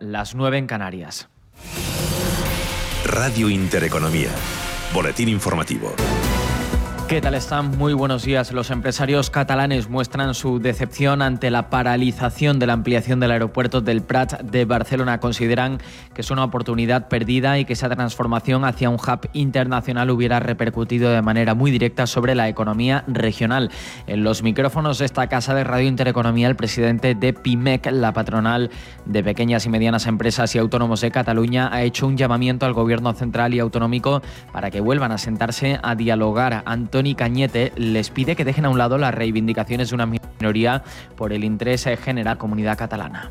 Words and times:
Las 0.00 0.34
9 0.34 0.58
en 0.58 0.66
Canarias. 0.66 1.28
Radio 3.04 3.48
Intereconomía. 3.48 4.30
Boletín 4.92 5.28
informativo. 5.28 5.94
¿Qué 7.08 7.20
tal 7.20 7.34
están? 7.34 7.78
Muy 7.78 7.94
buenos 7.94 8.24
días. 8.24 8.50
Los 8.50 8.72
empresarios 8.72 9.30
catalanes 9.30 9.88
muestran 9.88 10.34
su 10.34 10.58
decepción 10.58 11.22
ante 11.22 11.52
la 11.52 11.70
paralización 11.70 12.58
de 12.58 12.66
la 12.66 12.72
ampliación 12.72 13.20
del 13.20 13.30
aeropuerto 13.30 13.80
del 13.80 14.02
Prat 14.02 14.40
de 14.40 14.64
Barcelona. 14.64 15.20
Consideran 15.20 15.78
que 16.14 16.22
es 16.22 16.32
una 16.32 16.42
oportunidad 16.42 17.06
perdida 17.06 17.60
y 17.60 17.64
que 17.64 17.74
esa 17.74 17.88
transformación 17.88 18.64
hacia 18.64 18.90
un 18.90 18.96
hub 18.96 19.28
internacional 19.34 20.10
hubiera 20.10 20.40
repercutido 20.40 21.08
de 21.12 21.22
manera 21.22 21.54
muy 21.54 21.70
directa 21.70 22.08
sobre 22.08 22.34
la 22.34 22.48
economía 22.48 23.04
regional. 23.06 23.70
En 24.08 24.24
los 24.24 24.42
micrófonos 24.42 24.98
de 24.98 25.04
esta 25.04 25.28
casa 25.28 25.54
de 25.54 25.62
Radio 25.62 25.86
Intereconomía, 25.86 26.48
el 26.48 26.56
presidente 26.56 27.14
de 27.14 27.32
PIMEC, 27.32 27.86
la 27.92 28.12
patronal 28.14 28.68
de 29.04 29.22
pequeñas 29.22 29.64
y 29.64 29.68
medianas 29.68 30.06
empresas 30.06 30.56
y 30.56 30.58
autónomos 30.58 31.02
de 31.02 31.12
Cataluña, 31.12 31.68
ha 31.72 31.82
hecho 31.82 32.08
un 32.08 32.16
llamamiento 32.16 32.66
al 32.66 32.72
gobierno 32.72 33.12
central 33.12 33.54
y 33.54 33.60
autonómico 33.60 34.22
para 34.52 34.72
que 34.72 34.80
vuelvan 34.80 35.12
a 35.12 35.18
sentarse 35.18 35.78
a 35.84 35.94
dialogar. 35.94 36.64
Tony 36.96 37.14
Cañete 37.14 37.72
les 37.76 38.08
pide 38.08 38.36
que 38.36 38.44
dejen 38.46 38.64
a 38.64 38.70
un 38.70 38.78
lado 38.78 38.96
las 38.96 39.14
reivindicaciones 39.14 39.90
de 39.90 39.94
una 39.96 40.06
minoría 40.06 40.82
por 41.14 41.34
el 41.34 41.44
interés 41.44 41.84
general 42.02 42.38
comunidad 42.38 42.78
catalana. 42.78 43.30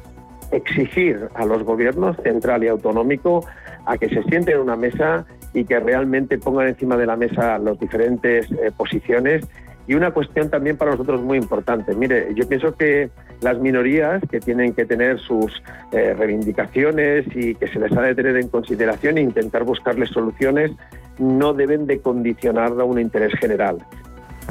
Exigir 0.52 1.30
a 1.34 1.46
los 1.46 1.64
gobiernos 1.64 2.16
central 2.22 2.64
y 2.64 2.68
autonómico 2.68 3.44
a 3.88 3.98
que 3.98 4.08
se 4.09 4.22
sienten 4.26 4.58
en 4.58 4.62
una 4.62 4.76
mesa 4.76 5.26
y 5.56 5.66
que 5.66 5.80
realmente 5.80 6.38
pongan 6.38 6.68
encima 6.68 6.96
de 6.96 7.08
la 7.08 7.16
mesa 7.16 7.58
las 7.58 7.80
diferentes 7.80 8.52
eh, 8.52 8.72
posiciones 8.78 9.48
y 9.88 9.94
una 9.94 10.12
cuestión 10.12 10.49
también 10.49 10.77
para 10.77 10.91
nosotros 10.91 11.21
muy 11.21 11.38
importante. 11.38 11.95
Mire, 11.95 12.34
yo 12.35 12.48
pienso 12.48 12.75
que 12.75 13.09
las 13.41 13.59
minorías 13.59 14.21
que 14.30 14.39
tienen 14.39 14.73
que 14.73 14.85
tener 14.85 15.20
sus 15.20 15.61
eh, 15.91 16.13
reivindicaciones 16.13 17.25
y 17.35 17.55
que 17.55 17.67
se 17.67 17.80
les 17.80 17.91
ha 17.91 18.02
de 18.02 18.16
tener 18.16 18.38
en 18.38 18.48
consideración 18.49 19.17
e 19.17 19.21
intentar 19.21 19.63
buscarles 19.63 20.09
soluciones 20.09 20.72
no 21.19 21.53
deben 21.53 21.86
de 21.86 22.00
condicionar 22.00 22.72
a 22.80 22.83
un 22.83 23.00
interés 23.00 23.33
general. 23.39 23.77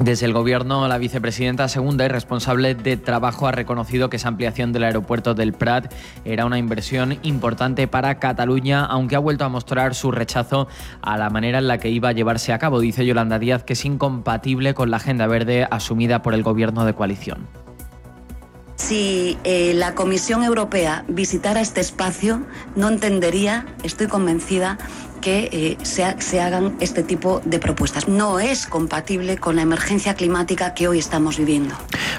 Desde 0.00 0.27
el 0.27 0.33
Gobierno, 0.33 0.89
la 0.89 0.98
vicepresidenta 0.98 1.69
segunda 1.69 2.05
y 2.05 2.09
responsable 2.09 2.75
de 2.75 2.97
Trabajo 2.97 3.47
ha 3.47 3.53
reconocido 3.53 4.11
que 4.11 4.17
esa 4.17 4.27
ampliación 4.27 4.73
del 4.73 4.83
aeropuerto 4.83 5.34
del 5.34 5.53
Prat 5.53 5.95
era 6.25 6.47
una 6.47 6.59
inversión 6.59 7.17
importante 7.23 7.87
para 7.87 8.19
Cataluña, 8.19 8.84
aunque 8.84 9.15
ha 9.15 9.20
vuelto 9.20 9.45
a 9.45 9.48
mostrar 9.48 9.95
su 9.95 10.11
rechazo 10.11 10.67
a 11.00 11.17
la 11.17 11.31
manera 11.31 11.59
en 11.59 11.69
la 11.69 11.78
que 11.78 11.91
iba 11.91 12.09
a 12.09 12.12
llevarse 12.12 12.53
a 12.53 12.59
cabo. 12.59 12.81
Dice 12.81 13.06
Yolanda 13.06 13.39
Díaz 13.39 13.62
que 13.62 13.75
es 13.75 13.84
incompatible 13.84 14.75
con 14.75 14.91
la 14.91 14.97
agenda 14.97 15.28
verde 15.28 15.69
asumida 15.70 16.22
por 16.22 16.34
el 16.34 16.42
Gobierno 16.42 16.84
de 16.84 16.95
coalición. 16.95 17.47
Si 18.75 19.39
eh, 19.45 19.72
la 19.75 19.95
Comisión 19.95 20.42
Europea 20.42 21.05
visitara 21.06 21.61
este 21.61 21.81
espacio, 21.81 22.42
no 22.75 22.89
entendería, 22.89 23.67
estoy 23.84 24.09
convencida, 24.09 24.78
que 25.25 25.48
eh, 25.53 25.78
se, 25.83 26.41
hagan 26.42 26.77
este 26.80 27.03
tipo 27.03 27.41
de 27.47 27.58
propuestas. 27.58 28.08
No 28.08 28.41
es 28.41 28.67
compatible 28.67 29.39
con 29.39 29.56
la 29.56 29.62
emergencia 29.62 30.12
climática 30.12 30.75
que 30.75 30.86
hoy 30.86 30.98
estamos 30.98 31.39
viviendo. 31.39 31.75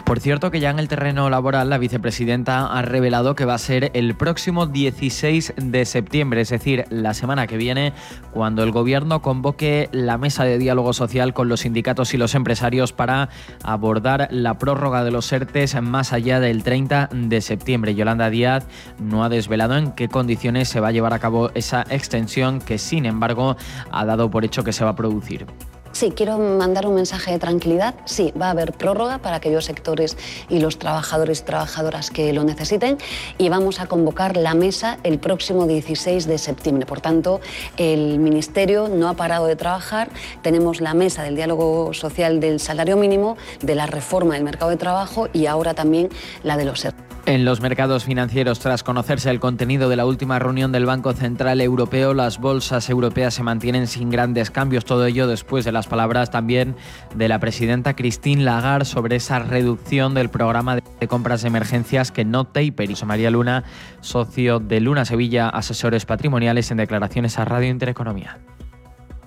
Por 0.06 0.20
cierto, 0.20 0.50
que 0.50 0.60
ya 0.60 0.72
en 0.72 0.80
el 0.80 0.88
terreno 0.88 1.30
laboral 1.30 1.70
la 1.70 1.78
vicepresidenta 1.78 2.66
ha 2.66 2.82
revelado 2.82 3.36
que 3.36 3.46
va 3.46 3.54
a 3.54 3.60
ser 3.60 3.92
el 3.94 4.16
próximo 4.16 4.66
16 4.66 5.54
de 5.56 5.86
septiembre, 5.86 6.42
es 6.42 6.50
decir, 6.50 6.86
la 6.90 7.14
semana 7.14 7.46
que 7.46 7.58
viene, 7.58 7.94
cuando 8.32 8.64
el 8.64 8.72
gobierno 8.72 9.22
convoque 9.22 9.88
la 9.92 10.18
mesa 10.18 10.44
de 10.44 10.58
diálogo 10.58 10.92
social 10.94 11.36
con 11.36 11.48
los 11.48 11.60
sindicatos 11.60 12.16
y 12.16 12.18
los 12.18 12.34
empresarios 12.34 12.92
para 12.92 13.30
abordar 13.64 14.30
la 14.32 14.58
prórroga 14.58 15.04
de 15.04 15.12
los 15.12 15.32
ERTES 15.32 15.80
más 15.82 16.12
allá 16.12 16.40
del 16.40 16.64
30 16.64 17.10
de 17.12 17.42
septiembre. 17.42 17.94
Yolanda 17.94 18.32
Díaz 18.32 18.66
no 19.00 19.24
ha 19.24 19.30
desvelado 19.30 19.78
en 19.78 19.92
qué 19.92 20.08
condiciones 20.08 20.70
se 20.70 20.80
va 20.80 20.88
a 20.88 20.92
llevar 20.92 21.14
a 21.14 21.20
cabo 21.20 21.52
esa 21.54 21.86
extensión 21.92 22.60
que 22.62 22.80
sí 22.80 22.95
sin 22.96 23.06
embargo, 23.06 23.58
ha 23.92 24.06
dado 24.06 24.32
por 24.32 24.46
hecho 24.46 24.64
que 24.64 24.72
se 24.72 24.86
va 24.86 24.92
a 24.92 24.96
producir. 24.96 25.46
Sí, 25.92 26.12
quiero 26.16 26.38
mandar 26.38 26.88
un 26.88 26.96
mensaje 26.96 27.32
de 27.32 27.40
tranquilidad. 27.40 27.96
Sí, 28.06 28.34
va 28.42 28.48
a 28.48 28.52
haber 28.52 28.72
prórroga 28.72 29.18
para 29.18 29.38
aquellos 29.38 29.66
sectores 29.66 30.18
y 30.50 30.60
los 30.60 30.80
trabajadores 30.80 31.42
y 31.42 31.44
trabajadoras 31.44 32.10
que 32.10 32.32
lo 32.32 32.46
necesiten 32.46 32.98
y 33.38 33.50
vamos 33.50 33.82
a 33.82 33.88
convocar 33.88 34.38
la 34.38 34.54
mesa 34.54 34.98
el 35.04 35.20
próximo 35.20 35.68
16 35.68 36.26
de 36.26 36.38
septiembre. 36.38 36.86
Por 36.86 37.02
tanto, 37.02 37.42
el 37.76 38.20
Ministerio 38.20 38.88
no 38.88 39.10
ha 39.10 39.14
parado 39.14 39.46
de 39.46 39.58
trabajar. 39.58 40.10
Tenemos 40.42 40.80
la 40.80 40.94
mesa 40.94 41.24
del 41.24 41.36
diálogo 41.36 41.94
social 41.94 42.40
del 42.40 42.62
salario 42.62 42.96
mínimo, 42.96 43.36
de 43.62 43.76
la 43.76 43.88
reforma 43.88 44.36
del 44.36 44.44
mercado 44.46 44.72
de 44.72 44.78
trabajo 44.78 45.28
y 45.34 45.48
ahora 45.48 45.74
también 45.74 46.10
la 46.44 46.56
de 46.56 46.64
los 46.66 46.80
servicios. 46.80 47.05
En 47.28 47.44
los 47.44 47.60
mercados 47.60 48.06
financieros, 48.06 48.60
tras 48.60 48.84
conocerse 48.84 49.32
el 49.32 49.40
contenido 49.40 49.90
de 49.90 49.96
la 49.96 50.06
última 50.06 50.38
reunión 50.38 50.72
del 50.72 50.86
Banco 50.86 51.12
Central 51.14 51.60
Europeo, 51.60 52.14
las 52.14 52.40
bolsas 52.40 52.88
europeas 52.88 53.34
se 53.34 53.42
mantienen 53.42 53.88
sin 53.88 54.12
grandes 54.12 54.52
cambios. 54.52 54.86
Todo 54.86 55.08
ello 55.08 55.26
después 55.26 55.66
de 55.66 55.72
las 55.72 55.88
palabras 55.88 56.30
también 56.30 56.76
de 57.16 57.28
la 57.28 57.40
presidenta 57.40 57.96
Christine 57.96 58.44
Lagarde 58.44 58.86
sobre 58.86 59.16
esa 59.16 59.40
reducción 59.40 60.14
del 60.14 60.30
programa 60.30 60.76
de 60.76 61.08
compras 61.08 61.42
de 61.42 61.48
emergencias 61.48 62.12
que 62.12 62.26
no 62.26 62.46
taper. 62.46 62.92
Y 62.92 63.06
María 63.08 63.32
Luna, 63.32 63.64
socio 64.02 64.60
de 64.60 64.80
Luna 64.80 65.04
Sevilla, 65.04 65.50
asesores 65.50 66.06
patrimoniales, 66.06 66.70
en 66.70 66.78
declaraciones 66.78 67.40
a 67.40 67.46
Radio 67.46 67.70
Intereconomía. 67.70 68.38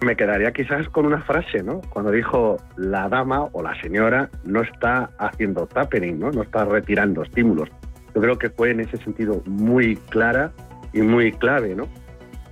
Me 0.03 0.15
quedaría 0.15 0.53
quizás 0.53 0.89
con 0.91 1.05
una 1.05 1.21
frase, 1.23 1.65
¿no? 1.65 1.81
Cuando 1.91 2.13
dijo 2.13 2.59
la 2.77 3.09
dama 3.09 3.49
o 3.51 3.61
la 3.61 3.75
señora 3.81 4.31
no 4.45 4.63
está 4.63 5.11
haciendo 5.19 5.67
tapering, 5.67 6.21
¿no? 6.21 6.31
No 6.31 6.43
está 6.43 6.65
retirando 6.65 7.25
estímulos 7.25 7.69
yo 8.15 8.21
creo 8.21 8.39
que 8.39 8.51
fue 8.51 8.71
en 8.71 8.81
ese 8.81 8.97
sentido 8.99 9.43
muy 9.47 9.97
clara 9.97 10.53
y 10.93 11.01
muy 11.01 11.33
clave, 11.33 11.75
¿no? 11.75 11.89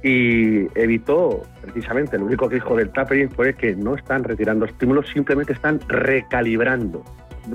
Y 0.02 0.66
evitó, 0.78 1.42
precisamente, 1.62 2.18
lo 2.18 2.26
único 2.26 2.48
que 2.48 2.56
dijo 2.56 2.76
del 2.76 2.90
tapering 2.90 3.30
fue 3.30 3.54
que 3.54 3.74
no 3.74 3.96
están 3.96 4.24
retirando 4.24 4.64
estímulos, 4.64 5.08
simplemente 5.08 5.52
están 5.52 5.80
recalibrando. 5.88 7.02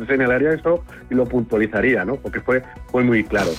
Señalaría 0.08 0.54
eso 0.54 0.84
y 1.10 1.16
lo 1.16 1.26
puntualizaría, 1.26 2.04
¿no? 2.04 2.16
Porque 2.16 2.42
fue, 2.42 2.64
fue 2.88 3.04
muy 3.04 3.24
claro. 3.24 3.52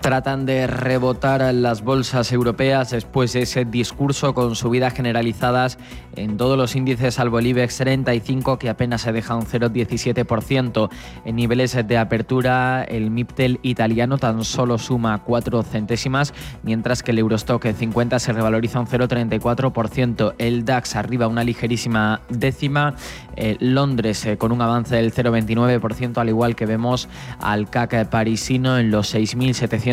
Tratan 0.00 0.46
de 0.46 0.66
rebotar 0.66 1.52
las 1.52 1.82
bolsas 1.82 2.32
europeas 2.32 2.90
después 2.90 3.34
de 3.34 3.42
ese 3.42 3.66
discurso 3.66 4.32
con 4.32 4.56
subidas 4.56 4.94
generalizadas 4.94 5.76
en 6.16 6.38
todos 6.38 6.56
los 6.56 6.74
índices, 6.74 7.14
salvo 7.16 7.38
el 7.38 7.48
IBEX 7.48 7.76
35, 7.76 8.58
que 8.58 8.70
apenas 8.70 9.02
se 9.02 9.12
deja 9.12 9.36
un 9.36 9.44
0,17%. 9.44 10.88
En 11.26 11.36
niveles 11.36 11.76
de 11.86 11.98
apertura, 11.98 12.82
el 12.82 13.10
MIPTEL 13.10 13.60
italiano 13.62 14.16
tan 14.16 14.42
solo 14.42 14.78
suma 14.78 15.18
4 15.18 15.62
centésimas, 15.64 16.32
mientras 16.62 17.02
que 17.02 17.10
el 17.10 17.18
Eurostock 17.18 17.66
50 17.66 18.18
se 18.20 18.32
revaloriza 18.32 18.80
un 18.80 18.86
0,34%. 18.86 20.34
El 20.38 20.64
DAX 20.64 20.96
arriba 20.96 21.28
una 21.28 21.44
ligerísima 21.44 22.22
décima. 22.30 22.94
Eh, 23.36 23.56
Londres 23.60 24.24
eh, 24.24 24.38
con 24.38 24.50
un 24.50 24.62
avance 24.62 24.96
del 24.96 25.12
0,29%, 25.12 26.18
al 26.18 26.28
igual 26.30 26.56
que 26.56 26.66
vemos 26.66 27.08
al 27.40 27.68
CAC 27.68 28.08
parisino 28.08 28.78
en 28.78 28.90
los 28.90 29.14
6.700 29.14 29.89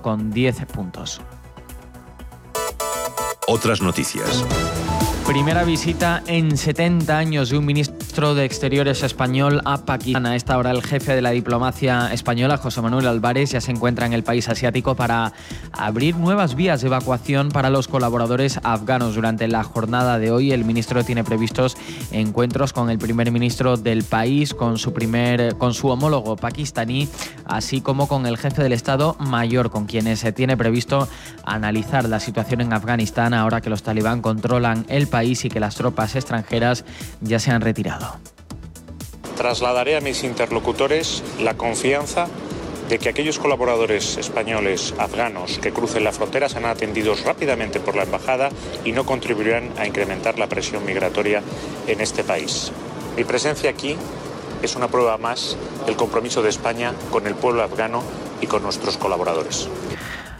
con 0.00 0.30
10 0.30 0.66
puntos. 0.66 1.20
Otras 3.46 3.82
noticias. 3.82 4.44
Primera 5.26 5.64
visita 5.64 6.22
en 6.26 6.56
70 6.56 7.16
años 7.16 7.50
de 7.50 7.58
un 7.58 7.66
ministro 7.66 7.97
de 8.08 8.44
Exteriores 8.44 9.04
español 9.04 9.60
a 9.64 9.84
Pakistán. 9.84 10.26
A 10.26 10.34
esta 10.34 10.58
hora 10.58 10.72
el 10.72 10.82
jefe 10.82 11.14
de 11.14 11.22
la 11.22 11.30
diplomacia 11.30 12.12
española, 12.12 12.56
José 12.56 12.82
Manuel 12.82 13.06
Álvarez, 13.06 13.52
ya 13.52 13.60
se 13.60 13.70
encuentra 13.70 14.06
en 14.06 14.12
el 14.12 14.24
país 14.24 14.48
asiático 14.48 14.96
para 14.96 15.32
abrir 15.72 16.16
nuevas 16.16 16.56
vías 16.56 16.80
de 16.80 16.88
evacuación 16.88 17.50
para 17.50 17.70
los 17.70 17.86
colaboradores 17.86 18.58
afganos. 18.64 19.14
Durante 19.14 19.46
la 19.46 19.62
jornada 19.62 20.18
de 20.18 20.32
hoy 20.32 20.50
el 20.50 20.64
ministro 20.64 21.04
tiene 21.04 21.22
previstos 21.22 21.76
encuentros 22.10 22.72
con 22.72 22.90
el 22.90 22.98
primer 22.98 23.30
ministro 23.30 23.76
del 23.76 24.02
país, 24.02 24.52
con 24.52 24.78
su, 24.78 24.92
primer, 24.92 25.56
con 25.56 25.72
su 25.72 25.86
homólogo 25.86 26.34
pakistaní, 26.34 27.08
así 27.44 27.80
como 27.80 28.08
con 28.08 28.26
el 28.26 28.36
jefe 28.36 28.64
del 28.64 28.72
Estado 28.72 29.14
Mayor, 29.20 29.70
con 29.70 29.86
quienes 29.86 30.18
se 30.18 30.32
tiene 30.32 30.56
previsto 30.56 31.08
analizar 31.44 32.08
la 32.08 32.18
situación 32.18 32.62
en 32.62 32.72
Afganistán 32.72 33.32
ahora 33.32 33.60
que 33.60 33.70
los 33.70 33.84
talibán 33.84 34.22
controlan 34.22 34.86
el 34.88 35.06
país 35.06 35.44
y 35.44 35.50
que 35.50 35.60
las 35.60 35.76
tropas 35.76 36.16
extranjeras 36.16 36.84
ya 37.20 37.38
se 37.38 37.52
han 37.52 37.60
retirado. 37.60 38.07
Trasladaré 39.36 39.96
a 39.96 40.00
mis 40.00 40.24
interlocutores 40.24 41.22
la 41.40 41.56
confianza 41.56 42.26
de 42.88 42.98
que 42.98 43.10
aquellos 43.10 43.38
colaboradores 43.38 44.16
españoles 44.16 44.94
afganos 44.98 45.58
que 45.58 45.72
crucen 45.72 46.04
la 46.04 46.12
frontera 46.12 46.48
serán 46.48 46.70
atendidos 46.70 47.22
rápidamente 47.22 47.80
por 47.80 47.94
la 47.94 48.04
embajada 48.04 48.48
y 48.84 48.92
no 48.92 49.04
contribuirán 49.04 49.70
a 49.78 49.86
incrementar 49.86 50.38
la 50.38 50.48
presión 50.48 50.84
migratoria 50.86 51.42
en 51.86 52.00
este 52.00 52.24
país. 52.24 52.72
Mi 53.16 53.24
presencia 53.24 53.70
aquí 53.70 53.96
es 54.62 54.74
una 54.74 54.88
prueba 54.88 55.18
más 55.18 55.56
del 55.86 55.96
compromiso 55.96 56.42
de 56.42 56.48
España 56.48 56.94
con 57.10 57.26
el 57.26 57.34
pueblo 57.34 57.62
afgano 57.62 58.02
y 58.40 58.46
con 58.46 58.62
nuestros 58.62 58.96
colaboradores. 58.96 59.68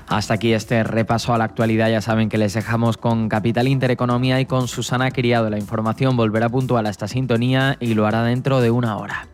Hasta 0.08 0.34
aquí 0.34 0.54
este 0.54 0.82
repaso 0.84 1.34
a 1.34 1.38
la 1.38 1.44
actualidad. 1.44 1.90
Ya 1.90 2.00
saben 2.00 2.28
que 2.28 2.38
les 2.38 2.54
dejamos 2.54 2.96
con 2.96 3.28
Capital 3.28 3.68
Intereconomía 3.68 4.40
y 4.40 4.46
con 4.46 4.66
Susana 4.66 5.10
Criado. 5.10 5.50
La 5.50 5.58
información 5.58 6.16
volverá 6.16 6.48
puntual 6.48 6.86
a 6.86 6.90
esta 6.90 7.08
sintonía 7.08 7.76
y 7.78 7.94
lo 7.94 8.06
hará 8.06 8.22
dentro 8.24 8.60
de 8.60 8.70
una 8.70 8.96
hora. 8.96 9.28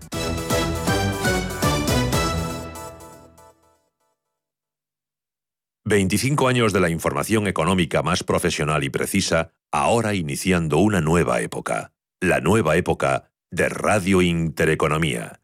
25 5.87 6.49
años 6.49 6.73
de 6.73 6.81
la 6.81 6.89
información 6.89 7.47
económica 7.47 8.03
más 8.03 8.25
profesional 8.25 8.83
y 8.85 8.91
precisa, 8.91 9.53
ahora 9.71 10.15
iniciando 10.15 10.79
una 10.79 11.01
nueva 11.01 11.41
época. 11.41 11.93
La 12.21 12.41
nueva 12.41 12.77
época 12.77 13.31
de 13.51 13.69
Radio 13.69 14.23
Intereconomía. 14.23 15.44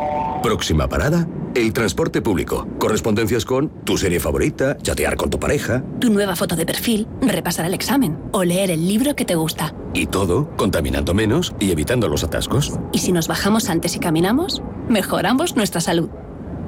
Próxima 0.41 0.89
parada, 0.89 1.27
el 1.53 1.71
transporte 1.71 2.21
público. 2.21 2.67
Correspondencias 2.79 3.45
con 3.45 3.69
tu 3.85 3.97
serie 3.97 4.19
favorita, 4.19 4.75
chatear 4.77 5.15
con 5.15 5.29
tu 5.29 5.39
pareja. 5.39 5.83
Tu 5.99 6.09
nueva 6.09 6.35
foto 6.35 6.55
de 6.55 6.65
perfil, 6.65 7.07
repasar 7.21 7.65
el 7.65 7.75
examen 7.75 8.17
o 8.31 8.43
leer 8.43 8.71
el 8.71 8.87
libro 8.87 9.15
que 9.15 9.23
te 9.23 9.35
gusta. 9.35 9.75
Y 9.93 10.07
todo 10.07 10.49
contaminando 10.57 11.13
menos 11.13 11.53
y 11.59 11.71
evitando 11.71 12.07
los 12.07 12.23
atascos. 12.23 12.73
¿Y 12.91 12.99
si 12.99 13.11
nos 13.11 13.27
bajamos 13.27 13.69
antes 13.69 13.95
y 13.95 13.99
caminamos? 13.99 14.63
Mejoramos 14.89 15.55
nuestra 15.55 15.79
salud. 15.79 16.09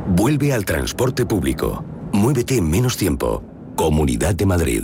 Vuelve 0.08 0.54
al 0.54 0.66
transporte 0.66 1.26
público. 1.26 1.84
Muévete 2.12 2.58
en 2.58 2.70
menos 2.70 2.96
tiempo. 2.96 3.44
Comunidad 3.76 4.36
de 4.36 4.46
Madrid. 4.46 4.84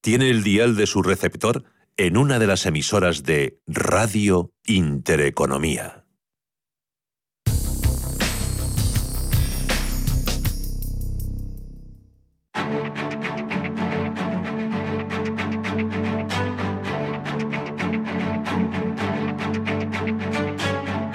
tiene 0.00 0.30
el 0.30 0.42
dial 0.42 0.76
de 0.76 0.86
su 0.86 1.02
receptor 1.02 1.64
en 1.96 2.16
una 2.16 2.38
de 2.38 2.46
las 2.46 2.64
emisoras 2.66 3.24
de 3.24 3.58
Radio 3.66 4.52
Intereconomía. 4.64 6.04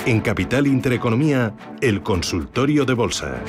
En 0.05 0.19
Capital 0.19 0.67
Intereconomía, 0.67 1.55
el 1.79 2.03
consultorio 2.03 2.83
de 2.83 2.93
bolsa. 2.93 3.41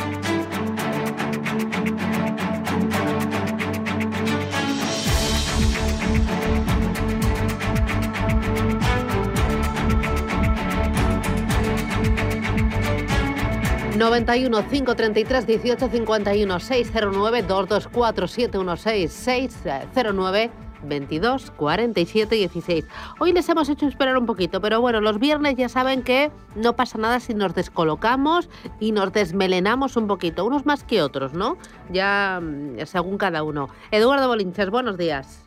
91 14.05 14.69
533 14.69 15.47
18 15.47 15.89
51 15.89 16.61
609 16.61 17.43
224 17.43 18.29
716 18.29 19.53
609 19.53 20.51
22 20.83 21.51
47 21.53 22.35
16. 22.35 22.87
Hoy 23.19 23.33
les 23.33 23.49
hemos 23.49 23.71
hecho 23.71 23.87
esperar 23.87 24.19
un 24.19 24.27
poquito, 24.27 24.61
pero 24.61 24.83
bueno, 24.83 25.01
los 25.01 25.19
viernes 25.19 25.57
ya 25.57 25.71
saben 25.71 26.03
que 26.03 26.31
no 26.55 26.77
pasa 26.77 26.99
nada 26.99 27.19
si 27.19 27.33
nos 27.33 27.55
descolocamos 27.55 28.51
y 28.79 28.93
nos 28.93 29.11
desmelenamos 29.11 29.97
un 29.97 30.07
poquito, 30.07 30.45
unos 30.45 30.67
más 30.67 30.85
que 30.85 31.01
otros, 31.01 31.33
¿no? 31.33 31.57
Ya 31.89 32.41
mm, 32.43 32.85
según 32.85 33.17
cada 33.17 33.43
uno. 33.43 33.71
Eduardo 33.91 34.29
Bolinches, 34.29 34.69
buenos 34.69 34.99
días. 34.99 35.47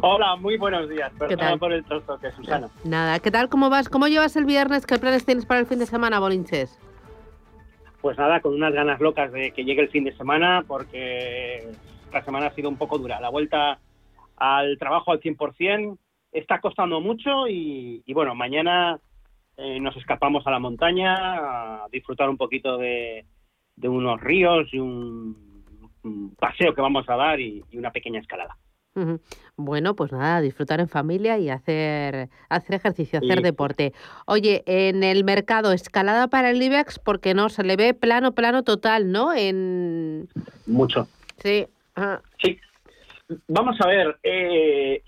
Hola, 0.00 0.36
muy 0.36 0.56
buenos 0.56 0.88
días. 0.88 1.12
Perdón 1.18 1.58
por 1.58 1.74
el 1.74 1.84
que 1.84 2.32
Susana. 2.32 2.70
Nada, 2.84 3.18
¿qué 3.18 3.30
tal? 3.30 3.50
¿Cómo 3.50 3.68
vas? 3.68 3.90
¿Cómo 3.90 4.08
llevas 4.08 4.34
el 4.36 4.46
viernes? 4.46 4.86
¿Qué 4.86 4.98
planes 4.98 5.26
tienes 5.26 5.44
para 5.44 5.60
el 5.60 5.66
fin 5.66 5.78
de 5.78 5.84
semana, 5.84 6.18
Bolinches? 6.20 6.78
Pues 8.04 8.18
nada, 8.18 8.40
con 8.40 8.52
unas 8.52 8.74
ganas 8.74 9.00
locas 9.00 9.32
de 9.32 9.52
que 9.52 9.64
llegue 9.64 9.80
el 9.80 9.88
fin 9.88 10.04
de 10.04 10.14
semana, 10.14 10.62
porque 10.68 11.70
esta 12.04 12.22
semana 12.22 12.48
ha 12.48 12.54
sido 12.54 12.68
un 12.68 12.76
poco 12.76 12.98
dura. 12.98 13.18
La 13.18 13.30
vuelta 13.30 13.78
al 14.36 14.76
trabajo 14.76 15.10
al 15.10 15.22
100% 15.22 15.96
está 16.30 16.60
costando 16.60 17.00
mucho 17.00 17.48
y, 17.48 18.04
bueno, 18.12 18.34
mañana 18.34 19.00
eh, 19.56 19.80
nos 19.80 19.96
escapamos 19.96 20.46
a 20.46 20.50
la 20.50 20.58
montaña 20.58 21.14
a 21.14 21.88
disfrutar 21.90 22.28
un 22.28 22.36
poquito 22.36 22.76
de, 22.76 23.24
unos 23.82 24.20
ríos 24.20 24.68
y 24.74 24.80
un, 24.80 25.64
paseo 26.38 26.74
que 26.74 26.82
vamos 26.82 27.08
a 27.08 27.16
dar 27.16 27.40
y 27.40 27.64
una 27.72 27.90
pequeña 27.90 28.20
escalada. 28.20 28.54
Bueno, 29.56 29.94
pues 29.94 30.12
nada, 30.12 30.40
disfrutar 30.40 30.80
en 30.80 30.88
familia 30.88 31.38
y 31.38 31.48
hacer, 31.48 32.28
hacer 32.48 32.76
ejercicio, 32.76 33.18
hacer 33.18 33.42
deporte. 33.42 33.92
Oye, 34.26 34.62
en 34.66 35.02
el 35.02 35.24
mercado, 35.24 35.72
escalada 35.72 36.28
para 36.28 36.50
el 36.50 36.62
IBEX, 36.62 36.98
porque 36.98 37.34
no, 37.34 37.48
se 37.48 37.64
le 37.64 37.76
ve 37.76 37.94
plano, 37.94 38.32
plano 38.32 38.62
total, 38.62 39.10
¿no? 39.10 39.32
En... 39.32 40.28
Mucho. 40.66 41.08
Sí. 41.38 41.66
Sí. 42.42 42.58
Vamos 43.48 43.76
a 43.80 43.86
ver, 43.86 44.16
eh, 44.22 45.02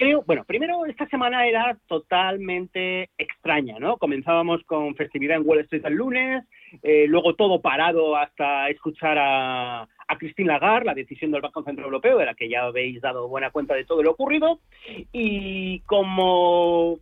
creo, 0.00 0.22
bueno, 0.26 0.44
primero 0.44 0.86
esta 0.86 1.06
semana 1.08 1.46
era 1.46 1.76
totalmente 1.86 3.10
extraña, 3.18 3.78
¿no? 3.78 3.98
Comenzábamos 3.98 4.62
con 4.64 4.94
festividad 4.94 5.36
en 5.36 5.46
Wall 5.46 5.60
Street 5.60 5.84
el 5.84 5.94
lunes, 5.94 6.44
eh, 6.82 7.06
luego 7.06 7.34
todo 7.34 7.60
parado 7.60 8.16
hasta 8.16 8.70
escuchar 8.70 9.18
a, 9.18 9.86
a 10.10 10.18
Christine 10.18 10.48
Lagarde, 10.48 10.86
la 10.86 10.94
decisión 10.94 11.30
del 11.30 11.40
Banco 11.40 11.62
Central 11.62 11.86
Europeo, 11.86 12.18
de 12.18 12.26
la 12.26 12.34
que 12.34 12.48
ya 12.48 12.64
habéis 12.64 13.00
dado 13.00 13.28
buena 13.28 13.50
cuenta 13.50 13.74
de 13.74 13.84
todo 13.84 14.02
lo 14.02 14.10
ocurrido, 14.10 14.58
y 15.12 15.80
como 15.80 16.98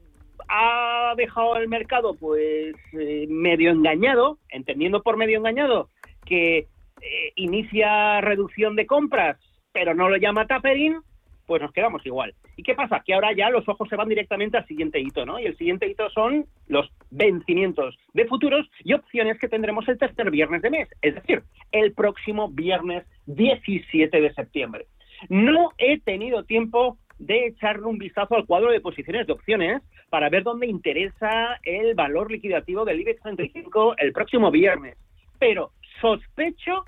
ha 0.47 1.15
dejado 1.17 1.57
el 1.57 1.69
mercado 1.69 2.15
pues 2.15 2.75
eh, 2.93 3.27
medio 3.29 3.71
engañado, 3.71 4.39
entendiendo 4.51 5.03
por 5.03 5.17
medio 5.17 5.39
engañado 5.39 5.89
que 6.27 6.59
eh, 6.59 7.33
inicia 7.37 8.21
reducción 8.21 8.77
de 8.77 8.87
compras, 8.87 9.39
pero 9.73 9.95
no 9.95 10.11
lo 10.11 10.19
llama 10.19 10.47
tapering, 10.47 11.01
pues 11.49 11.63
nos 11.63 11.73
quedamos 11.73 12.05
igual. 12.05 12.35
¿Y 12.57 12.63
qué 12.63 12.75
pasa? 12.75 13.03
Que 13.05 13.15
ahora 13.15 13.33
ya 13.33 13.49
los 13.49 13.67
ojos 13.69 13.89
se 13.89 13.97
van 13.97 14.09
directamente 14.09 14.59
al 14.59 14.67
siguiente 14.67 15.01
hito, 15.01 15.25
¿no? 15.25 15.41
Y 15.41 15.47
el 15.47 15.57
siguiente 15.57 15.89
hito 15.89 16.11
son 16.11 16.45
los 16.69 16.93
vencimientos 17.11 17.99
de 18.13 18.27
futuros 18.27 18.71
y 18.85 18.93
opciones 18.93 19.39
que 19.39 19.49
tendremos 19.49 19.89
el 19.89 19.99
tercer 19.99 20.31
viernes 20.31 20.61
de 20.61 20.71
mes, 20.71 20.89
es 21.01 21.15
decir, 21.15 21.43
el 21.73 21.95
próximo 21.95 22.51
viernes 22.51 23.07
17 23.27 24.21
de 24.21 24.35
septiembre. 24.35 24.87
No 25.31 25.71
he 25.79 25.99
tenido 26.01 26.45
tiempo 26.45 26.99
de 27.19 27.47
echarle 27.47 27.87
un 27.87 27.97
vistazo 27.97 28.37
al 28.37 28.45
cuadro 28.45 28.71
de 28.71 28.83
posiciones 28.83 29.27
de 29.27 29.33
opciones 29.33 29.83
para 30.11 30.29
ver 30.29 30.43
dónde 30.43 30.67
interesa 30.67 31.59
el 31.65 31.95
valor 31.95 32.31
liquidativo 32.31 32.85
del 32.85 33.01
IBEX 33.01 33.23
35 33.23 33.97
el 33.97 34.13
próximo 34.13 34.51
viernes. 34.51 34.99
Pero 35.39 35.73
sospecho 36.03 36.85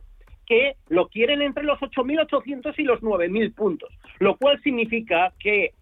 que 0.50 0.74
lo 0.88 1.06
quieren 1.06 1.42
entre 1.42 1.62
los 1.62 1.78
8.800 1.78 2.74
y 2.76 2.82
los 2.82 3.00
9.000 3.02 3.54
puntos, 3.54 3.88
lo 4.18 4.36
cual 4.36 4.60
significa 4.64 5.32
que, 5.38 5.74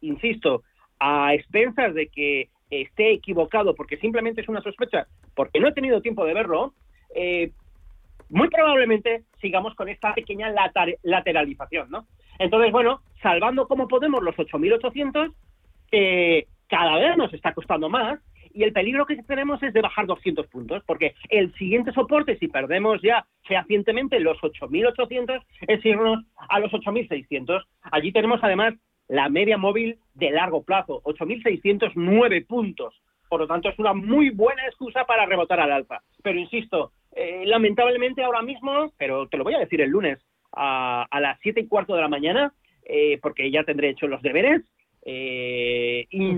insisto, 0.00 0.62
a 0.98 1.34
expensas 1.34 1.92
de 1.92 2.08
que 2.08 2.48
esté 2.70 3.12
equivocado 3.12 3.74
porque 3.74 3.98
simplemente 3.98 4.40
es 4.40 4.48
una 4.48 4.62
sospecha, 4.62 5.06
porque 5.34 5.60
no 5.60 5.68
he 5.68 5.74
tenido 5.74 6.00
tiempo 6.00 6.24
de 6.24 6.32
verlo, 6.32 6.72
eh, 7.14 7.50
muy 8.30 8.48
probablemente 8.48 9.24
sigamos 9.38 9.74
con 9.74 9.90
esta 9.90 10.14
pequeña 10.14 10.50
lateralización, 11.02 11.90
¿no? 11.90 12.06
Entonces, 12.38 12.72
bueno, 12.72 13.02
salvando 13.22 13.68
como 13.68 13.86
podemos 13.86 14.22
los 14.22 14.34
8.800, 14.34 15.30
que 15.90 16.46
cada 16.68 16.96
vez 16.96 17.18
nos 17.18 17.34
está 17.34 17.52
costando 17.52 17.90
más, 17.90 18.18
y 18.56 18.64
el 18.64 18.72
peligro 18.72 19.04
que 19.04 19.22
tenemos 19.22 19.62
es 19.62 19.74
de 19.74 19.82
bajar 19.82 20.06
200 20.06 20.46
puntos, 20.46 20.82
porque 20.86 21.14
el 21.28 21.52
siguiente 21.56 21.92
soporte, 21.92 22.38
si 22.38 22.48
perdemos 22.48 23.02
ya 23.02 23.26
fehacientemente 23.44 24.18
los 24.18 24.38
8.800, 24.38 25.42
es 25.68 25.84
irnos 25.84 26.24
a 26.36 26.58
los 26.58 26.72
8.600. 26.72 27.62
Allí 27.92 28.12
tenemos 28.12 28.40
además 28.42 28.72
la 29.08 29.28
media 29.28 29.58
móvil 29.58 29.98
de 30.14 30.30
largo 30.30 30.62
plazo, 30.62 31.02
8.609 31.04 32.46
puntos. 32.46 32.94
Por 33.28 33.40
lo 33.40 33.46
tanto, 33.46 33.68
es 33.68 33.78
una 33.78 33.92
muy 33.92 34.30
buena 34.30 34.64
excusa 34.64 35.04
para 35.04 35.26
rebotar 35.26 35.60
al 35.60 35.72
alza. 35.72 36.00
Pero 36.22 36.38
insisto, 36.38 36.92
eh, 37.14 37.42
lamentablemente 37.44 38.24
ahora 38.24 38.40
mismo, 38.40 38.90
pero 38.96 39.28
te 39.28 39.36
lo 39.36 39.44
voy 39.44 39.52
a 39.52 39.58
decir 39.58 39.82
el 39.82 39.90
lunes, 39.90 40.18
a, 40.52 41.06
las 41.20 41.38
7 41.42 41.60
y 41.60 41.66
cuarto 41.66 41.94
de 41.94 42.00
la 42.00 42.08
mañana, 42.08 42.54
eh, 42.84 43.18
porque 43.20 43.50
ya 43.50 43.64
tendré 43.64 43.90
hecho 43.90 44.06
los 44.06 44.22
deberes, 44.22 44.62
eh, 45.04 46.06
y 46.10 46.32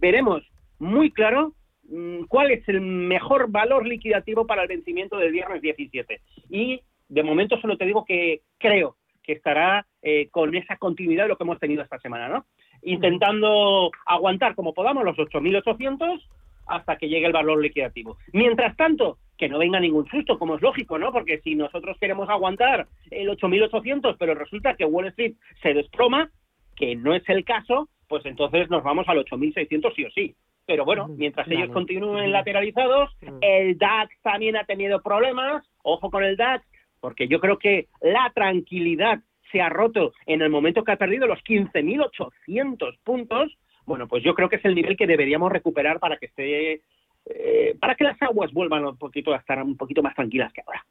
veremos 0.00 0.42
muy 0.84 1.10
claro 1.10 1.54
mm, 1.88 2.24
cuál 2.28 2.50
es 2.50 2.68
el 2.68 2.80
mejor 2.80 3.50
valor 3.50 3.86
liquidativo 3.86 4.46
para 4.46 4.62
el 4.62 4.68
vencimiento 4.68 5.16
del 5.18 5.32
viernes 5.32 5.62
17. 5.62 6.20
Y 6.50 6.80
de 7.08 7.22
momento 7.22 7.60
solo 7.60 7.76
te 7.76 7.86
digo 7.86 8.04
que 8.04 8.42
creo 8.58 8.96
que 9.22 9.32
estará 9.32 9.86
eh, 10.02 10.28
con 10.30 10.54
esa 10.54 10.76
continuidad 10.76 11.24
de 11.24 11.30
lo 11.30 11.36
que 11.36 11.44
hemos 11.44 11.58
tenido 11.58 11.82
esta 11.82 11.98
semana, 11.98 12.28
¿no? 12.28 12.44
Intentando 12.82 13.90
aguantar 14.06 14.54
como 14.54 14.74
podamos 14.74 15.04
los 15.04 15.16
8.800 15.16 16.20
hasta 16.66 16.96
que 16.96 17.08
llegue 17.08 17.26
el 17.26 17.32
valor 17.32 17.60
liquidativo. 17.60 18.18
Mientras 18.32 18.76
tanto, 18.76 19.18
que 19.36 19.48
no 19.48 19.58
venga 19.58 19.80
ningún 19.80 20.06
susto, 20.08 20.38
como 20.38 20.56
es 20.56 20.62
lógico, 20.62 20.98
¿no? 20.98 21.12
Porque 21.12 21.40
si 21.40 21.54
nosotros 21.54 21.96
queremos 21.98 22.28
aguantar 22.28 22.86
el 23.10 23.28
8.800, 23.28 24.16
pero 24.18 24.34
resulta 24.34 24.74
que 24.74 24.84
Wall 24.84 25.08
Street 25.08 25.34
se 25.62 25.74
desploma, 25.74 26.30
que 26.76 26.94
no 26.94 27.14
es 27.14 27.22
el 27.28 27.44
caso, 27.44 27.88
pues 28.08 28.24
entonces 28.26 28.70
nos 28.70 28.82
vamos 28.82 29.08
al 29.08 29.18
8.600 29.24 29.94
sí 29.94 30.04
o 30.04 30.10
sí. 30.10 30.34
Pero 30.66 30.84
bueno, 30.84 31.08
mientras 31.08 31.46
ellos 31.48 31.70
continúen 31.70 32.32
lateralizados, 32.32 33.10
el 33.42 33.76
DAX 33.76 34.14
también 34.22 34.56
ha 34.56 34.64
tenido 34.64 35.02
problemas, 35.02 35.64
ojo 35.82 36.10
con 36.10 36.24
el 36.24 36.36
DAX, 36.36 36.64
porque 37.00 37.28
yo 37.28 37.38
creo 37.38 37.58
que 37.58 37.88
la 38.00 38.32
tranquilidad 38.34 39.20
se 39.52 39.60
ha 39.60 39.68
roto 39.68 40.12
en 40.26 40.40
el 40.40 40.48
momento 40.48 40.82
que 40.82 40.92
ha 40.92 40.96
perdido 40.96 41.26
los 41.26 41.38
15.800 41.40 42.98
puntos, 43.04 43.56
bueno, 43.84 44.08
pues 44.08 44.24
yo 44.24 44.34
creo 44.34 44.48
que 44.48 44.56
es 44.56 44.64
el 44.64 44.74
nivel 44.74 44.96
que 44.96 45.06
deberíamos 45.06 45.52
recuperar 45.52 46.00
para 46.00 46.16
que 46.16 46.26
esté 46.26 46.80
eh, 47.26 47.76
para 47.80 47.94
que 47.94 48.04
las 48.04 48.20
aguas 48.20 48.52
vuelvan 48.52 48.84
un 48.84 48.98
poquito 48.98 49.32
a 49.32 49.38
estar 49.38 49.62
un 49.62 49.76
poquito 49.76 50.02
más 50.02 50.14
tranquilas 50.14 50.52
que 50.52 50.62
ahora. 50.66 50.84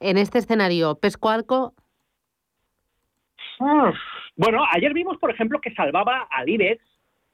En 0.00 0.18
este 0.18 0.38
escenario, 0.38 0.96
Pescualco. 0.96 1.74
bueno, 4.36 4.64
ayer 4.72 4.92
vimos, 4.92 5.18
por 5.18 5.30
ejemplo, 5.30 5.60
que 5.60 5.74
salvaba 5.74 6.26
al 6.30 6.48
IBEX 6.48 6.82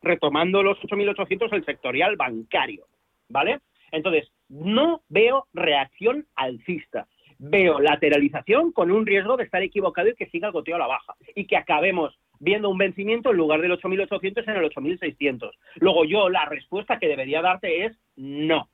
retomando 0.05 0.63
los 0.63 0.79
8.800 0.79 1.53
el 1.53 1.65
sectorial 1.65 2.17
bancario, 2.17 2.87
¿vale? 3.29 3.61
Entonces, 3.91 4.31
no 4.49 5.03
veo 5.09 5.47
reacción 5.53 6.27
alcista. 6.35 7.07
Veo 7.39 7.81
lateralización 7.81 8.73
con 8.73 8.91
un 8.91 9.07
riesgo 9.07 9.37
de 9.37 9.45
estar 9.45 9.63
equivocado 9.63 10.09
y 10.09 10.15
que 10.15 10.31
siga 10.31 10.49
el 10.49 10.53
goteo 10.53 10.77
a 10.77 10.79
la 10.79 10.87
baja 10.87 11.15
y 11.35 11.47
que 11.47 11.57
acabemos 11.57 12.17
viendo 12.39 12.71
un 12.71 12.79
vencimiento 12.79 13.31
en 13.31 13.37
lugar 13.37 13.61
del 13.61 13.73
8.800 13.73 14.45
en 14.47 14.57
el 14.57 14.71
8.600. 14.71 15.51
Luego 15.77 16.05
yo 16.05 16.29
la 16.29 16.45
respuesta 16.45 16.99
que 16.99 17.09
debería 17.09 17.43
darte 17.43 17.87
es 17.87 17.99
no. 18.17 18.69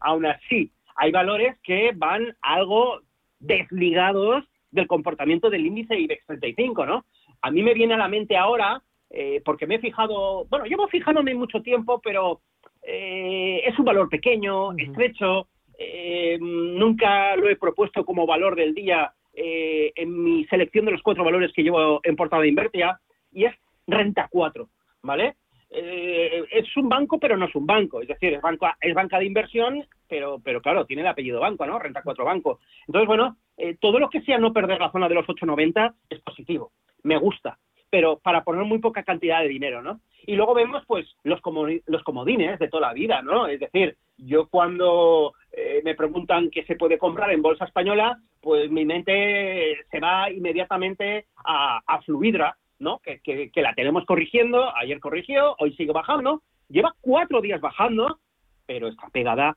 Aún 0.00 0.26
así, 0.26 0.72
hay 0.96 1.12
valores 1.12 1.56
que 1.62 1.92
van 1.94 2.36
algo 2.40 3.00
desligados 3.40 4.44
del 4.70 4.86
comportamiento 4.86 5.50
del 5.50 5.66
índice 5.66 5.98
IBEX 5.98 6.26
35, 6.26 6.86
¿no? 6.86 7.04
A 7.40 7.50
mí 7.50 7.62
me 7.62 7.74
viene 7.74 7.94
a 7.94 7.98
la 7.98 8.08
mente 8.08 8.36
ahora 8.36 8.82
eh, 9.10 9.40
porque 9.44 9.66
me 9.66 9.76
he 9.76 9.80
fijado, 9.80 10.44
bueno, 10.46 10.66
llevo 10.66 10.86
fijándome 10.88 11.34
mucho 11.34 11.62
tiempo, 11.62 12.00
pero 12.02 12.40
eh, 12.82 13.62
es 13.64 13.78
un 13.78 13.84
valor 13.84 14.08
pequeño, 14.08 14.72
estrecho, 14.76 15.48
eh, 15.78 16.38
nunca 16.40 17.36
lo 17.36 17.48
he 17.48 17.56
propuesto 17.56 18.04
como 18.04 18.26
valor 18.26 18.56
del 18.56 18.74
día 18.74 19.12
en 19.40 20.20
mi 20.24 20.44
selección 20.46 20.84
de 20.84 20.90
los 20.90 21.02
cuatro 21.02 21.22
valores 21.22 21.52
que 21.52 21.62
llevo 21.62 22.00
en 22.02 22.16
portada 22.16 22.42
de 22.42 22.48
Invertia, 22.48 22.98
y 23.30 23.44
es 23.44 23.54
Renta 23.86 24.26
4, 24.28 24.68
¿vale? 25.02 25.36
es 25.70 26.76
un 26.76 26.88
banco, 26.88 27.20
pero 27.20 27.36
no 27.36 27.46
es 27.46 27.54
un 27.54 27.64
banco, 27.64 28.00
es 28.00 28.08
decir, 28.08 28.32
es, 28.32 28.40
es 28.80 28.94
banca 28.94 29.18
de 29.20 29.24
inversión, 29.24 29.86
pero, 30.08 30.40
pero 30.42 30.60
claro, 30.60 30.86
tiene 30.86 31.02
el 31.02 31.08
apellido 31.08 31.38
banco, 31.38 31.64
¿no? 31.66 31.78
Renta 31.78 32.02
4 32.02 32.24
Banco. 32.24 32.58
Entonces, 32.88 33.06
bueno, 33.06 33.36
todo 33.78 34.00
lo 34.00 34.10
que 34.10 34.22
sea 34.22 34.38
no 34.38 34.52
perder 34.52 34.80
la 34.80 34.90
zona 34.90 35.08
de 35.08 35.14
los 35.14 35.26
8,90 35.26 35.94
es 36.10 36.18
positivo, 36.20 36.72
me 37.04 37.16
gusta 37.16 37.58
pero 37.90 38.18
para 38.18 38.44
poner 38.44 38.64
muy 38.64 38.78
poca 38.78 39.02
cantidad 39.02 39.40
de 39.40 39.48
dinero, 39.48 39.82
¿no? 39.82 40.00
Y 40.26 40.36
luego 40.36 40.54
vemos, 40.54 40.84
pues, 40.86 41.06
los, 41.22 41.40
los 41.86 42.02
comodines 42.02 42.58
de 42.58 42.68
toda 42.68 42.88
la 42.88 42.92
vida, 42.92 43.22
¿no? 43.22 43.46
Es 43.46 43.60
decir, 43.60 43.96
yo 44.18 44.48
cuando 44.48 45.32
eh, 45.52 45.80
me 45.84 45.94
preguntan 45.94 46.50
qué 46.50 46.64
se 46.64 46.76
puede 46.76 46.98
comprar 46.98 47.30
en 47.30 47.40
bolsa 47.40 47.64
española, 47.64 48.18
pues 48.40 48.70
mi 48.70 48.84
mente 48.84 49.76
se 49.90 50.00
va 50.00 50.30
inmediatamente 50.30 51.26
a, 51.44 51.80
a 51.86 52.02
Fluidra, 52.02 52.56
¿no? 52.78 52.98
Que, 52.98 53.20
que, 53.20 53.62
la 53.62 53.74
tenemos 53.74 54.04
corrigiendo, 54.04 54.74
ayer 54.76 55.00
corrigió, 55.00 55.56
hoy 55.58 55.74
sigue 55.74 55.92
bajando, 55.92 56.42
lleva 56.68 56.94
cuatro 57.00 57.40
días 57.40 57.60
bajando, 57.60 58.18
pero 58.66 58.88
está 58.88 59.08
pegada 59.08 59.56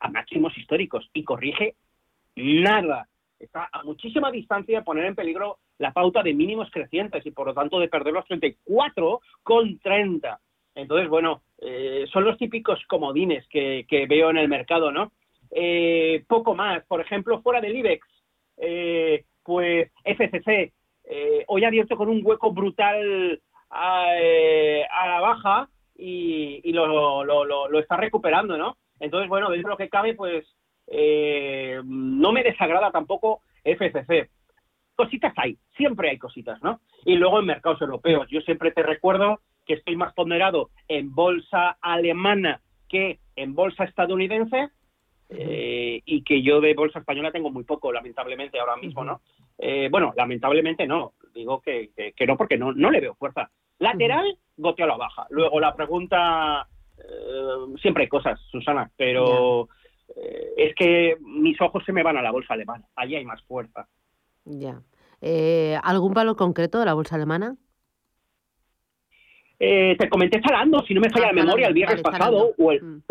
a 0.00 0.08
máximos 0.08 0.56
históricos 0.56 1.08
y 1.12 1.24
corrige 1.24 1.74
nada. 2.36 3.08
Está 3.38 3.68
a 3.72 3.82
muchísima 3.82 4.30
distancia 4.30 4.78
de 4.78 4.84
poner 4.84 5.06
en 5.06 5.14
peligro 5.14 5.58
la 5.78 5.92
pauta 5.92 6.22
de 6.22 6.34
mínimos 6.34 6.70
crecientes 6.70 7.24
y 7.26 7.30
por 7.30 7.48
lo 7.48 7.54
tanto 7.54 7.78
de 7.78 7.88
perder 7.88 8.14
los 8.14 8.24
34 8.26 9.20
con 9.42 9.78
30. 9.78 10.40
Entonces, 10.74 11.08
bueno, 11.08 11.42
eh, 11.58 12.06
son 12.12 12.24
los 12.24 12.36
típicos 12.36 12.80
comodines 12.88 13.46
que, 13.48 14.06
veo 14.08 14.30
en 14.30 14.38
el 14.38 14.48
mercado, 14.48 14.90
¿no? 14.90 15.12
Eh, 15.50 16.24
poco 16.26 16.54
más. 16.54 16.84
Por 16.86 17.00
ejemplo, 17.00 17.42
fuera 17.42 17.60
del 17.60 17.76
IBEX, 17.76 18.06
eh, 18.56 19.24
pues 19.42 19.90
FCC, 20.04 20.72
hoy 21.46 21.64
ha 21.64 21.68
abierto 21.68 21.96
con 21.96 22.08
un 22.08 22.22
hueco 22.24 22.52
brutal 22.52 23.40
a, 23.70 24.06
la 25.06 25.20
baja 25.20 25.68
y, 25.96 26.72
lo, 26.72 27.24
lo, 27.24 27.78
está 27.78 27.96
recuperando, 27.96 28.56
¿no? 28.56 28.76
Entonces, 29.00 29.28
bueno, 29.28 29.50
dentro 29.50 29.68
de 29.68 29.72
lo 29.72 29.76
que 29.78 29.88
cabe, 29.88 30.14
pues 30.14 30.46
no 30.86 32.32
me 32.32 32.42
desagrada 32.42 32.90
tampoco 32.90 33.40
FCC 33.64 34.28
cositas 34.94 35.32
hay, 35.36 35.56
siempre 35.76 36.10
hay 36.10 36.18
cositas, 36.18 36.62
¿no? 36.62 36.80
Y 37.04 37.16
luego 37.16 37.40
en 37.40 37.46
mercados 37.46 37.80
europeos, 37.80 38.28
yo 38.30 38.40
siempre 38.42 38.70
te 38.70 38.82
recuerdo 38.82 39.40
que 39.66 39.74
estoy 39.74 39.96
más 39.96 40.12
ponderado 40.14 40.70
en 40.88 41.14
bolsa 41.14 41.76
alemana 41.80 42.60
que 42.88 43.18
en 43.36 43.54
bolsa 43.54 43.84
estadounidense 43.84 44.68
eh, 45.30 46.02
y 46.04 46.22
que 46.22 46.42
yo 46.42 46.60
de 46.60 46.74
bolsa 46.74 46.98
española 46.98 47.32
tengo 47.32 47.50
muy 47.50 47.64
poco, 47.64 47.92
lamentablemente, 47.92 48.60
ahora 48.60 48.76
mismo, 48.76 49.04
¿no? 49.04 49.20
Eh, 49.58 49.88
bueno, 49.90 50.12
lamentablemente 50.16 50.86
no, 50.86 51.14
digo 51.34 51.60
que, 51.60 51.90
que, 52.14 52.26
no 52.26 52.36
porque 52.36 52.58
no, 52.58 52.72
no 52.72 52.90
le 52.90 53.00
veo 53.00 53.14
fuerza. 53.14 53.50
Lateral, 53.78 54.38
goteo 54.56 54.84
a 54.84 54.88
la 54.88 54.96
baja. 54.96 55.26
Luego 55.30 55.58
la 55.60 55.74
pregunta, 55.74 56.68
eh, 56.98 57.76
siempre 57.80 58.04
hay 58.04 58.08
cosas, 58.08 58.38
Susana, 58.50 58.90
pero 58.96 59.68
es 60.16 60.74
que 60.74 61.16
mis 61.20 61.60
ojos 61.60 61.82
se 61.84 61.92
me 61.92 62.02
van 62.02 62.16
a 62.16 62.22
la 62.22 62.30
bolsa 62.30 62.54
alemana, 62.54 62.84
allí 62.96 63.16
hay 63.16 63.24
más 63.24 63.42
fuerza. 63.42 63.88
Ya. 64.44 64.80
Eh, 65.20 65.78
¿Algún 65.82 66.12
valor 66.14 66.36
concreto 66.36 66.78
de 66.78 66.86
la 66.86 66.94
bolsa 66.94 67.16
alemana? 67.16 67.56
Eh, 69.58 69.96
te 69.98 70.08
comenté 70.08 70.40
Zalando, 70.42 70.82
si 70.82 70.94
no 70.94 71.00
me 71.00 71.10
falla 71.10 71.28
ah, 71.28 71.32
la 71.32 71.42
memoria, 71.42 71.68
el 71.68 71.74
viernes 71.74 72.02
pasado. 72.02 72.54
O 72.58 72.72
el, 72.72 72.82
mm. 72.82 73.02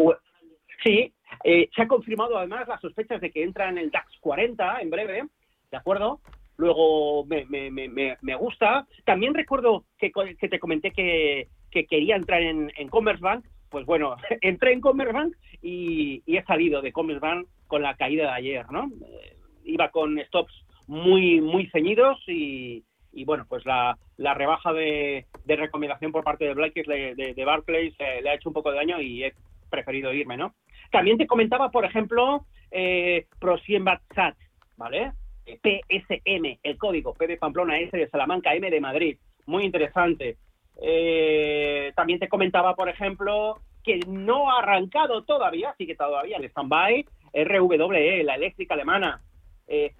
sí, 0.83 1.13
eh, 1.43 1.69
se 1.75 1.81
ha 1.81 1.87
confirmado 1.87 2.37
además 2.37 2.67
las 2.67 2.81
sospechas 2.81 3.19
de 3.21 3.31
que 3.31 3.43
entra 3.43 3.69
en 3.69 3.77
el 3.77 3.89
DAX 3.89 4.19
40 4.19 4.81
en 4.81 4.89
breve, 4.89 5.23
¿de 5.71 5.77
acuerdo? 5.77 6.19
luego 6.57 7.25
me, 7.25 7.45
me, 7.45 7.69
me, 7.71 8.17
me 8.21 8.35
gusta. 8.35 8.87
También 9.05 9.33
recuerdo 9.33 9.85
que, 9.97 10.11
que 10.39 10.49
te 10.49 10.59
comenté 10.59 10.91
que, 10.91 11.47
que 11.71 11.85
quería 11.85 12.15
entrar 12.15 12.41
en, 12.41 12.71
en 12.77 12.87
Commerzbank, 12.89 13.45
pues 13.73 13.87
bueno, 13.87 14.15
entré 14.41 14.71
en 14.71 14.81
Commerzbank 14.81 15.35
y, 15.63 16.21
he 16.27 16.43
salido 16.43 16.81
de 16.81 16.93
Commerzbank 16.93 17.47
con 17.65 17.81
la 17.81 17.95
caída 17.95 18.25
de 18.25 18.29
ayer, 18.29 18.71
¿no? 18.71 18.91
Eh, 19.03 19.35
iba 19.65 19.89
con 19.89 20.19
stops 20.27 20.53
muy, 20.85 21.41
muy 21.41 21.65
ceñidos 21.71 22.19
y, 22.27 22.83
y 23.11 23.25
bueno, 23.25 23.47
pues 23.49 23.65
la, 23.65 23.97
la 24.17 24.35
rebaja 24.35 24.71
de, 24.73 25.25
recomendación 25.47 26.11
por 26.11 26.23
parte 26.23 26.45
de 26.45 26.53
Blackis 26.53 26.85
de, 26.85 27.15
de, 27.15 27.33
de 27.33 27.45
Barclays 27.45 27.95
eh, 27.97 28.21
le 28.21 28.29
ha 28.29 28.35
hecho 28.35 28.49
un 28.49 28.53
poco 28.53 28.69
de 28.69 28.77
daño 28.77 29.01
y 29.01 29.23
he 29.23 29.33
preferido 29.71 30.13
irme, 30.13 30.37
¿no? 30.37 30.53
También 30.91 31.17
te 31.17 31.25
comentaba, 31.25 31.71
por 31.71 31.83
ejemplo, 31.83 32.45
eh, 32.69 33.25
Prosiembatsat, 33.39 34.37
¿vale? 34.77 35.13
PSM, 35.45 36.59
el 36.61 36.77
código 36.77 37.15
P 37.15 37.25
de 37.25 37.37
Pamplona, 37.37 37.79
S 37.79 37.97
de 37.97 38.07
Salamanca, 38.07 38.53
M 38.53 38.69
de 38.69 38.79
Madrid. 38.79 39.17
Muy 39.47 39.63
interesante. 39.63 40.37
Eh, 40.81 41.91
también 41.95 42.19
te 42.19 42.27
comentaba, 42.27 42.75
por 42.75 42.89
ejemplo, 42.89 43.59
que 43.83 43.99
no 44.07 44.49
ha 44.51 44.59
arrancado 44.59 45.23
todavía, 45.23 45.75
sí 45.77 45.85
que 45.85 45.95
todavía 45.95 46.37
en 46.37 46.45
stand-by, 46.45 47.05
RWE, 47.33 48.23
la 48.23 48.35
eléctrica 48.35 48.73
alemana. 48.73 49.21
Eh, 49.67 49.93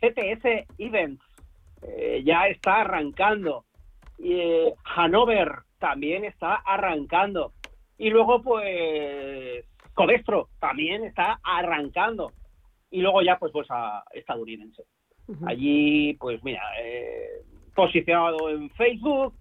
CTS 0.00 0.66
Events, 0.78 1.22
eh, 1.82 2.22
ya 2.24 2.46
está 2.48 2.80
arrancando. 2.80 3.64
Eh, 4.18 4.72
Hanover 4.84 5.50
también 5.78 6.24
está 6.24 6.56
arrancando. 6.56 7.52
Y 7.98 8.10
luego, 8.10 8.42
pues, 8.42 9.64
Codestro 9.94 10.48
también 10.58 11.04
está 11.04 11.38
arrancando. 11.42 12.32
Y 12.90 13.00
luego 13.02 13.22
ya, 13.22 13.38
pues, 13.38 13.52
pues 13.52 13.66
a 13.70 14.02
estadounidense. 14.12 14.82
Uh 15.28 15.34
-huh. 15.34 15.50
Allí, 15.50 16.14
pues, 16.14 16.42
mira, 16.42 16.62
eh, 16.82 17.42
posicionado 17.74 18.50
en 18.50 18.70
Facebook, 18.70 19.34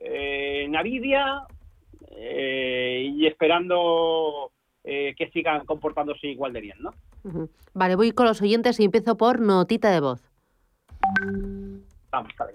eh, 0.00 0.66
Navidia 0.68 1.42
eh, 2.10 3.10
y 3.14 3.26
esperando 3.26 4.52
eh, 4.84 5.14
que 5.16 5.30
sigan 5.30 5.64
comportándose 5.66 6.28
igual 6.28 6.52
de 6.52 6.60
bien, 6.60 6.78
¿no? 6.80 6.90
Uh 7.24 7.30
-huh. 7.30 7.48
Vale, 7.74 7.96
voy 7.96 8.12
con 8.12 8.26
los 8.26 8.40
oyentes 8.40 8.78
y 8.80 8.84
empiezo 8.84 9.16
por 9.16 9.40
notita 9.40 9.90
de 9.90 10.00
voz. 10.00 10.22
Vamos 12.10 12.32
a 12.38 12.44
ver. 12.44 12.54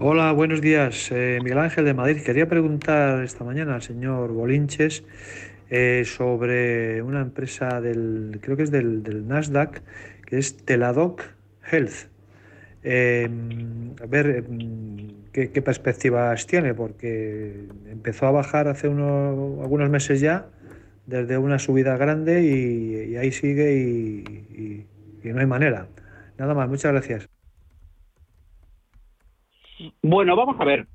Hola, 0.00 0.32
buenos 0.32 0.60
días. 0.60 1.10
Eh, 1.12 1.38
Miguel 1.42 1.58
Ángel 1.58 1.84
de 1.84 1.94
Madrid. 1.94 2.22
Quería 2.22 2.48
preguntar 2.48 3.22
esta 3.22 3.44
mañana 3.44 3.76
al 3.76 3.82
señor 3.82 4.32
Bolinches 4.32 5.04
eh, 5.70 6.02
sobre 6.04 7.00
una 7.02 7.20
empresa 7.20 7.80
del, 7.80 8.38
creo 8.42 8.56
que 8.56 8.64
es 8.64 8.70
del, 8.70 9.02
del 9.02 9.26
Nasdaq, 9.26 9.82
que 10.26 10.38
es 10.38 10.56
Teladoc 10.64 11.22
Health. 11.70 12.08
Eh, 12.84 13.28
a 14.02 14.06
ver 14.06 14.44
¿qué, 15.32 15.50
qué, 15.50 15.62
perspectivas 15.62 16.46
tiene, 16.46 16.74
porque 16.74 17.66
empezó 17.86 18.26
a 18.26 18.30
bajar 18.30 18.68
hace 18.68 18.88
unos, 18.88 19.60
algunos 19.62 19.88
meses 19.88 20.20
ya, 20.20 20.46
desde 21.06 21.38
una 21.38 21.58
subida 21.58 21.96
grande 21.96 22.42
y, 22.42 23.16
ahí 23.16 23.32
sigue 23.32 23.74
y, 23.74 24.86
no 25.24 25.40
hay 25.40 25.46
manera. 25.46 25.88
Nada 26.36 26.54
más, 26.54 26.68
muchas 26.68 26.92
gracias. 26.92 27.28
Bueno, 30.02 30.36
vamos 30.36 30.60
a 30.60 30.64
ver. 30.64 30.86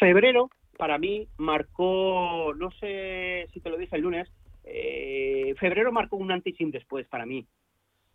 Febrero, 0.00 0.50
para 0.76 0.98
mí, 0.98 1.28
marcó, 1.38 2.52
no 2.56 2.70
sé 2.72 3.46
si 3.52 3.60
te 3.60 3.70
lo 3.70 3.78
dije 3.78 3.94
el 3.96 4.02
lunes, 4.02 4.28
eh, 4.64 5.54
febrero 5.60 5.92
marcó 5.92 6.16
un 6.16 6.32
antes 6.32 6.54
y 6.58 6.70
después 6.70 7.06
para 7.06 7.24
mí. 7.24 7.46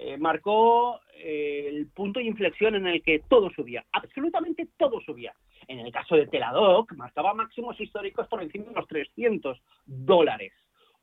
Eh, 0.03 0.17
marcó 0.17 0.99
eh, 1.13 1.67
el 1.69 1.87
punto 1.91 2.19
de 2.19 2.25
inflexión 2.25 2.73
en 2.73 2.87
el 2.87 3.03
que 3.03 3.19
todo 3.29 3.51
subía, 3.51 3.85
absolutamente 3.91 4.67
todo 4.75 4.99
subía. 4.99 5.31
En 5.67 5.77
el 5.77 5.91
caso 5.91 6.15
de 6.15 6.25
Teladoc, 6.25 6.91
marcaba 6.93 7.35
máximos 7.35 7.79
históricos 7.79 8.27
por 8.27 8.41
encima 8.41 8.65
de 8.65 8.73
los 8.73 8.87
300 8.87 9.61
dólares. 9.85 10.53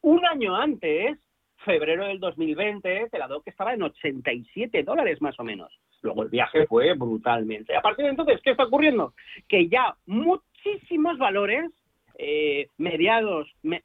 Un 0.01 0.27
año 0.27 0.57
antes, 0.57 1.17
febrero 1.59 2.07
del 2.07 2.19
2020, 2.19 3.09
Teladoc 3.11 3.47
estaba 3.47 3.73
en 3.73 3.85
87 3.85 4.83
dólares 4.83 5.23
más 5.23 5.39
o 5.39 5.45
menos. 5.45 5.73
Luego 6.03 6.25
el 6.25 6.31
viaje 6.31 6.67
fue 6.67 6.93
brutalmente. 6.95 7.77
A 7.77 7.83
partir 7.83 8.05
de 8.05 8.11
entonces, 8.11 8.41
¿qué 8.43 8.51
está 8.51 8.65
ocurriendo? 8.65 9.15
Que 9.49 9.69
ya 9.69 9.97
muchísimos 10.07 11.19
valores 11.19 11.71
eh, 12.19 12.67
mediados, 12.79 13.49
me, 13.63 13.85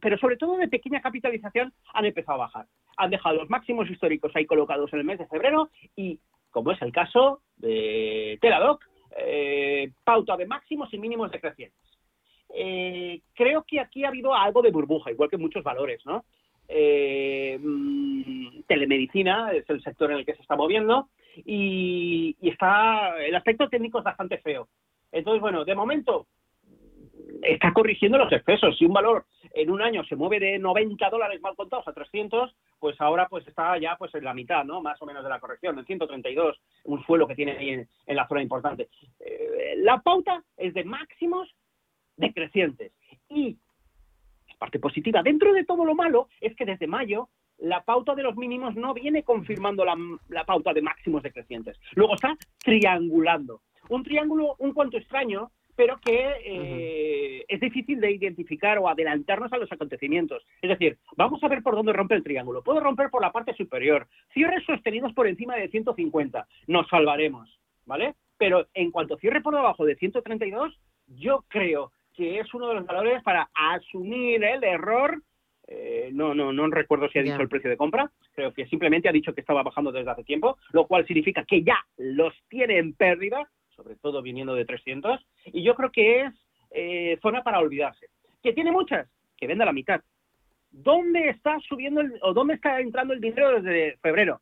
pero 0.00 0.18
sobre 0.18 0.36
todo 0.36 0.56
de 0.56 0.66
pequeña 0.66 1.00
capitalización, 1.00 1.72
han 1.94 2.06
empezado 2.06 2.42
a 2.42 2.46
bajar. 2.46 2.66
Han 2.96 3.10
dejado 3.10 3.36
los 3.36 3.50
máximos 3.50 3.90
históricos 3.90 4.32
ahí 4.34 4.46
colocados 4.46 4.92
en 4.92 5.00
el 5.00 5.04
mes 5.04 5.18
de 5.18 5.26
febrero 5.26 5.70
y, 5.96 6.18
como 6.50 6.72
es 6.72 6.82
el 6.82 6.92
caso 6.92 7.40
de 7.56 8.38
Teladoc, 8.40 8.84
eh, 9.16 9.90
pauta 10.04 10.36
de 10.36 10.46
máximos 10.46 10.92
y 10.92 10.98
mínimos 10.98 11.30
decrecientes. 11.30 11.78
Eh, 12.54 13.20
creo 13.34 13.64
que 13.66 13.80
aquí 13.80 14.04
ha 14.04 14.08
habido 14.08 14.34
algo 14.34 14.62
de 14.62 14.70
burbuja, 14.70 15.10
igual 15.10 15.30
que 15.30 15.38
muchos 15.38 15.64
valores, 15.64 16.04
¿no? 16.04 16.24
Eh, 16.68 17.58
telemedicina 18.66 19.52
es 19.52 19.68
el 19.68 19.82
sector 19.82 20.10
en 20.10 20.18
el 20.18 20.26
que 20.26 20.34
se 20.34 20.42
está 20.42 20.56
moviendo 20.56 21.08
y, 21.36 22.36
y, 22.40 22.48
está 22.48 23.18
el 23.22 23.34
aspecto 23.34 23.68
técnico 23.68 23.98
es 23.98 24.04
bastante 24.04 24.38
feo. 24.38 24.68
Entonces, 25.10 25.40
bueno, 25.40 25.64
de 25.64 25.74
momento 25.74 26.26
está 27.42 27.72
corrigiendo 27.72 28.18
los 28.18 28.32
excesos. 28.32 28.76
Si 28.78 28.84
un 28.84 28.92
valor 28.92 29.26
en 29.52 29.70
un 29.70 29.82
año 29.82 30.04
se 30.04 30.16
mueve 30.16 30.40
de 30.40 30.58
90 30.58 31.10
dólares 31.10 31.40
mal 31.40 31.56
contados 31.56 31.86
a 31.88 31.92
300, 31.92 32.54
pues 32.82 33.00
ahora 33.00 33.28
pues 33.28 33.46
está 33.46 33.78
ya 33.78 33.94
pues 33.96 34.12
en 34.16 34.24
la 34.24 34.34
mitad, 34.34 34.64
¿no? 34.64 34.82
Más 34.82 35.00
o 35.00 35.06
menos 35.06 35.22
de 35.22 35.30
la 35.30 35.38
corrección, 35.38 35.78
en 35.78 35.86
132, 35.86 36.60
un 36.82 37.00
suelo 37.04 37.28
que 37.28 37.36
tiene 37.36 37.52
ahí 37.52 37.68
en, 37.68 38.16
la 38.16 38.26
zona 38.26 38.42
importante. 38.42 38.88
Eh, 39.20 39.74
la 39.76 40.00
pauta 40.00 40.42
es 40.56 40.74
de 40.74 40.82
máximos 40.82 41.48
decrecientes 42.16 42.90
y 43.28 43.56
parte 44.58 44.80
positiva. 44.80 45.22
Dentro 45.22 45.52
de 45.52 45.64
todo 45.64 45.84
lo 45.84 45.94
malo 45.94 46.26
es 46.40 46.56
que 46.56 46.64
desde 46.64 46.88
mayo 46.88 47.28
la 47.58 47.84
pauta 47.84 48.16
de 48.16 48.24
los 48.24 48.34
mínimos 48.34 48.74
no 48.74 48.92
viene 48.94 49.22
confirmando 49.22 49.84
la, 49.84 49.96
la, 50.28 50.42
pauta 50.44 50.72
de 50.72 50.82
máximos 50.82 51.22
decrecientes. 51.22 51.78
Luego 51.94 52.16
está 52.16 52.36
triangulando. 52.58 53.60
Un 53.90 54.02
triángulo 54.02 54.56
un 54.58 54.72
cuanto 54.72 54.96
extraño, 54.96 55.52
pero 55.76 55.98
que 56.00 56.14
eh, 56.44 56.58
uh 56.58 56.62
-huh. 56.62 57.44
es 57.48 57.60
difícil 57.60 58.00
de 58.00 58.12
identificar 58.12 58.78
o 58.78 58.88
adelantarnos 58.88 59.52
a 59.52 59.58
los 59.58 59.70
acontecimientos. 59.72 60.44
Es 60.60 60.70
decir, 60.70 60.98
vamos 61.16 61.42
a 61.42 61.48
ver 61.48 61.62
por 61.62 61.74
dónde 61.74 61.92
rompe 61.92 62.14
el 62.14 62.24
triángulo. 62.24 62.62
Puede 62.62 62.80
romper 62.80 63.10
por 63.10 63.22
la 63.22 63.32
parte 63.32 63.54
superior. 63.54 64.06
Cierres 64.32 64.64
sostenidos 64.64 65.12
por 65.12 65.26
encima 65.26 65.56
de 65.56 65.68
150. 65.68 66.46
Nos 66.66 66.88
salvaremos, 66.88 67.58
¿vale? 67.86 68.14
Pero 68.38 68.66
en 68.74 68.90
cuanto 68.90 69.16
cierre 69.18 69.40
por 69.40 69.54
debajo 69.54 69.84
de 69.84 69.96
132, 69.96 70.78
yo 71.06 71.44
creo 71.48 71.92
que 72.14 72.38
es 72.38 72.52
uno 72.54 72.68
de 72.68 72.74
los 72.74 72.86
valores 72.86 73.22
para 73.22 73.48
asumir 73.54 74.42
el 74.44 74.64
error. 74.64 75.22
Eh, 75.68 76.10
no, 76.12 76.34
no, 76.34 76.52
no 76.52 76.66
recuerdo 76.66 77.08
si 77.08 77.18
ha 77.18 77.22
dicho 77.22 77.36
yeah. 77.36 77.42
el 77.42 77.48
precio 77.48 77.70
de 77.70 77.76
compra. 77.76 78.10
Creo 78.34 78.52
que 78.52 78.66
simplemente 78.66 79.08
ha 79.08 79.12
dicho 79.12 79.34
que 79.34 79.40
estaba 79.40 79.62
bajando 79.62 79.92
desde 79.92 80.10
hace 80.10 80.24
tiempo, 80.24 80.58
lo 80.72 80.86
cual 80.86 81.06
significa 81.06 81.44
que 81.44 81.62
ya 81.62 81.78
los 81.96 82.34
tiene 82.48 82.78
en 82.78 82.94
pérdida, 82.94 83.48
sobre 83.82 83.96
todo 83.96 84.22
viniendo 84.22 84.54
de 84.54 84.64
300. 84.64 85.20
Y 85.46 85.62
yo 85.62 85.74
creo 85.74 85.90
que 85.90 86.22
es 86.22 86.34
eh, 86.70 87.18
zona 87.20 87.42
para 87.42 87.58
olvidarse. 87.58 88.06
Que 88.42 88.52
tiene 88.52 88.72
muchas, 88.72 89.08
que 89.36 89.46
venda 89.46 89.64
la 89.64 89.72
mitad. 89.72 90.00
¿Dónde 90.70 91.28
está 91.28 91.58
subiendo 91.60 92.00
el, 92.00 92.18
o 92.22 92.32
dónde 92.32 92.54
está 92.54 92.80
entrando 92.80 93.12
el 93.12 93.20
dinero 93.20 93.60
desde 93.60 93.96
febrero? 93.98 94.40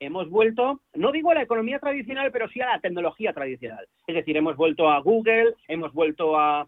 Hemos 0.00 0.28
vuelto, 0.28 0.80
no 0.94 1.12
digo 1.12 1.30
a 1.30 1.34
la 1.34 1.42
economía 1.42 1.78
tradicional, 1.78 2.32
pero 2.32 2.48
sí 2.48 2.60
a 2.60 2.66
la 2.66 2.80
tecnología 2.80 3.32
tradicional. 3.32 3.86
Es 4.06 4.16
decir, 4.16 4.36
hemos 4.36 4.56
vuelto 4.56 4.90
a 4.90 4.98
Google, 5.00 5.54
hemos 5.68 5.92
vuelto 5.92 6.36
a 6.36 6.66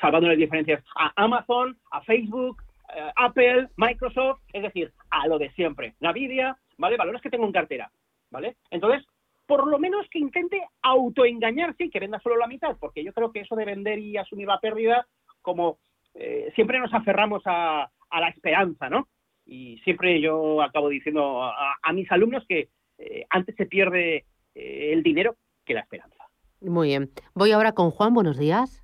salvando 0.00 0.28
las 0.28 0.38
diferencias, 0.38 0.82
a 0.94 1.12
Amazon, 1.16 1.76
a 1.90 2.00
Facebook, 2.02 2.62
eh, 2.94 3.10
Apple, 3.16 3.68
Microsoft, 3.76 4.40
es 4.52 4.62
decir, 4.62 4.92
a 5.10 5.26
lo 5.26 5.38
de 5.38 5.50
siempre. 5.52 5.94
Nvidia, 6.00 6.56
¿vale? 6.78 6.96
Valores 6.96 7.22
que 7.22 7.30
tengo 7.30 7.46
en 7.46 7.52
cartera, 7.52 7.90
¿vale? 8.30 8.56
Entonces, 8.70 9.06
por 9.46 9.66
lo 9.66 9.78
menos 9.78 10.06
que 10.10 10.18
intente 10.18 10.60
autoengañarse 10.82 11.84
y 11.84 11.90
que 11.90 12.00
venda 12.00 12.20
solo 12.20 12.36
la 12.36 12.46
mitad, 12.46 12.76
porque 12.78 13.04
yo 13.04 13.12
creo 13.12 13.32
que 13.32 13.40
eso 13.40 13.56
de 13.56 13.64
vender 13.64 13.98
y 13.98 14.16
asumir 14.16 14.48
la 14.48 14.60
pérdida, 14.60 15.06
como 15.42 15.78
eh, 16.14 16.50
siempre 16.54 16.78
nos 16.78 16.92
aferramos 16.92 17.42
a, 17.46 17.90
a, 18.10 18.20
la 18.20 18.28
esperanza, 18.28 18.88
¿no? 18.88 19.08
Y 19.44 19.78
siempre 19.78 20.20
yo 20.20 20.62
acabo 20.62 20.88
diciendo 20.88 21.44
a, 21.44 21.76
a 21.80 21.92
mis 21.92 22.10
alumnos 22.10 22.44
que 22.48 22.68
eh, 22.98 23.26
antes 23.30 23.54
se 23.56 23.66
pierde 23.66 24.24
eh, 24.54 24.92
el 24.92 25.02
dinero 25.02 25.36
que 25.64 25.74
la 25.74 25.80
esperanza. 25.80 26.16
Muy 26.60 26.88
bien. 26.88 27.10
Voy 27.34 27.52
ahora 27.52 27.72
con 27.72 27.90
Juan, 27.90 28.14
buenos 28.14 28.38
días. 28.38 28.82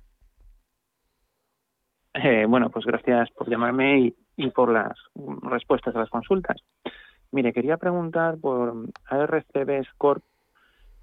Eh, 2.13 2.45
bueno, 2.47 2.69
pues 2.69 2.85
gracias 2.85 3.31
por 3.31 3.49
llamarme 3.49 3.99
y, 3.99 4.15
y, 4.37 4.51
por 4.51 4.71
las 4.71 4.95
respuestas 5.41 5.95
a 5.95 5.99
las 5.99 6.09
consultas. 6.09 6.61
Mire, 7.31 7.51
quería 7.53 7.77
preguntar 7.77 8.37
por 8.39 8.89
ARCB 9.05 9.87
Corp, 9.97 10.23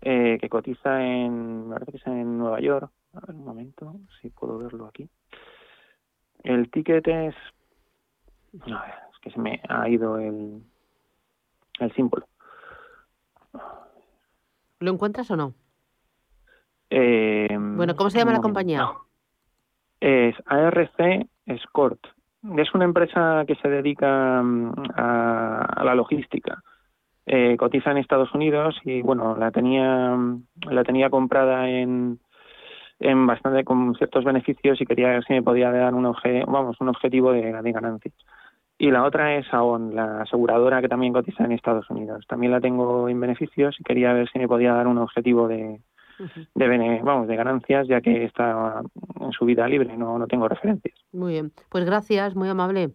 eh, 0.03 0.39
que 0.41 0.49
cotiza 0.49 1.03
en, 1.05 1.69
me 1.69 1.75
parece 1.75 1.93
que 1.93 1.99
es 1.99 2.07
en 2.07 2.39
Nueva 2.39 2.61
York. 2.61 2.91
A 3.15 3.21
ver 3.21 3.35
un 3.37 3.45
momento, 3.45 3.97
si 4.21 4.31
puedo 4.31 4.59
verlo 4.59 4.87
aquí. 4.87 5.09
El 6.43 6.71
ticket 6.71 7.07
es, 7.09 7.35
a 8.63 8.83
ver, 8.83 8.95
es 9.13 9.19
que 9.21 9.31
se 9.31 9.39
me 9.39 9.61
ha 9.69 9.89
ido 9.89 10.19
el, 10.19 10.63
el 11.81 11.93
símbolo. 11.95 12.27
¿Lo 14.79 14.91
encuentras 14.93 15.31
o 15.31 15.37
no? 15.37 15.55
Eh, 16.89 17.49
Bueno, 17.59 17.95
¿cómo 17.97 18.11
se 18.11 18.19
llama 18.19 18.33
la 18.33 18.41
compañía? 18.41 18.91
Es 20.01 20.35
ARC 20.47 21.29
Escort. 21.47 22.01
Es 22.57 22.73
una 22.75 22.87
empresa 22.87 23.45
que 23.47 23.55
se 23.57 23.69
dedica 23.69 24.43
mm, 24.43 24.73
a, 24.97 25.63
a 25.77 25.85
la 25.85 25.95
logística. 25.95 26.63
Eh, 27.27 27.57
cotiza 27.57 27.91
en 27.91 27.99
Estados 27.99 28.35
Unidos 28.35 28.77
y 28.85 29.03
bueno, 29.03 29.37
la 29.37 29.51
tenía 29.51 30.17
la 30.71 30.85
tenía 30.85 31.11
comprada 31.11 31.69
en 31.69 32.19
en 32.99 33.27
bastante 33.27 33.65
con 33.65 33.95
ciertos 33.95 34.25
beneficios 34.25 34.81
y 34.81 34.85
quería 34.87 35.09
ver 35.09 35.25
si 35.25 35.33
me 35.33 35.43
podía 35.43 35.71
dar 35.71 35.95
un 35.95 36.05
obje- 36.05 36.45
vamos 36.47 36.77
un 36.81 36.89
objetivo 36.89 37.33
de, 37.33 37.53
de 37.63 37.73
ganancias. 37.73 38.15
Y 38.79 38.91
la 38.91 39.05
otra 39.05 39.37
es 39.37 39.47
AON, 39.53 39.95
la 39.95 40.23
aseguradora 40.23 40.81
que 40.83 40.89
también 40.89 41.13
cotiza 41.13 41.45
en 41.45 41.53
Estados 41.53 41.89
Unidos. 41.91 42.27
También 42.27 42.53
la 42.53 42.61
tengo 42.61 43.09
en 43.09 43.21
beneficios 43.21 43.77
y 43.79 43.85
quería 43.85 44.13
ver 44.13 44.29
si 44.31 44.39
me 44.39 44.49
podía 44.49 44.73
dar 44.75 44.87
un 44.87 44.99
objetivo 44.99 45.49
de, 45.49 45.81
de 46.55 46.69
bene- 46.69 47.01
vamos 47.03 47.29
de 47.29 47.37
ganancias 47.37 47.87
ya 47.89 48.01
que 48.01 48.25
está 48.25 48.83
en 49.21 49.33
su 49.33 49.45
vida 49.45 49.67
libre, 49.69 49.97
no, 49.97 50.19
no 50.19 50.27
tengo 50.27 50.49
referencias. 50.49 50.99
Muy 51.13 51.33
bien. 51.33 51.53
Pues 51.71 51.85
gracias, 51.85 52.35
muy 52.37 52.49
amable. 52.49 52.91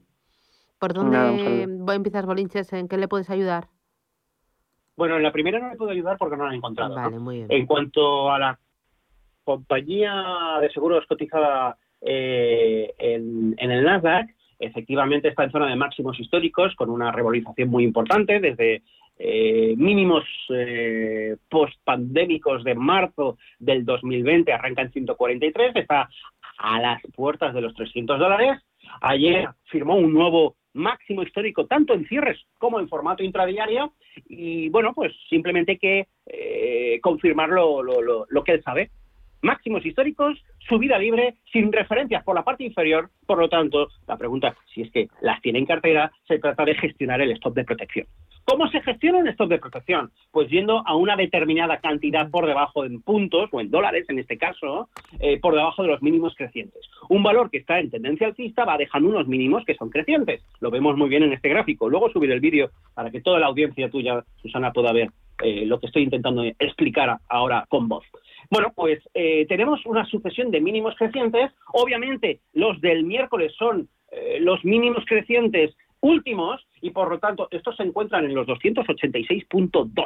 ¿Por 0.80 0.94
Nada, 0.96 1.30
dónde 1.32 1.44
saludo. 1.44 1.86
voy 1.86 1.94
a 1.94 1.98
empezar, 1.98 2.26
Bolinches? 2.26 2.74
¿En 2.74 2.88
qué 2.88 2.98
le 2.98 3.08
puedes 3.08 3.30
ayudar? 3.30 3.68
Bueno, 4.96 5.18
en 5.18 5.24
la 5.24 5.32
primera 5.32 5.60
no 5.60 5.70
le 5.70 5.76
puedo 5.76 5.92
ayudar 5.92 6.18
porque 6.18 6.38
no 6.38 6.46
la 6.46 6.54
he 6.54 6.58
encontrado. 6.58 6.96
¿no? 6.96 7.02
Vale, 7.02 7.20
muy 7.20 7.36
bien. 7.38 7.48
En 7.50 7.66
cuanto 7.66 8.32
a 8.32 8.40
la 8.40 8.60
compañía 9.44 10.58
de 10.62 10.70
seguros 10.72 11.06
cotizada 11.08 11.78
eh, 12.02 12.94
en, 12.98 13.56
en 13.58 13.72
el 13.72 13.84
Nasdaq, 13.84 14.30
efectivamente 14.60 15.28
está 15.28 15.44
en 15.44 15.52
zona 15.52 15.68
de 15.68 15.76
máximos 15.76 16.20
históricos 16.20 16.76
con 16.76 16.90
una 16.90 17.12
revalorización 17.12 17.70
muy 17.70 17.84
importante 17.84 18.40
desde 18.40 18.84
eh, 19.18 19.74
mínimos 19.78 20.24
eh, 20.50 21.38
post-pandémicos 21.50 22.64
de 22.64 22.76
marzo 22.76 23.38
del 23.60 23.86
2020, 23.86 24.52
arranca 24.52 24.82
en 24.82 24.92
143, 24.92 25.76
está 25.76 26.10
a 26.58 26.80
las 26.80 27.02
puertas 27.16 27.54
de 27.54 27.62
los 27.62 27.74
300 27.76 28.20
dólares. 28.20 28.62
Ayer 29.02 29.50
firmó 29.66 29.96
un 29.96 30.14
nuevo 30.14 30.56
máximo 30.76 31.24
histórico, 31.24 31.66
tanto 31.66 31.94
en 31.94 32.06
cierres 32.08 32.38
como 32.60 32.80
en 32.80 32.88
formato 32.90 33.24
intradiario, 33.24 33.94
y 34.30 34.70
bueno, 34.70 34.94
pues 34.94 35.14
simplemente 35.30 35.72
hay 35.74 35.78
que 35.80 36.08
eh, 36.28 37.00
confirmar 37.02 37.50
lo, 37.50 37.82
lo- 37.82 38.02
lo- 38.02 38.26
lo 38.30 38.44
que 38.44 38.52
él 38.54 38.64
sabe. 38.64 38.92
Máximos 39.42 39.86
históricos, 39.86 40.38
subida 40.68 40.98
libre, 40.98 41.36
sin 41.52 41.72
referencias 41.72 42.24
por 42.24 42.36
la 42.36 42.44
parte 42.44 42.64
inferior, 42.64 43.10
por 43.26 43.40
lo 43.40 43.50
tanto, 43.50 43.90
la 44.08 44.18
pregunta, 44.18 44.56
si 44.74 44.82
es 44.82 44.92
que 44.92 45.08
las 45.22 45.42
tiene 45.42 45.60
en 45.60 45.66
cartera, 45.66 46.12
se 46.28 46.40
trata 46.40 46.66
de 46.66 46.76
gestionar 46.76 47.22
el 47.22 47.32
stop 47.32 47.56
de 47.56 47.64
protección. 47.64 48.08
¿Cómo 48.46 48.68
se 48.68 48.80
gestiona 48.82 49.22
el 49.22 49.28
stop 49.30 49.50
de 49.50 49.58
protección? 49.58 50.12
Pues 50.32 50.50
yendo 50.50 50.84
a 50.86 50.96
una 50.96 51.16
determinada 51.16 51.80
cantidad 51.80 52.30
por 52.30 52.46
debajo 52.46 52.86
en 52.86 53.02
puntos, 53.02 53.50
o 53.52 53.60
en 53.60 53.72
dólares 53.72 54.06
en 54.08 54.20
este 54.20 54.38
caso, 54.38 54.88
eh, 55.20 55.40
por 55.40 55.56
debajo 55.56 55.82
de 55.82 55.88
los 55.88 56.04
mínimos 56.04 56.36
crecientes. 56.36 56.82
Un 57.10 57.24
valor 57.24 57.50
que 57.50 57.58
está 57.58 57.80
en 57.80 57.90
tendencia 57.90 58.28
alcista 58.28 58.64
va 58.64 58.78
dejando 58.78 59.10
unos 59.10 59.28
mínimos 59.28 59.66
que 59.66 59.74
son 59.74 59.90
crecientes. 59.90 60.44
Lo 60.60 60.70
vemos 60.70 60.96
muy 60.96 61.10
bien 61.10 61.24
en 61.24 61.34
este 61.34 61.50
gráfico. 61.50 61.90
Luego 61.90 62.12
subiré 62.12 62.34
el 62.34 62.40
vídeo 62.40 62.70
para 62.94 63.10
que 63.10 63.22
toda 63.22 63.40
la 63.40 63.48
audiencia 63.48 63.90
tuya, 63.90 64.24
Susana, 64.44 64.72
pueda 64.72 64.94
ver 64.94 65.10
eh, 65.44 65.66
lo 65.66 65.80
que 65.80 65.88
estoy 65.88 66.04
intentando 66.04 66.44
explicar 66.44 67.18
ahora 67.30 67.66
con 67.70 67.88
voz. 67.88 68.06
Bueno, 68.50 68.72
pues 68.76 69.00
eh, 69.14 69.46
tenemos 69.48 69.86
una 69.86 70.06
sucesión 70.06 70.52
de 70.52 70.62
mínimos 70.62 70.96
crecientes. 70.96 71.52
Obviamente, 71.74 72.42
los 72.54 72.80
del 72.82 73.04
miércoles 73.04 73.54
son 73.58 73.90
eh, 74.12 74.38
los 74.40 74.64
mínimos 74.64 75.04
crecientes 75.06 75.76
últimos 76.02 76.66
y 76.82 76.92
por 76.92 77.10
lo 77.10 77.20
tanto 77.20 77.48
estos 77.52 77.76
se 77.76 77.84
encuentran 77.84 78.26
en 78.26 78.36
los 78.36 78.48
286.2. 78.48 80.06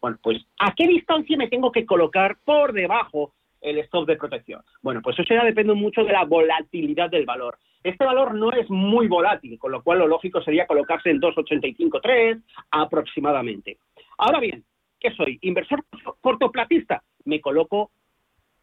Bueno, 0.00 0.18
pues 0.22 0.44
¿a 0.58 0.74
qué 0.74 0.86
distancia 0.86 1.36
me 1.36 1.48
tengo 1.48 1.72
que 1.72 1.86
colocar 1.86 2.36
por 2.44 2.72
debajo 2.72 3.32
el 3.60 3.78
stop 3.78 4.06
de 4.06 4.16
protección? 4.16 4.62
Bueno, 4.82 5.00
pues 5.02 5.18
eso 5.18 5.32
ya 5.32 5.44
depende 5.44 5.74
mucho 5.74 6.04
de 6.04 6.12
la 6.12 6.24
volatilidad 6.24 7.08
del 7.08 7.24
valor. 7.24 7.58
Este 7.82 8.04
valor 8.04 8.34
no 8.34 8.52
es 8.52 8.68
muy 8.70 9.08
volátil, 9.08 9.58
con 9.58 9.72
lo 9.72 9.82
cual 9.82 10.00
lo 10.00 10.06
lógico 10.06 10.42
sería 10.42 10.66
colocarse 10.66 11.10
en 11.10 11.20
285.3 11.20 12.42
aproximadamente. 12.70 13.78
Ahora 14.18 14.40
bien, 14.40 14.64
¿qué 14.98 15.12
soy? 15.12 15.38
¿Inversor 15.42 15.84
cortoplacista? 16.20 17.04
Me 17.24 17.40
coloco 17.40 17.92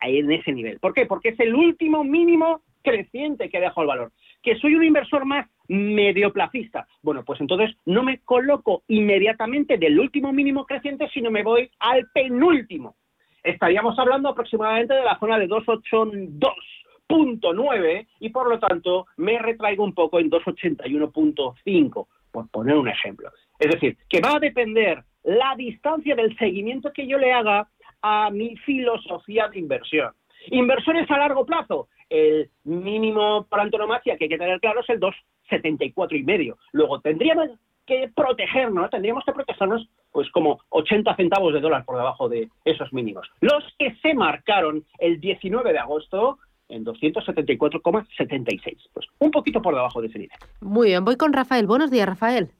en 0.02 0.32
ese 0.32 0.52
nivel. 0.52 0.80
¿Por 0.80 0.94
qué? 0.94 1.06
Porque 1.06 1.30
es 1.30 1.40
el 1.40 1.56
último 1.56 2.04
mínimo 2.04 2.64
creciente 2.82 3.50
que 3.50 3.60
dejo 3.60 3.82
el 3.82 3.88
valor. 3.88 4.12
¿Que 4.42 4.56
soy 4.58 4.74
un 4.76 4.84
inversor 4.84 5.26
más 5.26 5.50
medioplacista? 5.68 6.88
Bueno, 7.02 7.26
pues 7.26 7.42
entonces 7.42 7.76
no 7.86 8.04
me 8.04 8.20
coloco 8.20 8.84
inmediatamente 8.88 9.78
del 9.78 10.00
último 10.00 10.32
mínimo 10.32 10.66
creciente, 10.66 11.10
sino 11.14 11.30
me 11.30 11.44
voy 11.44 11.70
al 11.80 12.08
penúltimo. 12.14 12.96
Estaríamos 13.44 14.00
hablando 14.00 14.30
aproximadamente 14.30 14.94
de 14.94 15.04
la 15.04 15.20
zona 15.20 15.38
de 15.40 15.50
282.9 15.50 18.08
y 18.20 18.30
por 18.30 18.48
lo 18.50 18.60
tanto 18.60 19.08
me 19.18 19.40
retraigo 19.40 19.84
un 19.84 19.94
poco 19.94 20.20
en 20.20 20.30
281.5, 20.30 22.08
por 22.32 22.48
poner 22.50 22.76
un 22.76 22.88
ejemplo. 22.88 23.30
Es 23.58 23.72
decir, 23.72 23.98
que 24.08 24.22
va 24.22 24.36
a 24.36 24.40
depender 24.40 25.04
la 25.24 25.56
distancia 25.56 26.16
del 26.16 26.38
seguimiento 26.38 26.92
que 26.94 27.08
yo 27.08 27.18
le 27.18 27.32
haga 27.32 27.68
a 28.02 28.30
mi 28.32 28.56
filosofía 28.58 29.48
de 29.50 29.60
inversión. 29.60 30.14
Inversores 30.48 31.10
a 31.12 31.18
largo 31.18 31.46
plazo, 31.46 31.90
el 32.10 32.50
mínimo 32.64 33.46
por 33.50 33.60
antonomasia 33.60 34.18
que 34.18 34.26
hay 34.26 34.30
que 34.30 34.38
tener 34.38 34.60
claro 34.60 34.82
es 34.82 34.90
el 34.90 35.00
2,74 35.00 36.20
y 36.20 36.24
medio. 36.24 36.58
Luego 36.72 37.02
tendríamos 37.02 37.50
que 37.86 38.10
protegernos, 38.16 38.90
tendríamos 38.90 39.24
que 39.26 39.34
protegernos 39.34 39.88
pues 40.12 40.30
como 40.32 40.60
80 40.70 41.16
centavos 41.16 41.54
de 41.54 41.60
dólar 41.60 41.86
por 41.86 41.98
debajo 41.98 42.30
de 42.30 42.50
esos 42.66 42.94
mínimos. 42.94 43.28
Los 43.42 43.64
que 43.78 43.96
se 44.02 44.14
marcaron 44.14 44.86
el 45.00 45.20
19 45.20 45.74
de 45.74 45.80
agosto 45.80 46.38
en 46.70 46.86
274,76. 46.86 48.78
Pues 48.94 49.08
un 49.20 49.32
poquito 49.32 49.62
por 49.62 49.74
debajo 49.76 50.02
de 50.02 50.08
ese 50.08 50.20
nivel. 50.20 50.38
Muy 50.62 50.90
bien, 50.90 51.04
voy 51.04 51.18
con 51.18 51.34
Rafael. 51.34 51.68
Buenos 51.68 51.92
días, 51.92 52.08
Rafael. 52.08 52.52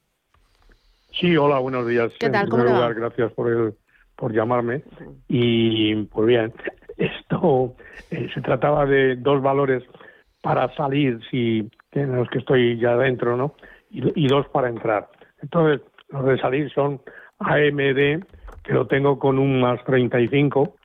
Sí, 1.12 1.36
hola, 1.36 1.60
buenos 1.60 1.88
días. 1.88 2.12
¿Qué 2.20 2.30
tal? 2.30 2.44
En 2.44 2.50
¿Cómo 2.50 2.64
primer 2.64 2.80
va? 2.82 2.88
lugar, 2.88 2.94
gracias 2.96 3.32
por 3.34 3.50
el, 3.50 3.74
por 4.16 4.32
llamarme. 4.32 4.84
Y 5.28 5.96
pues 6.06 6.28
bien, 6.28 6.54
esto 6.98 7.76
eh, 8.12 8.30
se 8.34 8.42
trataba 8.42 8.86
de 8.86 9.16
dos 9.16 9.42
valores 9.42 9.84
para 10.42 10.74
salir, 10.76 11.20
si 11.30 11.70
en 11.92 12.16
los 12.16 12.30
que 12.30 12.40
estoy 12.40 12.80
ya 12.80 12.96
dentro, 12.96 13.36
¿no? 13.36 13.56
Y, 13.90 14.26
y 14.26 14.28
dos 14.28 14.48
para 14.50 14.70
entrar. 14.70 15.10
Entonces, 15.42 15.82
los 16.10 16.26
de 16.26 16.38
salir 16.38 16.72
son 16.72 17.02
AMD, 17.40 18.24
que 18.64 18.74
lo 18.74 18.88
tengo 18.88 19.18
con 19.18 19.40
un 19.40 19.60
más 19.60 19.84
35, 19.86 20.76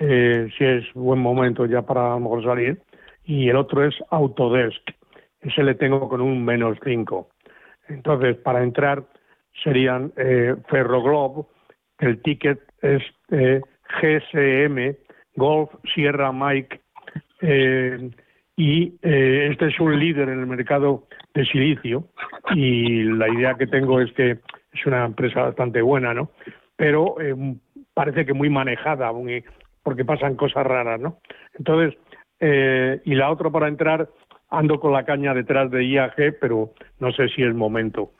eh, 0.00 0.48
si 0.56 0.64
es 0.64 0.84
buen 0.94 1.20
momento 1.20 1.66
ya 1.66 1.82
para 1.82 2.06
a 2.06 2.14
lo 2.14 2.20
mejor 2.20 2.44
salir. 2.44 2.80
Y 3.24 3.48
el 3.48 3.56
otro 3.56 3.84
es 3.84 3.94
Autodesk, 4.10 4.90
ese 5.40 5.62
le 5.62 5.74
tengo 5.74 6.08
con 6.08 6.20
un 6.20 6.44
menos 6.44 6.78
5. 6.82 7.28
Entonces, 7.88 8.36
para 8.38 8.62
entrar 8.62 9.04
serían 9.62 10.12
eh, 10.16 10.54
Ferroglob, 10.68 11.46
el 11.98 12.20
ticket 12.22 12.60
es 12.82 13.02
eh, 13.30 13.60
GSM, 14.00 14.96
Golf 15.36 15.70
Sierra 15.94 16.32
Mike, 16.32 16.80
eh, 17.40 18.10
y 18.56 18.94
eh, 19.02 19.48
este 19.50 19.66
es 19.66 19.78
un 19.80 19.98
líder 19.98 20.28
en 20.30 20.40
el 20.40 20.46
mercado 20.46 21.06
de 21.34 21.44
silicio 21.44 22.04
y 22.54 23.02
la 23.02 23.28
idea 23.28 23.54
que 23.54 23.66
tengo 23.66 24.00
es 24.00 24.10
que 24.12 24.38
es 24.72 24.86
una 24.86 25.04
empresa 25.04 25.42
bastante 25.42 25.82
buena, 25.82 26.14
¿no? 26.14 26.30
Pero 26.76 27.20
eh, 27.20 27.34
parece 27.94 28.24
que 28.24 28.32
muy 28.32 28.48
manejada, 28.48 29.12
muy- 29.12 29.44
porque 29.82 30.04
pasan 30.04 30.36
cosas 30.36 30.66
raras, 30.66 31.00
¿no? 31.00 31.18
Entonces, 31.58 31.98
eh, 32.40 33.00
y 33.04 33.14
la 33.14 33.30
otra 33.30 33.50
para 33.50 33.68
entrar, 33.68 34.08
ando 34.50 34.80
con 34.80 34.92
la 34.92 35.04
caña 35.04 35.34
detrás 35.34 35.70
de 35.70 35.84
IAG, 35.84 36.38
pero 36.40 36.72
no 36.98 37.12
sé 37.12 37.28
si 37.28 37.42
es 37.42 37.54
momento. 37.54 38.12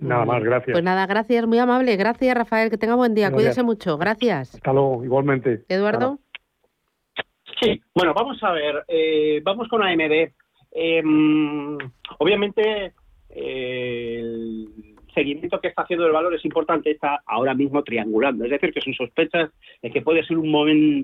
Nada 0.00 0.24
más, 0.24 0.42
gracias. 0.42 0.72
Pues 0.72 0.84
nada, 0.84 1.06
gracias, 1.06 1.46
muy 1.46 1.58
amable. 1.58 1.96
Gracias, 1.96 2.34
Rafael. 2.34 2.70
Que 2.70 2.78
tenga 2.78 2.94
buen 2.94 3.14
día. 3.14 3.28
Gracias. 3.28 3.42
Cuídese 3.42 3.62
mucho. 3.62 3.98
Gracias. 3.98 4.54
Hasta 4.54 4.72
luego, 4.72 5.04
igualmente. 5.04 5.64
Eduardo. 5.68 6.18
Sí, 7.60 7.82
bueno, 7.94 8.14
vamos 8.14 8.42
a 8.42 8.52
ver, 8.52 8.84
eh, 8.88 9.40
vamos 9.44 9.68
con 9.68 9.82
AMD. 9.82 10.32
Eh, 10.72 11.02
obviamente, 12.18 12.94
eh, 13.28 14.18
el 14.20 14.89
seguimiento 15.14 15.60
que 15.60 15.68
está 15.68 15.82
haciendo 15.82 16.06
el 16.06 16.12
valor 16.12 16.34
es 16.34 16.44
importante, 16.44 16.90
está 16.90 17.22
ahora 17.26 17.54
mismo 17.54 17.82
triangulando. 17.82 18.44
Es 18.44 18.50
decir, 18.50 18.72
que 18.72 18.80
sus 18.80 18.96
sospechas 18.96 19.50
de 19.82 19.90
que 19.90 20.02
puede 20.02 20.24
ser 20.24 20.38
un, 20.38 20.54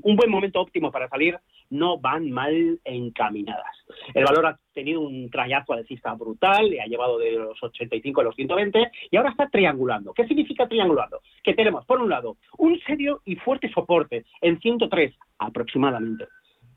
un 0.02 0.16
buen 0.16 0.30
momento 0.30 0.60
óptimo 0.60 0.90
para 0.90 1.08
salir 1.08 1.38
no 1.70 1.98
van 1.98 2.30
mal 2.30 2.78
encaminadas. 2.84 3.84
El 4.14 4.24
valor 4.24 4.46
ha 4.46 4.58
tenido 4.72 5.00
un 5.00 5.30
trayazo 5.30 5.72
alcista 5.72 6.12
brutal, 6.14 6.70
le 6.70 6.80
ha 6.80 6.86
llevado 6.86 7.18
de 7.18 7.32
los 7.32 7.62
85 7.62 8.20
a 8.20 8.24
los 8.24 8.36
120 8.36 8.90
y 9.10 9.16
ahora 9.16 9.30
está 9.30 9.48
triangulando. 9.48 10.12
¿Qué 10.12 10.26
significa 10.26 10.68
triangulando? 10.68 11.20
Que 11.42 11.54
tenemos, 11.54 11.84
por 11.84 12.00
un 12.00 12.10
lado, 12.10 12.36
un 12.58 12.78
serio 12.80 13.22
y 13.24 13.36
fuerte 13.36 13.70
soporte 13.70 14.24
en 14.40 14.60
103 14.60 15.14
aproximadamente. 15.38 16.26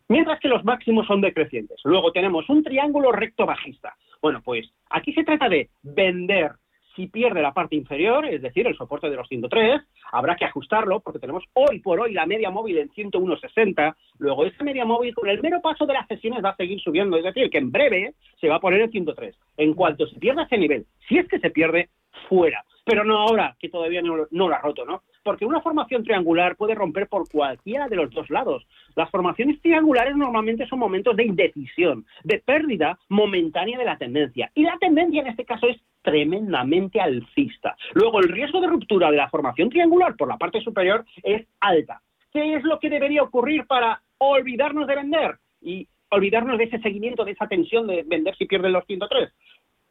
Mientras 0.07 0.39
que 0.39 0.47
los 0.47 0.65
máximos 0.65 1.05
son 1.05 1.21
decrecientes. 1.21 1.79
Luego 1.83 2.11
tenemos 2.11 2.49
un 2.49 2.63
triángulo 2.63 3.11
recto 3.11 3.45
bajista. 3.45 3.95
Bueno, 4.21 4.41
pues 4.43 4.67
aquí 4.89 5.13
se 5.13 5.23
trata 5.23 5.47
de 5.47 5.69
vender 5.83 6.53
Si 6.99 7.07
pierde 7.07 7.41
la 7.41 7.53
parte 7.53 7.77
inferior, 7.77 8.25
es 8.25 8.41
decir, 8.41 8.67
el 8.67 8.75
soporte 8.75 9.09
de 9.09 9.15
los 9.15 9.25
103, 9.29 9.81
habrá 10.11 10.35
que 10.35 10.43
ajustarlo 10.43 10.99
porque 10.99 11.17
tenemos 11.17 11.45
hoy 11.53 11.79
por 11.79 11.97
hoy 12.01 12.11
la 12.11 12.25
media 12.25 12.49
móvil 12.49 12.77
en 12.77 12.89
101.60. 12.89 13.95
Luego 14.17 14.43
esa 14.43 14.65
media 14.65 14.83
móvil 14.83 15.15
con 15.15 15.29
el 15.29 15.41
mero 15.41 15.61
paso 15.61 15.85
de 15.85 15.93
las 15.93 16.05
sesiones 16.09 16.43
va 16.43 16.49
a 16.49 16.55
seguir 16.57 16.77
subiendo, 16.81 17.15
es 17.15 17.23
decir, 17.23 17.49
que 17.49 17.57
en 17.57 17.71
breve 17.71 18.15
se 18.41 18.49
va 18.49 18.55
a 18.55 18.59
poner 18.59 18.81
en 18.81 18.91
103. 18.91 19.33
En 19.55 19.75
cuanto 19.75 20.07
se 20.07 20.19
pierda 20.19 20.43
ese 20.43 20.57
nivel, 20.57 20.87
si 21.07 21.17
es 21.17 21.25
que 21.29 21.39
se 21.39 21.51
pierde, 21.51 21.87
fuera. 22.27 22.65
Pero 22.83 23.05
no 23.05 23.17
ahora, 23.19 23.55
que 23.57 23.69
todavía 23.69 24.01
no, 24.01 24.27
no 24.29 24.49
lo 24.49 24.55
ha 24.55 24.59
roto, 24.59 24.83
¿no? 24.83 25.03
Porque 25.23 25.45
una 25.45 25.61
formación 25.61 26.03
triangular 26.03 26.55
puede 26.55 26.75
romper 26.75 27.07
por 27.07 27.29
cualquiera 27.29 27.87
de 27.87 27.95
los 27.95 28.09
dos 28.11 28.29
lados. 28.29 28.65
Las 28.95 29.09
formaciones 29.09 29.61
triangulares 29.61 30.15
normalmente 30.15 30.67
son 30.67 30.79
momentos 30.79 31.15
de 31.15 31.25
indecisión, 31.25 32.05
de 32.23 32.39
pérdida 32.39 32.97
momentánea 33.09 33.77
de 33.77 33.85
la 33.85 33.97
tendencia. 33.97 34.51
Y 34.55 34.63
la 34.63 34.77
tendencia 34.79 35.21
en 35.21 35.27
este 35.27 35.45
caso 35.45 35.67
es 35.67 35.77
tremendamente 36.01 36.99
alcista. 36.99 37.75
Luego, 37.93 38.19
el 38.19 38.29
riesgo 38.29 38.61
de 38.61 38.67
ruptura 38.67 39.11
de 39.11 39.17
la 39.17 39.29
formación 39.29 39.69
triangular 39.69 40.15
por 40.15 40.27
la 40.27 40.37
parte 40.37 40.61
superior 40.61 41.05
es 41.23 41.45
alta. 41.59 42.01
¿Qué 42.31 42.55
es 42.55 42.63
lo 42.63 42.79
que 42.79 42.89
debería 42.89 43.23
ocurrir 43.23 43.65
para 43.65 44.01
olvidarnos 44.17 44.87
de 44.87 44.95
vender 44.95 45.37
y 45.61 45.87
olvidarnos 46.11 46.57
de 46.57 46.65
ese 46.65 46.79
seguimiento, 46.79 47.25
de 47.25 47.31
esa 47.31 47.47
tensión 47.47 47.87
de 47.87 48.03
vender 48.03 48.35
si 48.35 48.45
pierden 48.45 48.73
los 48.73 48.85
103? 48.85 49.29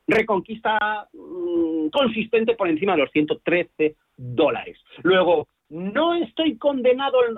Reconquista 0.09 1.09
mm, 1.13 1.89
consistente 1.89 2.55
por 2.55 2.69
encima 2.69 2.93
de 2.93 3.03
los 3.03 3.11
113 3.13 3.95
dólares. 4.17 4.79
Luego, 5.03 5.47
no 5.69 6.15
estoy 6.15 6.57
condenado, 6.57 7.23
eh, 7.25 7.35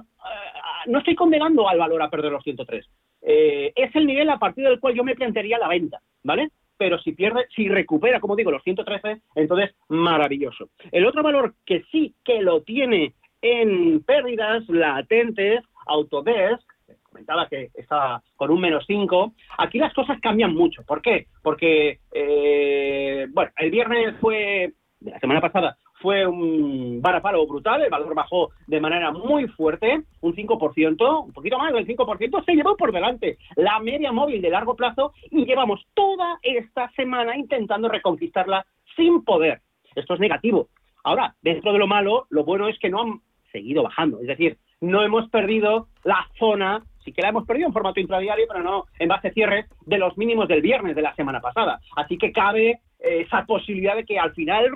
no 0.87 0.99
estoy 0.99 1.17
condenando 1.17 1.69
al 1.69 1.79
valor 1.79 2.01
a 2.01 2.11
perder 2.11 2.33
los 2.33 2.45
103. 2.45 2.89
Eh, 3.23 3.73
es 3.75 3.95
el 3.95 4.07
nivel 4.07 4.31
a 4.31 4.39
partir 4.39 4.65
del 4.65 4.81
cual 4.81 4.95
yo 4.95 5.05
me 5.05 5.17
plantearía 5.17 5.59
la 5.59 5.69
venta, 5.69 6.01
¿vale? 6.23 6.51
Pero 6.79 6.99
si 7.01 7.13
pierde, 7.13 7.47
si 7.55 7.69
recupera, 7.69 8.21
como 8.21 8.37
digo, 8.37 8.51
los 8.51 8.63
113, 8.63 9.21
entonces 9.35 9.75
maravilloso. 9.89 10.71
El 10.93 11.05
otro 11.07 11.23
valor 11.23 11.55
que 11.67 11.83
sí 11.91 12.15
que 12.25 12.41
lo 12.41 12.63
tiene 12.63 13.15
en 13.43 14.03
pérdidas 14.03 14.67
latentes, 14.69 15.63
Autodesk, 15.87 16.70
comentaba 17.11 17.49
que 17.49 17.71
estaba 17.75 18.23
con 18.37 18.51
un 18.51 18.61
menos 18.61 18.85
5. 18.87 19.33
Aquí 19.59 19.79
las 19.79 19.93
cosas 19.93 20.21
cambian 20.21 20.55
mucho. 20.55 20.83
¿Por 20.85 21.03
qué? 21.03 21.27
Porque, 21.43 21.99
eh, 22.13 23.27
bueno, 23.31 23.51
el 23.57 23.71
viernes 23.71 24.15
fue, 24.21 24.73
de 25.01 25.11
la 25.11 25.19
semana 25.19 25.41
pasada, 25.41 25.77
fue 26.01 26.27
un 26.27 27.01
varapalo 27.03 27.47
brutal, 27.47 27.83
el 27.83 27.91
valor 27.91 28.15
bajó 28.15 28.51
de 28.67 28.81
manera 28.81 29.13
muy 29.13 29.47
fuerte, 29.49 30.03
un 30.23 30.35
5%, 30.35 31.25
un 31.27 31.33
poquito 31.33 31.59
más 31.59 31.73
del 31.75 31.87
5%, 31.87 32.45
se 32.45 32.55
llevó 32.55 32.77
por 32.77 32.91
delante 32.91 33.37
la 33.57 33.79
media 33.81 34.11
móvil 34.11 34.41
de 34.41 34.51
largo 34.51 34.75
plazo 34.75 35.13
y 35.31 35.45
llevamos 35.45 35.87
toda 35.93 36.39
esta 36.43 36.91
semana 36.93 37.37
intentando 37.37 37.89
reconquistarla 37.89 38.65
sin 38.97 39.25
poder. 39.25 39.61
Esto 39.95 40.15
es 40.15 40.21
negativo. 40.21 40.69
Ahora, 41.05 41.35
dentro 41.43 41.73
de 41.73 41.79
lo 41.79 41.87
malo, 41.87 42.27
lo 42.31 42.45
bueno 42.45 42.69
es 42.69 42.79
que 42.79 42.89
no 42.89 43.03
han 43.03 43.21
seguido 43.53 43.83
bajando, 43.83 44.21
es 44.21 44.27
decir, 44.27 44.57
no 44.81 45.03
hemos 45.03 45.29
perdido 45.29 45.89
la 46.05 46.27
zona 46.39 46.83
sí 47.05 47.13
que 47.13 47.23
la 47.23 47.29
hemos 47.29 47.47
perdido 47.47 47.69
en 47.69 47.73
formato 47.73 48.01
intradiario, 48.01 48.47
pero 48.49 48.61
no 48.63 48.87
en 48.99 49.09
base 49.09 49.29
a 49.29 49.33
cierres 49.33 49.67
de 49.87 49.99
los 49.99 50.19
mínimos 50.19 50.49
del 50.49 50.63
viernes 50.63 50.97
de 50.97 51.03
la 51.03 51.15
semana 51.15 51.41
pasada. 51.41 51.79
Así 51.97 52.19
que 52.19 52.33
cabe 52.33 52.81
eh, 52.99 53.23
esa 53.27 53.47
posibilidad 53.47 53.95
de 53.97 54.05
que 54.05 54.19
al 54.19 54.35
final 54.35 54.69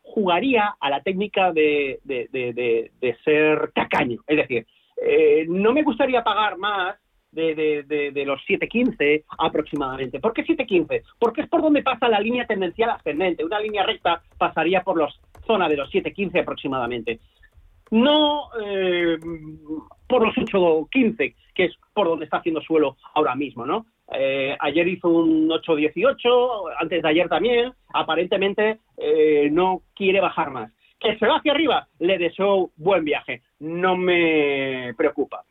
jugaría 0.04 0.76
a 0.80 0.90
la 0.90 1.02
técnica 1.02 1.52
de, 1.52 2.00
de, 2.04 3.18
ser 3.24 3.72
tacaño. 3.74 4.20
Es 4.28 4.38
decir, 4.38 4.68
eh, 5.02 5.46
no 5.48 5.74
me 5.74 5.84
gustaría 5.84 6.24
pagar 6.24 6.58
más 6.58 6.96
de, 7.32 8.24
los 8.26 8.40
7.15 8.48 9.24
aproximadamente. 9.40 10.20
¿Por 10.20 10.34
qué 10.34 10.46
7.15? 10.46 11.02
Porque 11.20 11.42
es 11.42 11.50
por 11.50 11.62
donde 11.62 11.82
pasa 11.82 12.08
la 12.08 12.20
línea 12.20 12.46
tendencial 12.46 12.92
ascendente. 12.92 13.44
Una 13.44 13.60
línea 13.60 13.84
recta 13.84 14.22
pasaría 14.38 14.82
por 14.84 15.00
la 15.00 15.10
zona 15.48 15.68
de 15.68 15.78
los 15.78 15.92
7.15 15.92 16.42
aproximadamente. 16.42 17.20
No 17.92 18.50
eh, 18.64 19.18
por 20.08 20.26
los 20.26 20.36
8.15, 20.36 21.36
que 21.54 21.66
es 21.66 21.74
por 21.94 22.08
donde 22.08 22.26
está 22.26 22.38
haciendo 22.38 22.62
suelo 22.62 22.98
ahora 23.16 23.36
mismo, 23.36 23.66
¿no? 23.66 23.86
Eh, 24.14 24.56
ayer 24.60 24.88
hizo 24.88 25.10
un 25.10 25.50
8.18, 25.50 26.76
antes 26.80 27.02
de 27.02 27.10
ayer 27.10 27.28
también. 27.28 27.74
Aparentemente 27.94 28.80
eh, 28.98 29.50
no 29.52 29.82
quiere 29.96 30.22
bajar 30.22 30.52
más. 30.52 30.72
Que 31.00 31.18
se 31.18 31.28
va 31.28 31.38
hacia 31.38 31.52
arriba, 31.52 31.88
le 32.00 32.18
deseo 32.18 32.72
buen 32.78 33.04
viaje. 33.04 33.42
No 33.60 33.98
me 33.98 34.94
preocupa. 34.96 35.44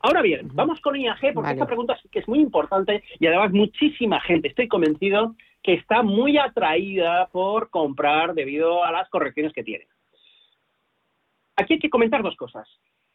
Ahora 0.00 0.22
bien, 0.22 0.48
vamos 0.52 0.80
con 0.80 0.94
IAG 0.94 1.34
porque 1.34 1.50
esta 1.50 1.66
pregunta 1.66 1.98
sí 2.00 2.08
que 2.08 2.20
es 2.20 2.28
muy 2.28 2.38
importante 2.38 3.02
y 3.18 3.26
además 3.26 3.50
muchísima 3.52 4.20
gente, 4.20 4.48
estoy 4.48 4.68
convencido, 4.68 5.34
que 5.62 5.74
está 5.74 6.02
muy 6.02 6.38
atraída 6.38 7.28
por 7.32 7.70
comprar 7.70 8.34
debido 8.34 8.84
a 8.84 8.92
las 8.92 9.08
correcciones 9.08 9.52
que 9.52 9.64
tiene. 9.64 9.86
Aquí 11.56 11.74
hay 11.74 11.80
que 11.80 11.90
comentar 11.90 12.22
dos 12.22 12.36
cosas 12.36 12.68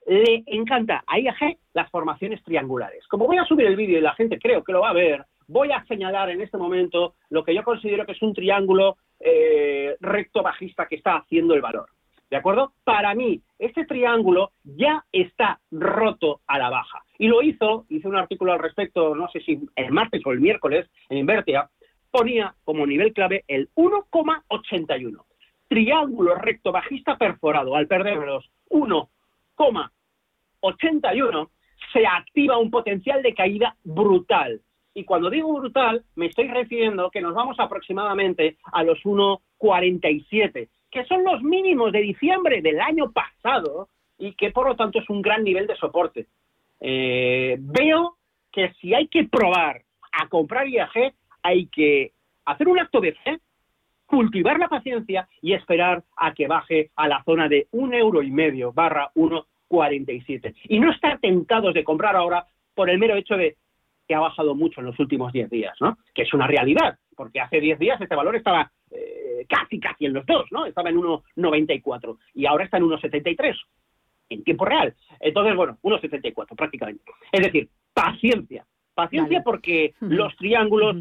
le 0.05 0.43
encanta 0.47 1.03
a 1.07 1.19
IAG 1.19 1.57
las 1.73 1.89
formaciones 1.89 2.43
triangulares. 2.43 3.07
Como 3.07 3.27
voy 3.27 3.37
a 3.37 3.45
subir 3.45 3.65
el 3.65 3.75
vídeo 3.75 3.97
y 3.97 4.01
la 4.01 4.13
gente 4.13 4.39
creo 4.39 4.63
que 4.63 4.71
lo 4.71 4.81
va 4.81 4.89
a 4.89 4.93
ver, 4.93 5.25
voy 5.47 5.71
a 5.71 5.83
señalar 5.85 6.29
en 6.29 6.41
este 6.41 6.57
momento 6.57 7.15
lo 7.29 7.43
que 7.43 7.55
yo 7.55 7.63
considero 7.63 8.05
que 8.05 8.13
es 8.13 8.21
un 8.21 8.33
triángulo 8.33 8.97
eh, 9.19 9.95
recto 9.99 10.43
bajista 10.43 10.87
que 10.87 10.95
está 10.95 11.17
haciendo 11.17 11.53
el 11.53 11.61
valor. 11.61 11.89
¿De 12.29 12.37
acuerdo? 12.37 12.73
Para 12.83 13.13
mí, 13.13 13.41
este 13.59 13.85
triángulo 13.85 14.51
ya 14.63 15.03
está 15.11 15.59
roto 15.71 16.41
a 16.47 16.57
la 16.57 16.69
baja. 16.69 17.03
Y 17.17 17.27
lo 17.27 17.41
hizo, 17.41 17.85
hice 17.89 18.07
un 18.07 18.15
artículo 18.15 18.53
al 18.53 18.59
respecto, 18.59 19.15
no 19.15 19.29
sé 19.29 19.41
si 19.41 19.59
el 19.75 19.91
martes 19.91 20.21
o 20.25 20.31
el 20.31 20.41
miércoles, 20.41 20.89
en 21.09 21.19
Invertia, 21.19 21.69
ponía 22.11 22.55
como 22.63 22.85
nivel 22.85 23.13
clave 23.13 23.43
el 23.47 23.69
1,81. 23.75 25.23
Triángulo 25.67 26.35
recto 26.35 26.71
bajista 26.71 27.17
perforado. 27.17 27.75
Al 27.75 27.87
perder 27.87 28.17
los 28.17 28.49
1, 28.69 29.09
81 30.59 31.49
se 31.93 32.05
activa 32.05 32.57
un 32.57 32.71
potencial 32.71 33.21
de 33.21 33.33
caída 33.33 33.75
brutal. 33.83 34.61
Y 34.93 35.03
cuando 35.03 35.29
digo 35.29 35.53
brutal, 35.53 36.03
me 36.15 36.27
estoy 36.27 36.47
refiriendo 36.47 37.11
que 37.11 37.21
nos 37.21 37.33
vamos 37.33 37.59
aproximadamente 37.59 38.57
a 38.71 38.83
los 38.83 38.99
1,47, 39.03 40.69
que 40.89 41.05
son 41.05 41.23
los 41.23 41.41
mínimos 41.43 41.91
de 41.91 41.99
diciembre 41.99 42.61
del 42.61 42.79
año 42.79 43.11
pasado 43.11 43.89
y 44.17 44.33
que 44.33 44.51
por 44.51 44.67
lo 44.67 44.75
tanto 44.75 44.99
es 44.99 45.09
un 45.09 45.21
gran 45.21 45.43
nivel 45.43 45.67
de 45.67 45.75
soporte. 45.75 46.27
Eh, 46.79 47.57
veo 47.59 48.15
que 48.51 48.71
si 48.79 48.93
hay 48.93 49.07
que 49.07 49.25
probar 49.25 49.81
a 50.13 50.27
comprar 50.29 50.67
IAG, 50.67 51.13
hay 51.43 51.67
que 51.67 52.13
hacer 52.45 52.67
un 52.67 52.79
acto 52.79 53.01
de 53.01 53.13
fe, 53.13 53.39
cultivar 54.05 54.59
la 54.59 54.67
paciencia 54.67 55.27
y 55.41 55.53
esperar 55.53 56.03
a 56.17 56.33
que 56.33 56.47
baje 56.47 56.91
a 56.95 57.07
la 57.07 57.23
zona 57.23 57.49
de 57.49 57.67
un 57.71 57.93
euro 57.93 58.21
y 58.21 58.31
medio 58.31 58.71
barra 58.71 59.11
1 59.15 59.45
47. 59.67 60.55
Y 60.69 60.79
no 60.79 60.91
estar 60.91 61.19
tentados 61.19 61.73
de 61.73 61.83
comprar 61.83 62.15
ahora 62.15 62.45
por 62.73 62.89
el 62.89 62.99
mero 62.99 63.15
hecho 63.15 63.35
de 63.35 63.57
que 64.07 64.15
ha 64.15 64.19
bajado 64.19 64.53
mucho 64.53 64.81
en 64.81 64.87
los 64.87 64.99
últimos 64.99 65.33
10 65.33 65.49
días, 65.49 65.75
¿no? 65.79 65.97
Que 66.13 66.23
es 66.23 66.33
una 66.33 66.45
realidad, 66.45 66.99
porque 67.15 67.39
hace 67.39 67.59
10 67.59 67.79
días 67.79 67.99
este 67.99 68.15
valor 68.15 68.35
estaba 68.35 68.71
eh, 68.91 69.45
casi, 69.49 69.79
casi 69.79 70.05
en 70.05 70.13
los 70.13 70.25
dos, 70.25 70.45
¿no? 70.51 70.65
Estaba 70.65 70.89
en 70.89 70.97
1,94 70.97 72.17
y 72.35 72.45
ahora 72.45 72.65
está 72.65 72.77
en 72.77 72.83
1,73 72.83 73.55
en 74.29 74.43
tiempo 74.43 74.65
real. 74.65 74.93
Entonces, 75.19 75.55
bueno, 75.55 75.77
1,74 75.81 76.55
prácticamente. 76.55 77.03
Es 77.31 77.41
decir, 77.41 77.69
paciencia. 77.93 78.65
Paciencia 78.93 79.41
porque 79.43 79.93
los 79.99 80.35
triángulos 80.37 80.97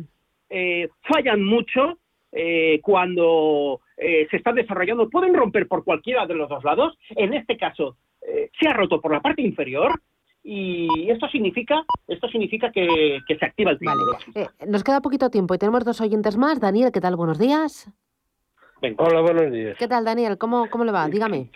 eh, 0.51 0.89
fallan 1.03 1.45
mucho 1.45 1.99
eh, 2.35 2.81
cuando 2.83 3.81
eh, 3.97 4.27
se 4.31 4.39
están 4.39 4.57
desarrollando 4.57 5.09
pueden 5.09 5.35
romper 5.35 5.69
por 5.69 5.85
cualquiera 5.85 6.27
de 6.27 6.35
los 6.35 6.49
dos 6.49 6.65
lados. 6.65 6.99
En 7.11 7.33
este 7.33 7.57
caso, 7.57 7.97
eh, 8.21 8.51
se 8.59 8.69
ha 8.69 8.73
roto 8.73 9.01
por 9.01 9.13
la 9.13 9.21
parte 9.21 9.43
inferior 9.43 10.01
y 10.43 11.09
esto 11.09 11.29
significa 11.29 11.85
esto 12.09 12.29
significa 12.29 12.71
que, 12.73 13.21
que 13.27 13.39
se 13.39 13.45
activa 13.45 13.71
el 13.71 13.79
triángulo. 13.79 14.19
Eh, 14.35 14.49
nos 14.67 14.83
queda 14.83 15.01
poquito 15.01 15.31
tiempo 15.31 15.55
y 15.55 15.59
tenemos 15.59 15.85
dos 15.85 16.01
oyentes 16.01 16.37
más. 16.37 16.61
Daniel, 16.61 16.91
¿qué 16.93 17.01
tal? 17.01 17.17
Buenos 17.17 17.39
días. 17.39 17.91
Hola, 18.99 19.21
buenos 19.23 19.51
días. 19.51 19.77
¿Qué 19.79 19.89
tal, 19.89 20.05
Daniel? 20.05 20.37
¿Cómo, 20.37 20.69
cómo 20.69 20.85
le 20.85 20.93
va? 20.93 21.09
Dígame. 21.09 21.51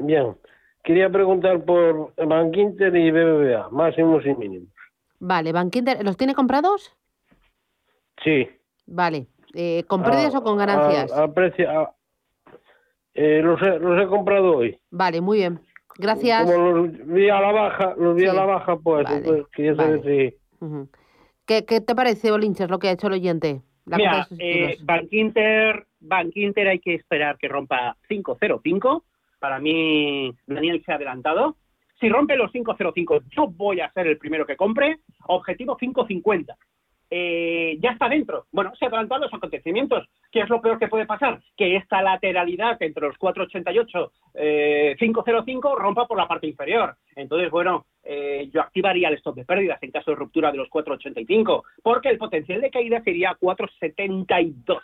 Bien. 0.00 0.34
Quería 0.82 1.08
preguntar 1.08 1.64
por 1.64 2.12
Bank 2.16 2.54
Inter 2.56 2.94
y 2.94 3.10
BBVA, 3.10 3.70
máximos 3.70 4.26
y 4.26 4.34
mínimos. 4.34 4.68
Vale, 5.18 5.52
Bank 5.52 5.74
Inter, 5.76 6.04
¿los 6.04 6.18
tiene 6.18 6.34
comprados? 6.34 6.94
Sí. 8.22 8.46
Vale. 8.86 9.28
Eh, 9.54 9.84
¿Con 9.86 10.02
pérdidas 10.02 10.34
A- 10.34 10.38
o 10.38 10.42
con 10.42 10.56
ganancias? 10.58 11.12
A, 11.12 11.24
a 11.24 11.32
precio- 11.32 11.70
a- 11.70 11.94
eh, 13.14 13.40
los, 13.42 13.60
he, 13.62 13.78
los 13.78 14.02
he 14.02 14.06
comprado 14.06 14.56
hoy. 14.56 14.78
Vale, 14.90 15.20
muy 15.20 15.38
bien. 15.38 15.60
Gracias. 15.96 16.50
Como 16.50 16.72
los 16.72 17.06
vi 17.06 17.28
a 17.28 17.40
la 17.40 17.52
baja, 17.52 17.94
los 17.96 18.16
vi 18.16 18.26
a 18.26 18.32
la 18.32 18.44
baja, 18.44 18.76
pues, 18.76 19.04
Vale, 19.04 19.20
pues 19.24 19.46
quería 19.54 19.76
saber 19.76 20.02
si... 20.02 20.36
¿Qué, 21.46 21.64
¿Qué 21.64 21.80
te 21.80 21.94
parece, 21.94 22.30
Bolinches, 22.30 22.68
lo 22.70 22.78
que 22.78 22.88
ha 22.88 22.92
hecho 22.92 23.06
el 23.06 23.12
oyente? 23.14 23.62
La 23.86 23.98
Mira, 23.98 24.26
eh. 24.38 24.78
Bank 24.82 25.08
Inter, 25.12 25.86
Bank 26.00 26.32
Inter 26.34 26.68
hay 26.68 26.78
que 26.80 26.94
esperar 26.94 27.36
que 27.38 27.48
rompa 27.48 27.96
505. 28.08 29.04
Para 29.38 29.60
mí, 29.60 30.34
Daniel 30.46 30.82
se 30.84 30.90
ha 30.90 30.94
adelantado. 30.96 31.56
Si 32.00 32.08
rompe 32.08 32.34
los 32.36 32.50
505, 32.50 33.20
yo 33.30 33.46
voy 33.46 33.80
a 33.80 33.92
ser 33.92 34.06
el 34.06 34.16
primero 34.18 34.46
que 34.46 34.56
compre. 34.56 35.00
Objetivo 35.26 35.76
550. 35.76 36.56
Eh, 37.10 37.78
ya 37.80 37.90
está 37.90 38.08
dentro. 38.08 38.46
Bueno, 38.50 38.72
se 38.76 38.86
adelantan 38.86 39.20
los 39.20 39.32
acontecimientos. 39.32 40.08
¿Qué 40.32 40.40
es 40.40 40.48
lo 40.48 40.60
peor 40.60 40.78
que 40.78 40.88
puede 40.88 41.06
pasar? 41.06 41.40
Que 41.56 41.76
esta 41.76 42.02
lateralidad 42.02 42.80
entre 42.82 43.06
los 43.06 43.16
488 43.18 44.12
eh, 44.34 44.96
505 44.98 45.76
rompa 45.76 46.06
por 46.06 46.18
la 46.18 46.26
parte 46.26 46.46
inferior. 46.46 46.96
Entonces, 47.14 47.50
bueno, 47.50 47.86
eh, 48.02 48.48
yo 48.52 48.60
activaría 48.60 49.08
el 49.08 49.14
stop 49.14 49.36
de 49.36 49.44
pérdidas 49.44 49.82
en 49.82 49.90
caso 49.90 50.10
de 50.10 50.16
ruptura 50.16 50.50
de 50.50 50.58
los 50.58 50.68
485, 50.68 51.64
porque 51.82 52.08
el 52.08 52.18
potencial 52.18 52.60
de 52.60 52.70
caída 52.70 53.02
sería 53.02 53.36
472. 53.38 54.82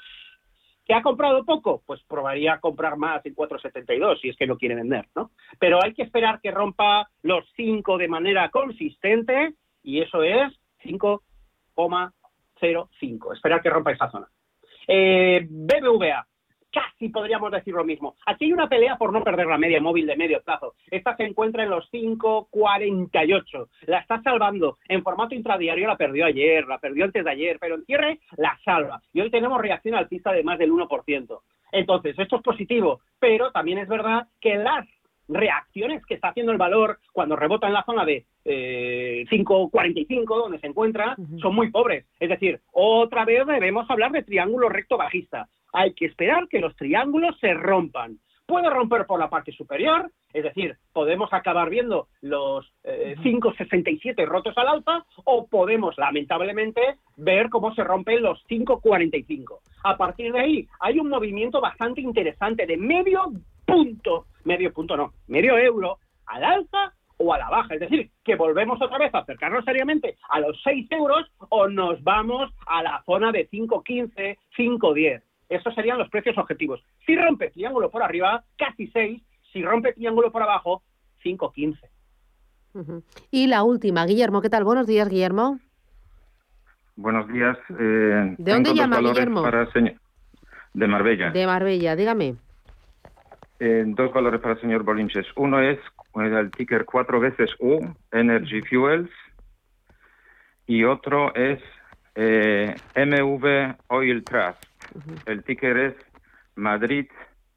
¿Que 0.87 0.95
ha 0.95 1.03
comprado 1.03 1.45
poco? 1.45 1.83
Pues 1.87 2.03
probaría 2.03 2.55
a 2.55 2.61
comprar 2.61 2.97
más 2.97 3.25
en 3.25 3.35
472 3.35 4.21
si 4.21 4.29
es 4.29 4.37
que 4.37 4.47
no 4.47 4.57
quiere 4.57 4.75
vender, 4.75 5.07
¿no? 5.15 5.31
Pero 5.59 5.83
hay 5.83 5.95
que 5.95 6.03
esperar 6.03 6.41
que 6.41 6.51
rompa 6.51 7.09
los 7.23 7.45
5 7.57 7.97
de 7.97 8.09
manera 8.09 8.49
consistente 8.51 9.55
y 9.83 10.01
eso 10.01 10.23
es 10.23 10.53
5,05. 11.77 13.35
Esperar 13.35 13.63
que 13.63 13.71
rompa 13.71 13.93
esa 13.93 14.11
zona. 14.11 14.29
Eh, 14.87 15.47
BBVA, 15.49 16.27
casi 16.73 17.09
podríamos 17.09 17.51
decir 17.53 17.75
lo 17.75 17.85
mismo. 17.85 18.17
Aquí 18.27 18.47
hay 18.47 18.53
una 18.53 18.69
pelea 18.69 18.97
por 18.97 19.13
no 19.13 19.23
perder 19.23 19.47
la 19.47 19.59
media 19.59 19.81
móvil 19.81 20.07
de 20.07 20.17
medio 20.17 20.41
plazo. 20.43 20.75
Esta 20.91 21.17
se 21.17 21.25
encuentra 21.25 21.63
en 21.63 21.71
los 21.71 21.91
5,48. 21.91 23.69
La 23.87 23.99
está 23.99 24.23
salvando. 24.23 24.79
En 24.89 25.03
formato 25.03 25.35
intradiario 25.35 25.87
la 25.87 25.97
perdió 25.97 26.27
ayer, 26.27 26.67
la 26.67 26.79
perdió 26.79 27.05
antes 27.05 27.25
de 27.25 27.31
ayer, 27.31 27.59
pero 27.61 27.77
en 27.77 27.85
cierre 27.85 28.21
la 28.37 28.59
salva. 28.65 29.01
Y 29.13 29.21
hoy 29.21 29.31
tenemos 29.31 29.61
reacción 29.61 29.95
alcista 29.95 30.33
de 30.33 30.45
más 30.45 30.59
del 30.59 30.73
1%. 30.73 31.41
Entonces, 31.73 32.19
esto 32.19 32.37
es 32.37 32.43
positivo, 32.43 33.01
pero 33.19 33.53
también 33.53 33.79
es 33.79 33.89
verdad 33.89 34.27
que 34.41 34.57
las 34.57 34.87
reacciones 35.31 36.05
que 36.05 36.15
está 36.15 36.29
haciendo 36.29 36.53
el 36.53 36.59
valor 36.59 36.99
cuando 37.13 37.37
rebota 37.37 37.67
en 37.67 37.73
la 37.73 37.85
zona 37.85 38.05
de 38.05 38.27
eh, 38.45 39.25
5.45 39.31 40.27
donde 40.27 40.59
se 40.59 40.67
encuentra 40.67 41.17
son 41.41 41.55
muy 41.55 41.71
pobres. 41.71 42.07
Es 42.19 42.29
decir, 42.29 42.61
otra 42.73 43.25
vez 43.25 43.47
debemos 43.47 43.89
hablar 43.91 44.13
de 44.13 44.23
triángulo 44.23 44.69
recto 44.69 44.97
bajista. 44.97 45.49
Hay 45.73 45.95
que 45.95 46.07
esperar 46.07 46.49
que 46.49 46.61
los 46.61 46.75
triángulos 46.77 47.39
se 47.39 47.55
rompan. 47.55 48.19
Puede 48.47 48.69
romper 48.69 49.07
por 49.07 49.21
la 49.21 49.31
parte 49.31 49.53
superior, 49.53 50.11
es 50.33 50.43
decir, 50.43 50.77
podemos 50.93 51.33
acabar 51.33 51.71
viendo 51.71 52.09
los 52.21 52.67
eh, 52.83 53.15
5.67 53.23 54.27
rotos 54.27 54.59
al 54.59 54.67
alza 54.67 55.05
o 55.25 55.47
podemos, 55.47 55.97
lamentablemente, 55.97 56.81
ver 57.17 57.49
cómo 57.49 57.73
se 57.77 57.85
rompen 57.85 58.23
los 58.23 58.45
5.45. 58.49 59.61
A 59.85 59.97
partir 59.97 60.33
de 60.33 60.41
ahí, 60.41 60.69
hay 60.81 60.99
un 60.99 61.09
movimiento 61.09 61.61
bastante 61.61 62.01
interesante 62.01 62.67
de 62.67 62.77
medio 62.77 63.31
punto, 63.71 64.27
medio 64.45 64.73
punto 64.73 64.97
no, 64.97 65.13
medio 65.29 65.57
euro 65.59 65.99
al 66.27 66.45
alza 66.45 66.93
o 67.19 67.35
a 67.35 67.39
la 67.39 67.51
baja. 67.51 67.75
Es 67.75 67.81
decir, 67.81 68.11
que 68.25 68.35
volvemos 68.35 68.81
otra 68.81 68.99
vez 68.99 69.15
a 69.15 69.19
acercarnos 69.19 69.65
seriamente 69.65 70.17
a 70.31 70.41
los 70.41 70.61
6 70.63 70.91
euros 70.93 71.31
o 71.51 71.69
nos 71.69 72.03
vamos 72.03 72.51
a 72.67 72.83
la 72.83 73.03
zona 73.05 73.31
de 73.33 73.49
5.15, 73.51 74.39
5.10. 74.57 75.23
Esos 75.49 75.75
serían 75.75 75.99
los 75.99 76.09
precios 76.09 76.39
objetivos. 76.39 76.81
Si 77.05 77.17
rompe 77.17 77.51
triángulo 77.51 77.91
por 77.91 78.03
arriba, 78.03 78.45
casi 78.57 78.87
6. 78.89 79.21
Si 79.53 79.63
rompe 79.63 79.93
triángulo 79.93 80.31
por 80.31 80.43
abajo, 80.43 80.83
5.15. 81.25 81.79
Ujú. 82.73 83.03
Y 83.31 83.49
la 83.49 83.65
última, 83.65 84.07
Guillermo, 84.07 84.41
¿qué 84.41 84.49
tal? 84.49 84.65
Buenos 84.65 84.87
días, 84.87 85.09
Guillermo. 85.09 85.59
Buenos 86.97 87.27
días. 87.29 87.57
eh, 87.71 88.35
¿De 88.39 88.53
dónde 88.53 88.75
llama, 88.75 89.01
Guillermo? 89.01 89.43
para 89.43 89.69
De 90.73 90.87
Marbella. 90.87 91.31
De 91.31 91.47
Marbella, 91.47 91.97
dígame. 91.97 92.37
Eh, 93.61 93.85
dos 93.87 94.11
valores 94.13 94.41
para 94.41 94.55
el 94.55 94.61
señor 94.63 94.85
Bolinches. 94.85 95.27
Uno 95.37 95.61
es 95.61 95.79
el 96.15 96.51
ticker 96.51 96.87
cuatro 96.87 97.21
veces 97.21 97.51
U, 97.59 97.79
Energy 98.11 98.63
Fuels, 98.63 99.11
y 100.67 100.85
otro 100.85 101.35
es 101.35 101.61
eh, 102.15 102.75
MV 102.97 103.77
Oil 103.89 104.25
Trust. 104.25 104.65
El 105.27 105.45
ticker 105.45 105.77
es 105.77 105.95
Madrid 106.55 107.07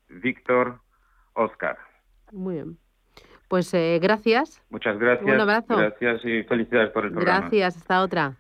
Víctor 0.10 0.82
Oscar. 1.34 1.78
Muy 2.34 2.56
bien. 2.56 2.78
Pues 3.48 3.74
eh, 3.74 3.98
gracias. 4.02 4.62
Muchas 4.70 5.00
gracias. 5.00 5.34
Un 5.34 5.40
abrazo. 5.40 5.78
Gracias 5.78 6.26
y 6.26 6.44
felicidades 6.44 6.92
por 6.92 7.06
el 7.06 7.12
programa. 7.12 7.40
Gracias. 7.40 7.78
Hasta 7.78 8.02
otra. 8.02 8.36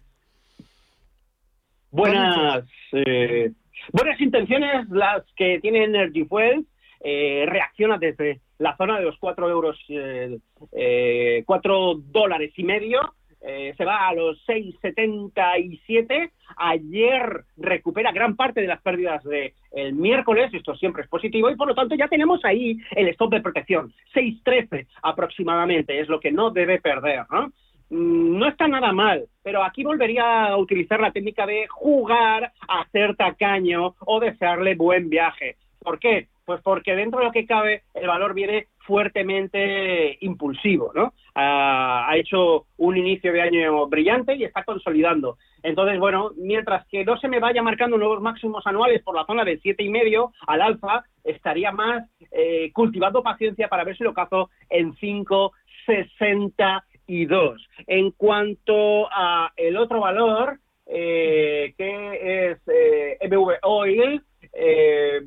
Buenas, 1.92 2.66
eh, 2.92 3.54
buenas 3.92 4.20
intenciones 4.20 4.90
las 4.90 5.24
que 5.38 5.60
tiene 5.62 5.86
Energy 5.86 6.26
Fuels. 6.26 6.66
Eh, 7.04 7.46
reacciona 7.48 7.98
desde 7.98 8.40
la 8.60 8.78
zona 8.78 8.98
de 8.98 9.06
los 9.06 9.18
4 9.18 9.50
euros, 9.50 9.78
eh, 9.90 10.38
eh, 10.72 11.44
4 11.46 11.96
dólares 11.96 12.54
y 12.56 12.64
medio. 12.64 13.14
eh, 13.46 13.74
se 13.76 13.84
va 13.84 14.08
a 14.08 14.14
los 14.14 14.38
6,77. 14.48 16.32
Ayer 16.56 17.44
recupera 17.58 18.14
gran 18.14 18.38
parte 18.38 18.62
de 18.62 18.68
las 18.68 18.82
pérdidas 18.82 19.22
del 19.26 19.94
miércoles. 19.96 20.54
Esto 20.54 20.76
siempre 20.78 21.04
es 21.04 21.10
positivo 21.10 21.50
y 21.50 21.58
por 21.58 21.68
lo 21.68 21.76
tanto 21.76 21.96
ya 21.96 22.08
tenemos 22.08 22.40
ahí 22.46 22.78
el 22.92 23.10
stop 23.10 23.32
de 23.34 23.42
protección. 23.42 23.92
6,13 24.14 24.88
aproximadamente 25.02 26.00
es 26.00 26.08
lo 26.08 26.22
que 26.22 26.32
no 26.32 26.52
debe 26.52 26.80
perder. 26.80 27.26
¿no? 27.30 27.52
Mm, 27.90 28.38
no 28.40 28.48
está 28.48 28.68
nada 28.68 28.94
mal, 28.94 29.26
pero 29.44 29.62
aquí 29.64 29.84
volvería 29.84 30.46
a 30.46 30.58
utilizar 30.58 31.02
la 31.02 31.12
técnica 31.12 31.46
de 31.46 31.68
jugar, 31.68 32.52
hacer 32.68 33.16
tacaño 33.18 33.96
o 34.00 34.20
desearle 34.22 34.76
buen 34.76 35.10
viaje. 35.10 35.58
¿Por 35.80 36.00
qué? 36.00 36.28
Pues 36.46 36.62
porque 36.62 36.96
dentro 36.96 37.20
de 37.20 37.26
lo 37.26 37.32
que 37.32 37.46
cabe 37.46 37.84
el 37.94 38.08
valor 38.08 38.34
viene 38.34 38.68
fuertemente 38.80 40.18
impulsivo, 40.22 40.92
¿no? 40.94 41.14
Ha, 41.36 42.10
ha 42.10 42.18
hecho 42.18 42.66
un 42.78 42.98
inicio 42.98 43.32
de 43.32 43.42
año 43.42 43.88
brillante 43.88 44.36
y 44.36 44.44
está 44.44 44.64
consolidando. 44.64 45.38
Entonces, 45.64 46.00
bueno, 46.00 46.32
mientras 46.36 46.86
que 46.88 47.06
no 47.06 47.18
se 47.18 47.30
me 47.30 47.40
vaya 47.40 47.64
marcando 47.64 47.98
nuevos 47.98 48.22
máximos 48.22 48.68
anuales 48.68 49.02
por 49.02 49.16
la 49.16 49.26
zona 49.26 49.46
de 49.46 49.58
siete 49.60 49.84
y 49.84 49.90
medio 49.90 50.34
al 50.46 50.62
alfa, 50.62 51.06
estaría 51.24 51.72
más 51.72 52.04
eh, 52.32 52.70
cultivando 52.74 53.24
paciencia 53.24 53.70
para 53.70 53.86
ver 53.86 53.98
si 53.98 54.04
lo 54.04 54.14
cazo 54.14 54.50
en 54.70 54.94
5,62. 54.96 57.68
En 57.88 58.12
cuanto 58.12 59.08
a 59.10 59.54
el 59.56 59.78
otro 59.78 60.02
valor, 60.02 60.60
eh, 60.86 61.74
que 61.78 62.50
es 62.52 62.60
eh, 62.68 63.18
MV 63.26 63.60
Oil, 63.64 64.22
eh, 64.54 65.22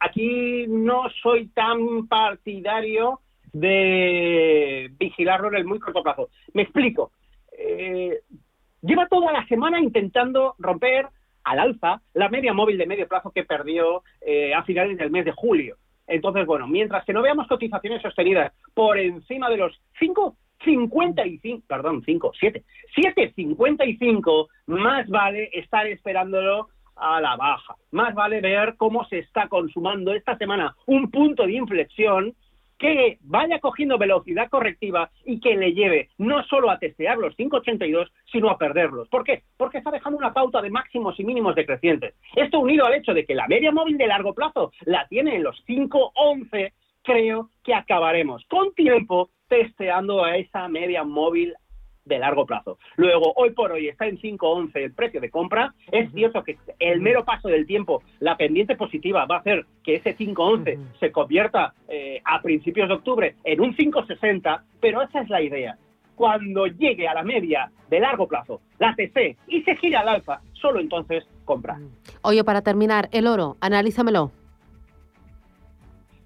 aquí 0.00 0.66
no 0.68 1.04
soy 1.22 1.48
tan 1.48 2.08
partidario 2.08 3.20
de 3.52 4.90
vigilarlo 4.98 5.48
en 5.48 5.54
el 5.56 5.64
muy 5.64 5.78
corto 5.78 6.02
plazo. 6.02 6.28
Me 6.54 6.62
explico. 6.62 7.12
Eh, 7.56 8.20
lleva 8.82 9.06
toda 9.08 9.32
la 9.32 9.46
semana 9.46 9.80
intentando 9.80 10.54
romper 10.58 11.06
al 11.44 11.58
alza 11.60 12.02
la 12.14 12.28
media 12.28 12.52
móvil 12.52 12.78
de 12.78 12.86
medio 12.86 13.08
plazo 13.08 13.30
que 13.30 13.44
perdió 13.44 14.02
eh, 14.20 14.52
a 14.54 14.64
finales 14.64 14.98
del 14.98 15.10
mes 15.10 15.24
de 15.24 15.32
julio. 15.32 15.76
Entonces, 16.06 16.46
bueno, 16.46 16.66
mientras 16.66 17.04
que 17.04 17.12
no 17.12 17.22
veamos 17.22 17.46
cotizaciones 17.46 18.02
sostenidas 18.02 18.52
por 18.74 18.98
encima 18.98 19.50
de 19.50 19.58
los 19.58 19.78
5,55, 20.00 21.62
perdón, 21.66 22.02
5, 22.04 22.32
7, 22.38 22.64
7,55, 22.96 24.48
más 24.66 25.06
vale 25.08 25.50
estar 25.52 25.86
esperándolo 25.86 26.68
a 26.98 27.20
la 27.20 27.36
baja. 27.36 27.76
Más 27.90 28.14
vale 28.14 28.40
ver 28.40 28.74
cómo 28.76 29.04
se 29.06 29.18
está 29.18 29.48
consumando 29.48 30.12
esta 30.12 30.36
semana 30.36 30.74
un 30.86 31.10
punto 31.10 31.44
de 31.44 31.52
inflexión 31.52 32.34
que 32.78 33.18
vaya 33.22 33.58
cogiendo 33.58 33.98
velocidad 33.98 34.48
correctiva 34.48 35.10
y 35.24 35.40
que 35.40 35.56
le 35.56 35.74
lleve 35.74 36.10
no 36.16 36.44
solo 36.44 36.70
a 36.70 36.78
testear 36.78 37.18
los 37.18 37.34
582, 37.34 38.10
sino 38.30 38.50
a 38.50 38.58
perderlos. 38.58 39.08
¿Por 39.08 39.24
qué? 39.24 39.42
Porque 39.56 39.78
está 39.78 39.90
dejando 39.90 40.18
una 40.18 40.32
pauta 40.32 40.62
de 40.62 40.70
máximos 40.70 41.18
y 41.18 41.24
mínimos 41.24 41.56
decrecientes. 41.56 42.14
Esto 42.36 42.60
unido 42.60 42.86
al 42.86 42.94
hecho 42.94 43.12
de 43.12 43.26
que 43.26 43.34
la 43.34 43.48
media 43.48 43.72
móvil 43.72 43.98
de 43.98 44.06
largo 44.06 44.32
plazo 44.32 44.72
la 44.82 45.06
tiene 45.08 45.34
en 45.36 45.42
los 45.42 45.60
511, 45.66 46.72
creo 47.02 47.50
que 47.64 47.74
acabaremos 47.74 48.44
con 48.48 48.72
tiempo 48.74 49.30
testeando 49.48 50.24
a 50.24 50.36
esa 50.36 50.68
media 50.68 51.02
móvil 51.02 51.54
de 52.08 52.18
largo 52.18 52.46
plazo. 52.46 52.78
Luego, 52.96 53.32
hoy 53.36 53.50
por 53.50 53.72
hoy 53.72 53.88
está 53.88 54.06
en 54.06 54.18
5.11 54.18 54.70
el 54.74 54.92
precio 54.92 55.20
de 55.20 55.30
compra. 55.30 55.74
Es 55.92 56.10
cierto 56.12 56.42
que 56.42 56.56
el 56.78 57.00
mero 57.00 57.24
paso 57.24 57.48
del 57.48 57.66
tiempo, 57.66 58.02
la 58.20 58.36
pendiente 58.36 58.76
positiva 58.76 59.26
va 59.26 59.36
a 59.36 59.40
hacer 59.40 59.66
que 59.84 59.96
ese 59.96 60.16
5.11 60.16 60.98
se 60.98 61.12
convierta 61.12 61.74
eh, 61.88 62.20
a 62.24 62.40
principios 62.42 62.88
de 62.88 62.94
octubre 62.94 63.34
en 63.44 63.60
un 63.60 63.76
5.60, 63.76 64.62
pero 64.80 65.02
esa 65.02 65.20
es 65.20 65.28
la 65.28 65.42
idea. 65.42 65.76
Cuando 66.14 66.66
llegue 66.66 67.06
a 67.06 67.14
la 67.14 67.22
media 67.22 67.70
de 67.88 68.00
largo 68.00 68.26
plazo, 68.26 68.60
la 68.78 68.94
TC, 68.94 69.36
y 69.46 69.62
se 69.62 69.76
gira 69.76 70.00
al 70.00 70.08
alfa, 70.08 70.40
solo 70.52 70.80
entonces 70.80 71.24
compra. 71.44 71.78
Oye, 72.22 72.42
para 72.42 72.62
terminar, 72.62 73.08
el 73.12 73.28
oro, 73.28 73.56
analízamelo. 73.60 74.32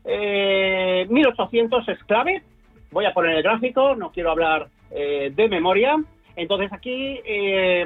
Eh, 0.05 1.07
1800 1.11 1.89
es 1.89 2.03
clave. 2.05 2.43
Voy 2.91 3.05
a 3.05 3.13
poner 3.13 3.37
el 3.37 3.43
gráfico, 3.43 3.95
no 3.95 4.13
quiero 4.13 4.31
hablar 4.31 4.69
eh, 4.95 5.33
de 5.35 5.49
memoria. 5.49 5.97
Entonces 6.37 6.73
aquí 6.73 7.21
eh, 7.25 7.85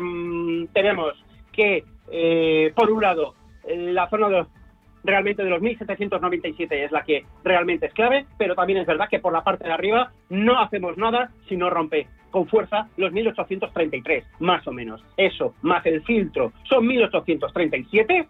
tenemos 0.73 1.13
que, 1.53 1.85
eh, 2.11 2.73
por 2.75 2.91
un 2.91 3.03
lado, 3.03 3.35
la 3.67 4.09
zona 4.09 4.29
de 4.29 4.47
realmente 5.07 5.45
de 5.45 5.51
los 5.51 5.63
1797 5.63 6.85
es 6.85 6.93
la 6.93 7.03
que 7.03 7.25
realmente 7.45 7.87
es 7.87 7.95
clave, 7.95 8.27
pero 8.37 8.55
también 8.55 8.81
es 8.81 8.87
verdad 8.87 9.09
que 9.09 9.21
por 9.21 9.33
la 9.33 9.45
parte 9.45 9.65
de 9.65 9.73
arriba 9.73 10.13
no 10.29 10.61
hacemos 10.61 10.99
nada 10.99 11.31
si 11.49 11.57
no 11.57 11.71
rompe 11.71 12.09
con 12.31 12.47
fuerza 12.49 12.89
los 12.97 13.13
1833, 13.13 14.25
más 14.41 14.67
o 14.67 14.73
menos. 14.73 15.03
Eso, 15.17 15.55
más 15.63 15.87
el 15.87 16.03
filtro, 16.03 16.53
son 16.65 16.87
1837, 16.87 18.29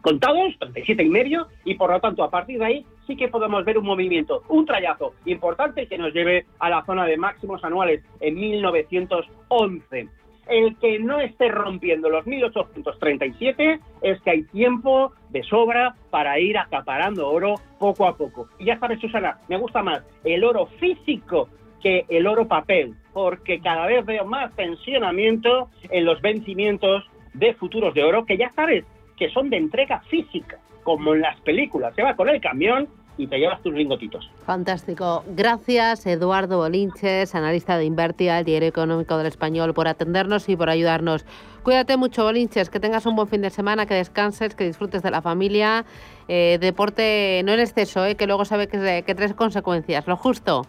contados, 0.00 0.58
37 0.58 1.02
y 1.02 1.08
medio, 1.08 1.46
y 1.64 1.74
por 1.74 1.90
lo 1.90 2.00
tanto 2.00 2.22
a 2.22 2.30
partir 2.30 2.58
de 2.58 2.64
ahí 2.64 2.86
sí 3.06 3.16
que 3.16 3.28
podemos 3.28 3.64
ver 3.64 3.78
un 3.78 3.86
movimiento, 3.86 4.42
un 4.48 4.66
trayazo 4.66 5.14
importante 5.26 5.86
que 5.86 5.98
nos 5.98 6.12
lleve 6.12 6.46
a 6.58 6.70
la 6.70 6.84
zona 6.84 7.04
de 7.06 7.16
máximos 7.16 7.62
anuales 7.64 8.02
en 8.20 8.34
1911. 8.34 10.08
El 10.48 10.76
que 10.78 10.98
no 10.98 11.20
esté 11.20 11.48
rompiendo 11.48 12.10
los 12.10 12.26
1837 12.26 13.80
es 14.02 14.20
que 14.22 14.30
hay 14.30 14.42
tiempo 14.44 15.12
de 15.30 15.42
sobra 15.44 15.94
para 16.10 16.38
ir 16.40 16.58
acaparando 16.58 17.28
oro 17.28 17.54
poco 17.78 18.06
a 18.06 18.16
poco. 18.16 18.48
Y 18.58 18.66
ya 18.66 18.78
sabes, 18.78 19.00
Susana, 19.00 19.38
me 19.48 19.56
gusta 19.56 19.82
más 19.82 20.02
el 20.24 20.42
oro 20.42 20.66
físico 20.78 21.48
que 21.80 22.06
el 22.08 22.26
oro 22.26 22.46
papel, 22.46 22.94
porque 23.12 23.60
cada 23.60 23.86
vez 23.86 24.04
veo 24.04 24.24
más 24.24 24.54
tensionamiento 24.54 25.68
en 25.90 26.04
los 26.04 26.20
vencimientos 26.20 27.04
de 27.34 27.54
futuros 27.54 27.94
de 27.94 28.04
oro, 28.04 28.24
que 28.24 28.36
ya 28.36 28.52
sabes, 28.54 28.84
que 29.22 29.32
son 29.32 29.50
de 29.50 29.56
entrega 29.56 30.00
física, 30.10 30.58
como 30.82 31.14
en 31.14 31.20
las 31.20 31.40
películas. 31.42 31.94
Se 31.94 32.02
va 32.02 32.16
con 32.16 32.28
el 32.28 32.40
camión 32.40 32.88
y 33.16 33.28
te 33.28 33.38
llevas 33.38 33.62
tus 33.62 33.72
lingotitos. 33.72 34.28
Fantástico. 34.44 35.22
Gracias, 35.28 36.06
Eduardo 36.06 36.58
Bolinches, 36.58 37.36
analista 37.36 37.78
de 37.78 37.84
Invertia, 37.84 38.40
el 38.40 38.44
diario 38.44 38.68
económico 38.68 39.16
del 39.16 39.28
español, 39.28 39.74
por 39.74 39.86
atendernos 39.86 40.48
y 40.48 40.56
por 40.56 40.70
ayudarnos. 40.70 41.24
Cuídate 41.62 41.96
mucho, 41.96 42.24
Bolinches, 42.24 42.68
que 42.68 42.80
tengas 42.80 43.06
un 43.06 43.14
buen 43.14 43.28
fin 43.28 43.42
de 43.42 43.50
semana, 43.50 43.86
que 43.86 43.94
descanses, 43.94 44.56
que 44.56 44.64
disfrutes 44.64 45.02
de 45.02 45.12
la 45.12 45.22
familia. 45.22 45.84
Eh, 46.26 46.58
deporte 46.60 47.42
no 47.44 47.52
en 47.52 47.60
exceso, 47.60 48.04
eh, 48.04 48.16
que 48.16 48.26
luego 48.26 48.44
sabe 48.44 48.66
que, 48.66 49.04
que 49.06 49.34
consecuencias, 49.34 50.04
lo 50.08 50.16
justo. 50.16 50.66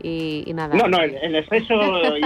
Y, 0.00 0.52
nada. 0.54 0.74
No, 0.76 0.86
no, 0.86 1.02
en 1.02 1.34
exceso 1.34 1.74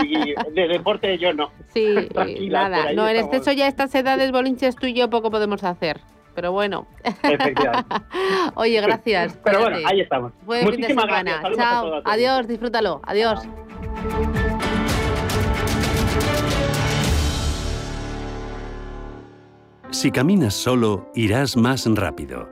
y 0.05 0.35
de 0.53 0.69
deporte 0.69 1.17
yo 1.19 1.33
no. 1.33 1.51
Sí, 1.69 1.95
nada. 2.51 2.93
No, 2.93 3.09
en 3.09 3.17
exceso 3.17 3.53
ya 3.53 3.67
estas 3.67 3.95
edades, 3.95 4.31
Bolinches, 4.33 4.77
tú 4.77 4.87
y 4.87 4.95
yo 4.95 5.09
poco 5.11 5.31
podemos 5.31 5.65
hacer. 5.65 6.01
Pero 6.35 6.53
bueno. 6.53 6.87
Oye, 8.55 8.81
gracias. 8.81 9.39
Pero 9.45 9.61
bueno, 9.61 9.79
ahí 9.85 10.01
estamos. 10.01 10.33
Buen 10.45 10.65
Muchísimas 10.65 10.87
fin 10.87 10.97
de 10.97 11.03
semana. 11.03 11.41
Gracias. 11.41 11.57
Chao. 11.57 12.03
Adiós, 12.05 12.49
disfrútalo. 12.49 13.01
Adiós. 13.05 13.41
Si 19.91 20.11
caminas 20.11 20.55
solo, 20.55 21.11
irás 21.15 21.57
más 21.57 21.87
rápido. 21.95 22.52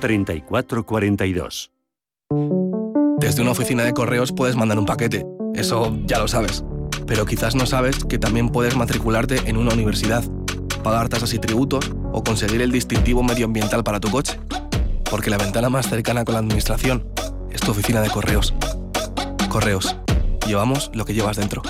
3442. 0.00 1.70
Desde 3.18 3.42
una 3.42 3.52
oficina 3.52 3.84
de 3.84 3.92
correos 3.92 4.32
puedes 4.32 4.56
mandar 4.56 4.78
un 4.78 4.86
paquete, 4.86 5.24
eso 5.54 5.96
ya 6.06 6.18
lo 6.18 6.28
sabes. 6.28 6.64
Pero 7.06 7.26
quizás 7.26 7.54
no 7.54 7.66
sabes 7.66 8.04
que 8.04 8.18
también 8.18 8.50
puedes 8.50 8.76
matricularte 8.76 9.48
en 9.48 9.56
una 9.56 9.72
universidad, 9.74 10.24
pagar 10.82 11.08
tasas 11.08 11.34
y 11.34 11.38
tributos 11.38 11.92
o 12.12 12.22
conseguir 12.24 12.62
el 12.62 12.72
distintivo 12.72 13.22
medioambiental 13.22 13.84
para 13.84 14.00
tu 14.00 14.10
coche. 14.10 14.38
Porque 15.10 15.30
la 15.30 15.38
ventana 15.38 15.68
más 15.68 15.88
cercana 15.88 16.24
con 16.24 16.34
la 16.34 16.40
administración 16.40 17.06
es 17.50 17.60
tu 17.60 17.70
oficina 17.70 18.00
de 18.00 18.10
correos. 18.10 18.54
Correos. 19.48 19.96
Llevamos 20.46 20.90
lo 20.94 21.04
que 21.04 21.14
llevas 21.14 21.36
dentro. 21.36 21.62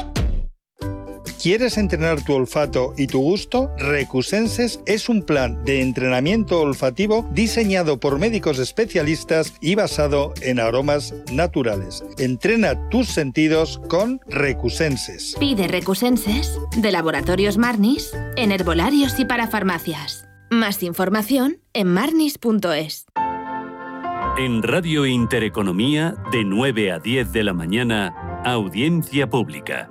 ¿Quieres 1.43 1.77
entrenar 1.77 2.23
tu 2.23 2.35
olfato 2.35 2.95
y 2.97 3.09
tu 3.09 3.19
gusto? 3.19 3.73
Recusenses 3.77 4.81
es 4.87 5.09
un 5.09 5.25
plan 5.25 5.65
de 5.65 5.81
entrenamiento 5.81 6.61
olfativo 6.61 7.29
diseñado 7.33 7.99
por 7.99 8.21
médicos 8.21 8.61
especialistas 8.61 9.53
y 9.61 9.75
basado 9.75 10.35
en 10.41 10.61
aromas 10.61 11.13
naturales. 11.33 12.05
Entrena 12.17 12.89
tus 12.91 13.09
sentidos 13.09 13.81
con 13.89 14.21
Recusenses. 14.29 15.35
Pide 15.41 15.67
Recusenses 15.67 16.61
de 16.77 16.93
Laboratorios 16.93 17.59
Marnis 17.59 18.13
en 18.37 18.53
herbolarios 18.53 19.19
y 19.19 19.25
para 19.25 19.49
farmacias. 19.49 20.29
Más 20.49 20.85
información 20.85 21.59
en 21.73 21.89
marnis.es. 21.89 23.07
En 24.39 24.63
Radio 24.63 25.07
Intereconomía, 25.07 26.15
de 26.31 26.45
9 26.45 26.93
a 26.93 27.01
10 27.01 27.33
de 27.33 27.43
la 27.43 27.53
mañana, 27.53 28.41
Audiencia 28.45 29.29
Pública, 29.29 29.91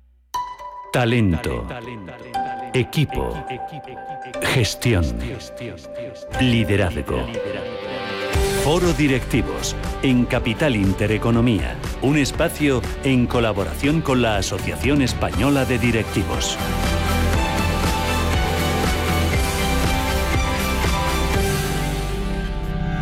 Talento. 0.91 1.65
Equipo. 2.73 3.33
Gestión. 4.41 5.05
Liderazgo. 6.41 7.25
Foro 8.65 8.91
Directivos 8.91 9.73
en 10.03 10.25
Capital 10.25 10.75
Intereconomía, 10.75 11.77
un 12.01 12.17
espacio 12.17 12.81
en 13.05 13.25
colaboración 13.25 14.01
con 14.01 14.21
la 14.21 14.35
Asociación 14.35 15.01
Española 15.01 15.63
de 15.63 15.79
Directivos. 15.79 16.57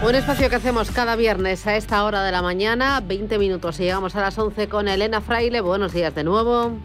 Un 0.07 0.13
espacio 0.13 0.47
que 0.49 0.55
hacemos 0.55 0.91
cada 0.91 1.15
viernes 1.15 1.65
a 1.65 1.75
esta 1.75 2.05
hora 2.05 2.23
de 2.23 2.31
la 2.31 2.43
mañana, 2.43 3.01
20 3.01 3.39
minutos 3.39 3.79
y 3.79 3.83
llegamos 3.83 4.15
a 4.15 4.21
las 4.21 4.37
11 4.37 4.69
con 4.69 4.87
Elena 4.87 5.21
Fraile. 5.21 5.61
Buenos 5.61 5.91
días 5.91 6.13
de 6.13 6.23
nuevo. 6.23 6.77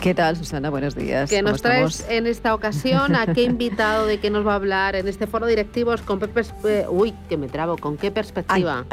¿Qué 0.00 0.14
tal, 0.14 0.34
Susana? 0.36 0.70
Buenos 0.70 0.94
días. 0.94 1.28
¿Qué 1.28 1.42
nos 1.42 1.60
traes 1.60 2.06
en 2.08 2.26
esta 2.26 2.54
ocasión? 2.54 3.14
¿A 3.14 3.26
qué 3.34 3.42
invitado? 3.44 4.06
¿De 4.06 4.18
qué 4.18 4.30
nos 4.30 4.46
va 4.46 4.52
a 4.52 4.56
hablar 4.56 4.96
en 4.96 5.06
este 5.06 5.26
foro 5.26 5.46
directivos? 5.46 6.00
¿Con 6.00 6.18
qué 6.18 6.86
uy, 6.88 7.14
que 7.28 7.36
me 7.36 7.48
trabo. 7.48 7.76
¿Con 7.76 7.98
qué 7.98 8.10
perspectiva? 8.10 8.86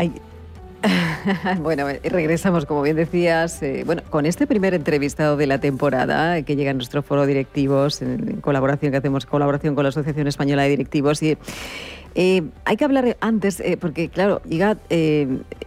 bueno, 1.62 1.90
eh, 1.90 2.02
regresamos, 2.04 2.66
como 2.66 2.82
bien 2.82 2.96
decías, 2.96 3.64
eh, 3.64 3.84
bueno, 3.86 4.04
con 4.10 4.26
este 4.26 4.46
primer 4.46 4.74
entrevistado 4.74 5.38
de 5.38 5.48
la 5.48 5.60
temporada 5.60 6.42
que 6.44 6.56
llega 6.56 6.72
a 6.72 6.74
nuestro 6.74 7.02
foro 7.02 7.26
directivos, 7.26 8.02
en, 8.02 8.42
colaboración 8.42 8.92
que 8.92 8.98
hacemos, 8.98 9.26
colaboración 9.26 9.76
con 9.76 9.84
la 9.84 9.90
Asociación 9.90 10.28
Española 10.28 10.64
de 10.64 10.70
Directivos 10.70 11.24
y 11.24 11.38
eh, 12.20 12.44
hay 12.66 12.76
que 12.76 12.84
hablar 12.84 13.16
antes, 13.22 13.64
porque 13.80 14.10
claro, 14.10 14.42
llega 14.44 14.78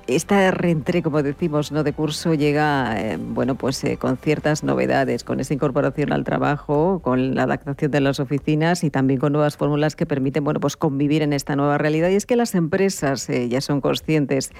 esta 0.07 0.51
reentré, 0.51 1.03
como 1.03 1.23
decimos, 1.23 1.73
no 1.73 1.85
de 1.85 1.93
curso, 1.93 2.35
llega, 2.35 3.17
bueno, 3.19 3.55
pues 3.55 3.83
con 3.99 4.17
ciertas 4.17 4.65
novedades, 4.65 5.25
con 5.25 5.41
esa 5.41 5.55
incorporación 5.55 6.13
al 6.13 6.25
trabajo, 6.25 7.01
con 7.03 7.37
la 7.37 7.45
adaptación 7.45 7.93
de 7.93 8.01
las 8.01 8.21
oficinas 8.21 8.85
y 8.85 8.91
también 8.91 9.21
con 9.21 9.33
nuevas 9.33 9.57
fórmulas 9.57 9.97
que 9.97 10.07
permiten, 10.07 10.45
bueno, 10.45 10.61
pues 10.61 10.77
convivir 10.77 11.23
en 11.23 11.33
esta 11.33 11.55
nueva 11.57 11.79
realidad. 11.79 12.11
Y 12.11 12.17
es 12.17 12.27
que 12.27 12.37
las 12.37 12.55
empresas 12.55 13.29
ya 13.29 13.61
son 13.61 13.81
conscientes 13.81 14.51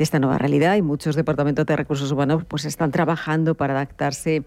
de 0.00 0.04
esta 0.04 0.18
nueva 0.18 0.38
realidad 0.38 0.76
y 0.76 0.82
muchos 0.82 1.14
departamentos 1.14 1.66
de 1.66 1.76
recursos 1.76 2.10
humanos 2.10 2.42
pues 2.48 2.64
están 2.64 2.90
trabajando 2.90 3.54
para 3.54 3.74
adaptarse 3.74 4.44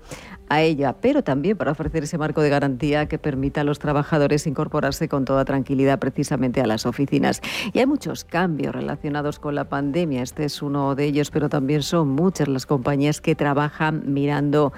a 0.49 0.64
ella, 0.64 0.95
pero 0.99 1.24
también 1.24 1.56
para 1.58 1.74
ofrecer 1.74 2.06
ese 2.06 2.18
marco 2.18 2.41
de 2.41 2.49
garantía 2.49 3.08
que 3.08 3.20
permita 3.20 3.62
a 3.62 3.64
los 3.64 3.78
trabajadores 3.78 4.47
incorporarse 4.47 5.08
con 5.08 5.26
toda 5.26 5.45
tranquilidad 5.45 5.99
precisamente 5.99 6.60
a 6.60 6.66
las 6.66 6.88
oficinas. 6.88 7.39
Y 7.72 7.78
hay 7.78 7.86
muchos 7.86 8.24
cambios 8.24 8.74
relacionados 8.74 9.38
con 9.38 9.54
la 9.54 9.70
pandemia, 9.70 10.24
este 10.24 10.43
es 10.43 10.64
uno 10.64 10.95
de 10.95 11.06
ellos, 11.06 11.30
pero 11.30 11.49
también 11.49 11.84
son 11.84 12.10
muchas 12.10 12.47
las 12.47 12.66
compañías 12.66 13.22
que 13.22 13.36
trabajan 13.36 14.12
mirando 14.12 14.74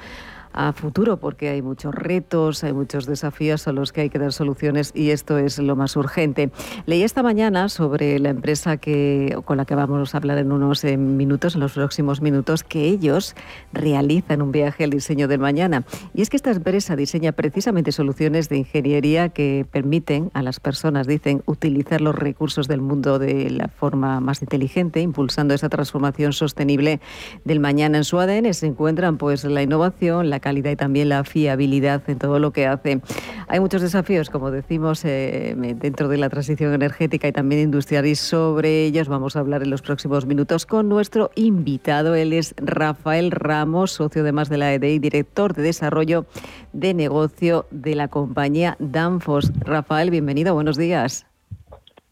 a 0.56 0.74
futuro 0.74 1.18
porque 1.18 1.50
hay 1.50 1.62
muchos 1.62 1.94
retos, 1.94 2.64
hay 2.64 2.74
muchos 2.74 3.06
desafíos 3.06 3.68
a 3.68 3.74
los 3.74 3.92
que 3.92 4.02
hay 4.02 4.10
que 4.10 4.18
dar 4.18 4.34
soluciones 4.34 4.92
y 4.96 5.12
esto 5.12 5.38
es 5.38 5.60
lo 5.60 5.76
más 5.76 5.96
urgente. 5.96 6.50
Leí 6.86 7.04
esta 7.04 7.22
mañana 7.22 7.70
sobre 7.70 8.20
la 8.20 8.30
empresa 8.30 8.78
que, 8.78 9.38
con 9.46 9.58
la 9.58 9.66
que 9.66 9.76
vamos 9.76 10.16
a 10.16 10.18
hablar 10.18 10.38
en 10.38 10.52
unos 10.52 10.84
eh, 10.84 10.98
minutos, 10.98 11.56
en 11.56 11.62
los 11.62 11.74
próximos 11.74 12.22
minutos, 12.22 12.64
que 12.64 12.86
ellos 12.86 13.36
realizan 13.74 14.42
un 14.42 14.52
viaje 14.52 14.86
al 14.86 14.90
diseño 14.90 15.28
del 15.28 15.40
mañana. 15.40 15.84
Y 16.14 16.22
es 16.22 16.30
que 16.30 16.38
esta 16.38 16.52
empresa 16.52 16.96
diseña 16.96 17.34
precisamente 17.34 17.92
soluciones 17.92 18.50
de 18.50 18.58
ingeniería 18.58 19.30
que 19.30 19.66
permiten 19.70 20.32
a 20.34 20.42
las 20.42 20.60
personas, 20.60 21.06
dicen, 21.06 21.44
utilizar 21.46 22.02
los 22.02 22.16
recursos 22.16 22.68
del 22.68 22.82
mundo 22.82 23.20
de 23.20 23.50
la 23.50 23.68
forma 23.68 24.22
más 24.22 24.42
inteligente, 24.42 25.02
impulsando 25.02 25.54
esa 25.54 25.70
transformación 25.70 26.32
sostenible 26.32 27.02
del 27.44 27.60
mañana. 27.60 27.98
En 27.98 28.04
su 28.06 28.20
ADN 28.20 28.54
se 28.54 28.68
encuentran 28.68 29.18
pues 29.18 29.44
la 29.44 29.62
innovación, 29.62 30.30
la 30.30 30.40
calidad 30.46 30.70
y 30.70 30.76
también 30.76 31.10
la 31.10 31.24
fiabilidad 31.24 32.04
en 32.08 32.20
todo 32.20 32.38
lo 32.38 32.52
que 32.52 32.68
hace. 32.68 33.02
Hay 33.48 33.60
muchos 33.60 33.82
desafíos, 33.82 34.30
como 34.30 34.52
decimos, 34.52 35.04
eh, 35.04 35.56
dentro 35.58 36.08
de 36.08 36.18
la 36.18 36.30
transición 36.30 36.72
energética 36.72 37.28
y 37.28 37.32
también 37.32 37.62
industrial 37.62 38.06
y 38.06 38.14
sobre 38.14 38.86
ellos 38.86 39.08
vamos 39.08 39.36
a 39.36 39.40
hablar 39.40 39.64
en 39.64 39.72
los 39.72 39.82
próximos 39.82 40.28
minutos 40.28 40.68
con 40.68 40.88
nuestro 40.88 41.32
invitado. 41.34 42.14
Él 42.14 42.32
es 42.32 42.54
Rafael 42.58 43.32
Ramos, 43.32 43.94
socio 43.94 44.22
además 44.22 44.48
de 44.50 44.58
la 44.58 44.72
EDI, 44.72 45.00
director 45.00 45.56
de 45.56 45.64
desarrollo 45.64 46.28
de 46.74 46.94
negocio 46.94 47.66
de 47.72 47.96
la 47.96 48.08
compañía 48.08 48.76
Danfos. 48.78 49.52
Rafael, 49.62 50.12
bienvenido, 50.12 50.54
buenos 50.54 50.78
días. 50.78 51.26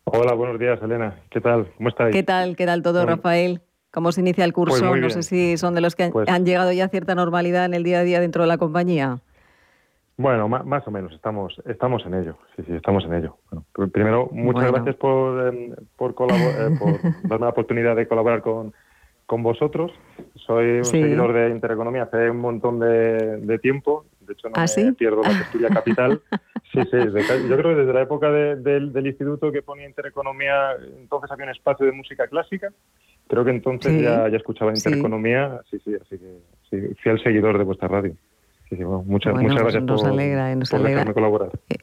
Hola, 0.06 0.34
buenos 0.34 0.60
días, 0.60 0.82
Elena. 0.82 1.20
¿Qué 1.30 1.40
tal? 1.40 1.68
¿Cómo 1.78 1.90
estáis? 1.90 2.16
¿Qué 2.16 2.24
tal? 2.24 2.56
¿Qué 2.56 2.66
tal 2.66 2.82
todo, 2.82 3.06
Rafael? 3.06 3.62
¿Cómo 3.94 4.12
se 4.12 4.22
inicia 4.22 4.44
el 4.44 4.54
curso? 4.54 4.90
Pues 4.90 5.02
no 5.02 5.10
sé 5.12 5.22
si 5.22 5.56
son 5.56 5.76
de 5.76 5.82
los 5.82 5.96
que 5.96 6.10
pues 6.10 6.28
han 6.28 6.46
llegado 6.46 6.72
ya 6.72 6.86
a 6.86 6.88
cierta 6.88 7.14
normalidad 7.14 7.66
en 7.66 7.76
el 7.76 7.84
día 7.84 8.00
a 8.00 8.04
día 8.04 8.20
dentro 8.20 8.42
de 8.42 8.48
la 8.48 8.58
compañía. 8.58 9.20
Bueno, 10.18 10.48
más, 10.48 10.88
o 10.88 10.92
menos, 10.92 11.14
estamos, 11.14 11.62
estamos 11.66 12.04
en 12.08 12.16
ello. 12.16 12.38
Sí, 12.56 12.64
sí, 12.66 12.74
estamos 12.74 13.06
en 13.06 13.14
ello. 13.14 13.38
primero, 13.92 14.30
muchas 14.32 14.72
gracias 14.72 14.96
por, 14.96 15.48
em, 15.48 15.76
por, 15.96 16.12
eh, 16.12 16.78
por 16.80 17.02
darme 17.30 17.46
la 17.46 17.50
oportunidad 17.50 17.96
de 17.96 18.08
colaborar 18.08 18.42
con, 18.42 18.74
con 19.28 19.44
vosotros. 19.44 19.92
Soy 20.36 20.80
un 20.80 20.86
seguidor 20.86 21.34
de 21.34 21.50
Intereconomía 21.50 22.04
hace 22.04 22.30
un 22.30 22.38
montón 22.38 22.80
de, 22.80 23.60
tiempo. 23.62 24.06
De 24.26 24.34
hecho, 24.34 24.50
no 24.50 24.56
¿Ah, 24.56 24.66
me 24.78 24.94
pierdo 24.94 25.22
la 25.24 25.70
que 25.70 25.74
capital. 25.74 26.22
Sí, 26.72 26.82
sí. 26.90 26.98
yo 27.50 27.58
creo 27.58 27.76
que 27.76 27.82
desde 27.82 27.94
la 27.94 28.02
época 28.02 28.32
del 28.32 29.08
instituto 29.08 29.52
que 29.52 29.62
ponía 29.62 29.88
Intereconomía, 29.88 30.72
entonces 30.98 31.30
había 31.32 31.46
un 31.46 31.52
espacio 31.52 31.86
de 31.86 31.92
música 31.92 32.28
clásica 32.28 32.72
Creo 33.28 33.46
que 33.46 33.52
entonces 33.52 34.02
ya, 34.02 34.28
ya, 34.30 34.38
escuchaba 34.38 34.72
Intereconomía, 34.74 35.62
sí. 35.70 35.80
sí, 35.84 35.96
así 36.00 36.18
que 36.18 36.40
sí, 36.70 36.96
fiel 37.02 37.22
seguidor 37.24 37.58
de 37.58 37.64
vuestra 37.64 37.88
radio. 37.88 38.14
Sí, 38.70 38.76
sí, 38.76 38.84
muchas, 38.84 39.34
muchas 39.34 39.34
pues 39.34 39.56
gracias 39.56 39.84
nos 39.84 40.02
por, 40.02 40.12
alegra, 40.12 40.56
nos 40.56 40.70
por 40.70 40.80
alegra. 40.80 41.14
colaborar. 41.14 41.50
Eh, 41.70 41.78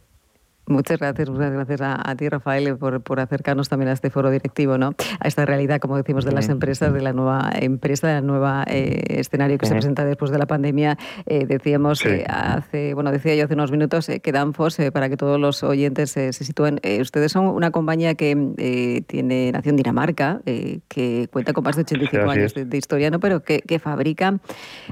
Muchas 0.70 1.00
gracias, 1.00 1.28
muchas 1.28 1.50
gracias 1.50 1.80
a, 1.82 2.14
ti, 2.14 2.28
Rafael, 2.28 2.76
por, 2.78 3.20
acercarnos 3.20 3.68
también 3.68 3.88
a 3.88 3.92
este 3.92 4.08
foro 4.08 4.30
directivo, 4.30 4.78
¿no? 4.78 4.94
A 5.18 5.26
esta 5.26 5.44
realidad, 5.44 5.80
como 5.80 5.96
decimos, 5.96 6.24
de 6.24 6.30
las 6.30 6.48
empresas, 6.48 6.94
de 6.94 7.00
la 7.02 7.12
nueva 7.12 7.50
empresa, 7.54 8.06
del 8.06 8.24
nuevo 8.24 8.46
eh, 8.68 9.02
escenario 9.18 9.58
que 9.58 9.66
se 9.66 9.72
presenta 9.72 10.04
después 10.04 10.30
de 10.30 10.38
la 10.38 10.46
pandemia. 10.46 10.96
Eh, 11.26 11.44
decíamos 11.44 12.04
hace, 12.28 12.94
bueno, 12.94 13.10
decía 13.10 13.34
yo 13.34 13.46
hace 13.46 13.54
unos 13.54 13.72
minutos 13.72 14.08
que 14.22 14.32
Danfos, 14.32 14.78
para 14.92 15.08
que 15.08 15.16
todos 15.16 15.40
los 15.40 15.64
oyentes 15.64 16.12
se 16.12 16.32
sitúen, 16.32 16.80
ustedes 17.00 17.32
son 17.32 17.46
una 17.46 17.72
compañía 17.72 18.14
que 18.14 19.04
tiene 19.08 19.50
nación 19.50 19.74
Dinamarca, 19.74 20.40
que 20.44 21.28
cuenta 21.32 21.52
con 21.52 21.64
más 21.64 21.74
de 21.74 21.82
85 21.82 22.30
años 22.30 22.54
de, 22.54 22.76
historia, 22.78 23.10
¿no? 23.10 23.18
Pero 23.18 23.42
que, 23.42 23.78
fabrica, 23.80 24.38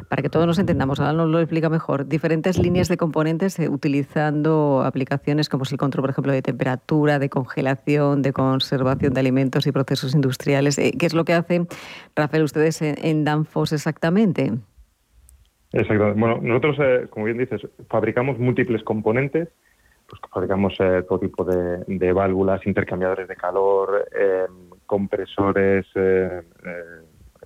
para 0.09 0.22
que 0.22 0.29
todos 0.29 0.47
nos 0.47 0.59
entendamos, 0.59 0.99
ahora 0.99 1.12
nos 1.12 1.29
lo 1.29 1.39
explica 1.39 1.68
mejor, 1.68 2.09
diferentes 2.09 2.59
líneas 2.59 2.89
de 2.89 2.97
componentes 2.97 3.61
utilizando 3.61 4.83
aplicaciones 4.85 5.49
como 5.49 5.68
el 5.73 5.79
control, 5.79 6.03
por 6.03 6.11
ejemplo, 6.11 6.33
de 6.33 6.43
temperatura, 6.43 7.19
de 7.19 7.29
congelación, 7.29 8.23
de 8.23 8.33
conservación 8.33 9.14
de 9.14 9.21
alimentos 9.21 9.66
y 9.66 9.73
procesos 9.73 10.14
industriales. 10.14 10.79
Eh, 10.79 10.93
¿Qué 10.99 11.07
es 11.07 11.14
lo 11.14 11.25
que 11.25 11.33
hacen, 11.33 11.66
Rafael, 12.14 12.43
ustedes 12.43 12.83
en, 12.83 13.25
Danfoss 13.25 13.73
exactamente? 13.73 14.53
Exacto. 15.73 16.14
Bueno, 16.14 16.39
nosotros, 16.43 16.77
eh, 16.81 17.07
como 17.11 17.27
bien 17.27 17.39
dices, 17.39 17.61
fabricamos 17.89 18.39
múltiples 18.39 18.83
componentes. 18.83 19.49
Pues 20.09 20.23
fabricamos 20.33 20.75
eh, 20.81 21.05
todo 21.07 21.19
tipo 21.19 21.45
de, 21.45 22.12
válvulas, 22.12 22.66
intercambiadores 22.66 23.29
de 23.29 23.37
calor, 23.37 24.09
compresores, 24.87 25.87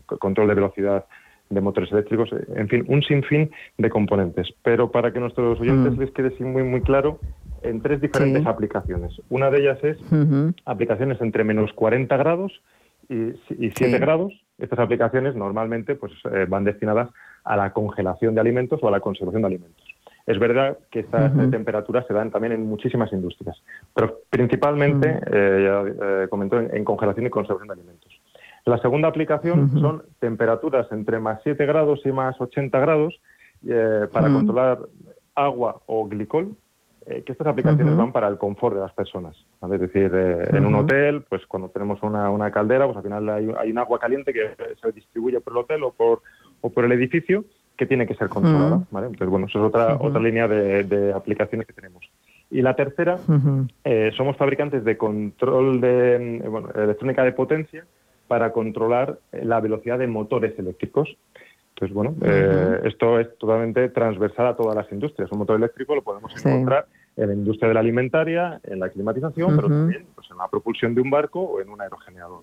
control 0.07 0.49
de 0.49 0.55
velocidad 0.55 1.05
de 1.53 1.61
motores 1.61 1.93
eléctricos, 1.93 2.31
en 2.55 2.69
fin, 2.69 2.85
un 2.89 3.03
sinfín 3.03 3.51
de 3.79 3.91
componentes. 3.91 4.49
Pero 4.63 4.91
para 4.91 5.13
que 5.13 5.21
nuestros 5.21 5.61
oyentes 5.61 5.97
mm. 5.97 6.01
les 6.01 6.11
quede 6.13 6.45
muy, 6.45 6.63
muy 6.63 6.81
claro, 6.81 7.19
en 7.63 7.81
tres 7.81 8.01
diferentes 8.01 8.47
aplicaciones. 8.47 9.21
Una 9.29 9.51
de 9.51 9.61
ellas 9.61 9.79
es 9.83 9.99
aplicaciones 10.65 11.21
entre 11.21 11.45
menos 11.45 11.73
40 11.73 12.17
grados 12.17 12.53
y, 13.09 13.71
7 13.71 13.99
grados. 13.99 14.33
Estas 14.59 14.79
aplicaciones 14.79 15.35
normalmente 15.35 15.95
pues, 15.95 16.13
eh, 16.33 16.47
van 16.49 16.65
destinadas 16.65 17.11
a 17.45 17.57
la 17.57 17.73
congelación 17.73 18.35
de 18.35 18.41
alimentos 18.41 18.81
o 18.83 18.89
a 18.89 18.91
la 18.91 19.01
conservación 19.01 19.43
de 19.43 19.49
alimentos. 19.49 19.83
Es 20.25 20.39
verdad 20.39 20.79
que 20.91 21.01
estas 21.01 21.33
temperaturas 21.51 22.07
se 22.07 22.15
dan 22.15 22.31
también 22.31 22.53
en 22.53 22.65
muchísimas 22.65 23.13
industrias, 23.13 23.61
pero 23.93 24.21
principalmente, 24.31 25.19
eh, 25.27 25.65
ya 25.65 26.23
eh, 26.23 26.29
comentó, 26.29 26.61
en, 26.61 26.85
congelación 26.85 27.27
y 27.27 27.31
conservación 27.31 27.67
de 27.67 27.75
alimentos. 27.75 28.21
La 28.65 28.79
segunda 28.79 29.09
aplicación 29.09 29.69
son 29.81 30.05
temperaturas 30.21 30.87
entre 30.93 31.19
más 31.19 31.41
7 31.43 31.67
grados 31.67 32.03
y 32.05 32.13
más 32.13 32.41
80 32.41 32.79
grados 32.79 33.21
para 34.13 34.33
controlar 34.33 34.79
agua 35.35 35.83
o 35.87 36.07
glicol, 36.07 36.57
eh, 37.07 37.23
que 37.25 37.33
estas 37.33 37.49
aplicaciones 37.49 37.97
van 37.97 38.13
para 38.13 38.29
el 38.29 38.39
confort 38.39 38.77
de 38.77 38.83
las 38.83 38.93
personas. 38.93 39.37
Es 39.63 39.81
decir, 39.81 40.11
eh, 40.15 40.49
en 40.53 40.67
un 40.67 40.75
hotel, 40.77 41.25
pues 41.29 41.45
cuando 41.47 41.69
tenemos 41.69 42.03
una, 42.03 42.31
una, 42.31 42.51
caldera, 42.51 42.85
pues 42.85 42.97
al 42.97 43.03
final 43.03 43.29
hay, 43.29 43.51
hay, 43.59 43.71
un 43.73 43.79
agua 43.79 43.99
caliente 43.99 44.33
que 44.33 44.55
se 44.81 44.93
distribuye 44.93 45.41
por 45.41 45.53
el 45.53 45.59
hotel 45.59 45.83
o 45.83 45.91
por, 45.91 46.23
o 46.61 46.71
por 46.71 46.85
el 46.85 46.93
edificio 46.93 47.45
que 47.77 47.87
tiene 47.87 48.07
que 48.07 48.15
ser 48.15 48.29
controlada. 48.29 48.85
¿vale? 48.91 49.07
Entonces, 49.07 49.29
bueno, 49.29 49.47
eso 49.47 49.59
es 49.59 49.65
otra, 49.65 49.97
otra 50.01 50.21
línea 50.21 50.47
de, 50.47 50.85
de, 50.85 51.13
aplicaciones 51.13 51.67
que 51.67 51.73
tenemos. 51.73 52.09
Y 52.51 52.63
la 52.63 52.77
tercera, 52.77 53.19
eh, 53.83 54.13
somos 54.17 54.37
fabricantes 54.37 54.85
de 54.85 54.97
control 54.97 55.81
de 55.81 56.43
bueno, 56.49 56.69
electrónica 56.75 57.25
de 57.25 57.33
potencia 57.33 57.85
para 58.29 58.53
controlar 58.53 59.19
la 59.33 59.61
velocidad 59.61 59.99
de 59.99 60.07
motores 60.07 60.57
eléctricos. 60.59 61.17
Entonces, 61.75 61.95
bueno, 61.95 62.15
eh, 62.23 62.81
esto 62.85 63.19
es 63.19 63.37
totalmente 63.39 63.89
transversal 63.89 64.47
a 64.47 64.57
todas 64.57 64.77
las 64.77 64.91
industrias. 64.93 65.31
Un 65.33 65.39
motor 65.39 65.57
eléctrico 65.57 65.95
lo 65.95 66.03
podemos 66.03 66.33
encontrar 66.45 66.87
en 67.17 67.29
la 67.29 67.35
industria 67.35 67.69
de 67.69 67.75
la 67.75 67.81
alimentaria, 67.81 68.61
en 68.65 68.79
la 68.79 68.89
climatización, 68.89 69.57
pero 69.57 69.69
también 69.69 70.07
pues, 70.15 70.31
en 70.31 70.37
la 70.37 70.49
propulsión 70.49 70.95
de 70.95 71.01
un 71.01 71.11
barco 71.11 71.41
o 71.41 71.61
en 71.61 71.71
un 71.71 71.81
aerogenerador. 71.81 72.43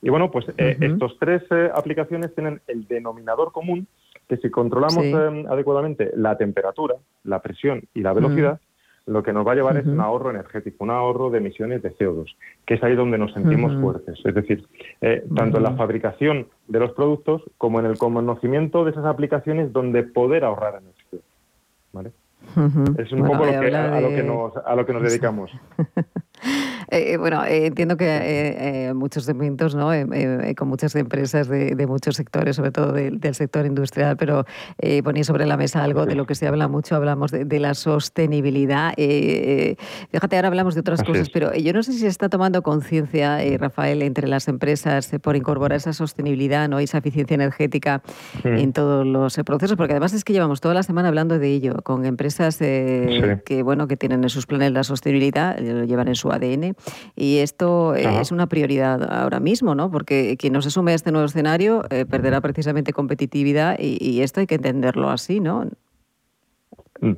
Y 0.00 0.10
bueno, 0.10 0.30
pues 0.30 0.46
eh, 0.58 0.76
estos 0.80 1.16
tres 1.18 1.42
eh, 1.50 1.70
aplicaciones 1.74 2.34
tienen 2.34 2.60
el 2.66 2.86
denominador 2.86 3.52
común 3.52 3.86
que 4.28 4.36
si 4.38 4.50
controlamos 4.50 5.04
adecuadamente 5.48 6.10
la 6.16 6.36
temperatura, 6.38 6.94
la 7.24 7.42
presión 7.42 7.82
y 7.94 8.00
la 8.00 8.12
velocidad, 8.12 8.60
lo 9.06 9.22
que 9.22 9.32
nos 9.32 9.46
va 9.46 9.52
a 9.52 9.54
llevar 9.54 9.76
es 9.76 9.86
un 9.86 10.00
ahorro 10.00 10.30
energético, 10.30 10.84
un 10.84 10.90
ahorro 10.90 11.30
de 11.30 11.38
emisiones 11.38 11.82
de 11.82 11.94
CO2, 11.96 12.34
que 12.64 12.74
es 12.74 12.82
ahí 12.82 12.94
donde 12.94 13.18
nos 13.18 13.32
sentimos 13.32 13.74
fuertes. 13.80 14.20
Es 14.24 14.34
decir, 14.34 14.66
eh, 15.00 15.24
tanto 15.34 15.58
en 15.58 15.64
la 15.64 15.72
fabricación 15.72 16.46
de 16.68 16.80
los 16.80 16.92
productos 16.92 17.42
como 17.58 17.80
en 17.80 17.86
el 17.86 17.98
conocimiento 17.98 18.84
de 18.84 18.92
esas 18.92 19.04
aplicaciones 19.04 19.72
donde 19.72 20.04
poder 20.04 20.44
ahorrar 20.44 20.82
energía. 20.82 21.20
¿Vale? 21.92 22.12
Es 22.98 23.12
un 23.12 23.24
poco 23.24 23.44
lo 23.44 23.60
que, 23.60 23.74
a, 23.74 24.00
lo 24.00 24.08
que 24.08 24.22
nos, 24.22 24.56
a 24.56 24.74
lo 24.74 24.86
que 24.86 24.92
nos 24.92 25.02
dedicamos. 25.02 25.50
Eh, 26.90 27.16
bueno, 27.16 27.44
eh, 27.44 27.66
entiendo 27.66 27.96
que 27.96 28.06
eh, 28.06 28.92
muchos 28.94 29.24
segmentos, 29.24 29.74
¿no? 29.74 29.90
con 30.56 30.68
muchas 30.68 30.94
empresas 30.94 31.48
de, 31.48 31.86
muchos 31.86 32.16
sectores, 32.16 32.56
sobre 32.56 32.70
todo 32.70 32.92
del 32.92 33.34
sector 33.34 33.64
industrial, 33.64 34.16
pero 34.16 34.44
ponéis 35.02 35.26
sobre 35.26 35.46
la 35.46 35.56
mesa 35.56 35.82
algo 35.82 36.06
de 36.06 36.14
lo 36.14 36.26
que 36.26 36.34
se 36.34 36.46
habla 36.46 36.68
mucho, 36.68 36.94
hablamos 36.94 37.30
de, 37.30 37.58
la 37.58 37.74
sostenibilidad. 37.74 38.92
fíjate, 38.96 40.36
ahora 40.36 40.48
hablamos 40.48 40.74
de 40.74 40.80
otras 40.80 41.02
cosas, 41.02 41.30
pero 41.30 41.54
yo 41.54 41.72
no 41.72 41.82
sé 41.82 41.92
si 41.92 42.00
se 42.00 42.08
está 42.08 42.28
tomando 42.28 42.62
conciencia, 42.62 43.38
Rafael, 43.58 44.02
entre 44.02 44.28
las 44.28 44.48
empresas 44.48 45.10
por 45.22 45.36
incorporar 45.36 45.78
esa 45.78 45.92
sostenibilidad, 45.92 46.68
¿no? 46.68 46.78
esa 46.78 46.98
eficiencia 46.98 47.34
energética 47.34 48.02
en 48.44 48.72
todos 48.72 49.06
los 49.06 49.36
procesos, 49.46 49.76
porque 49.76 49.92
además 49.92 50.12
es 50.12 50.24
que 50.24 50.32
llevamos 50.32 50.60
toda 50.60 50.74
la 50.74 50.82
semana 50.82 51.08
hablando 51.08 51.38
de 51.38 51.48
ello, 51.48 51.76
con 51.82 52.04
empresas 52.04 52.58
que, 52.58 53.62
bueno, 53.64 53.88
que 53.88 53.96
tienen 53.96 54.22
en 54.22 54.28
sus 54.28 54.46
planes 54.46 54.72
la 54.72 54.84
sostenibilidad, 54.84 55.58
lo 55.58 55.84
llevan 55.84 56.08
en 56.08 56.16
su 56.16 56.31
ADN 56.36 56.74
y 57.16 57.38
esto 57.38 57.94
es 57.94 58.32
una 58.32 58.46
prioridad 58.46 59.02
ahora 59.12 59.40
mismo, 59.40 59.74
¿no? 59.74 59.90
Porque 59.90 60.36
quien 60.36 60.52
no 60.52 60.62
se 60.62 60.70
sume 60.70 60.92
a 60.92 60.94
este 60.94 61.12
nuevo 61.12 61.26
escenario 61.26 61.84
eh, 61.90 62.04
perderá 62.06 62.40
precisamente 62.40 62.92
competitividad 62.92 63.76
y, 63.78 64.20
esto 64.22 64.40
hay 64.40 64.46
que 64.46 64.56
entenderlo 64.56 65.08
así, 65.10 65.40
¿no? 65.40 65.64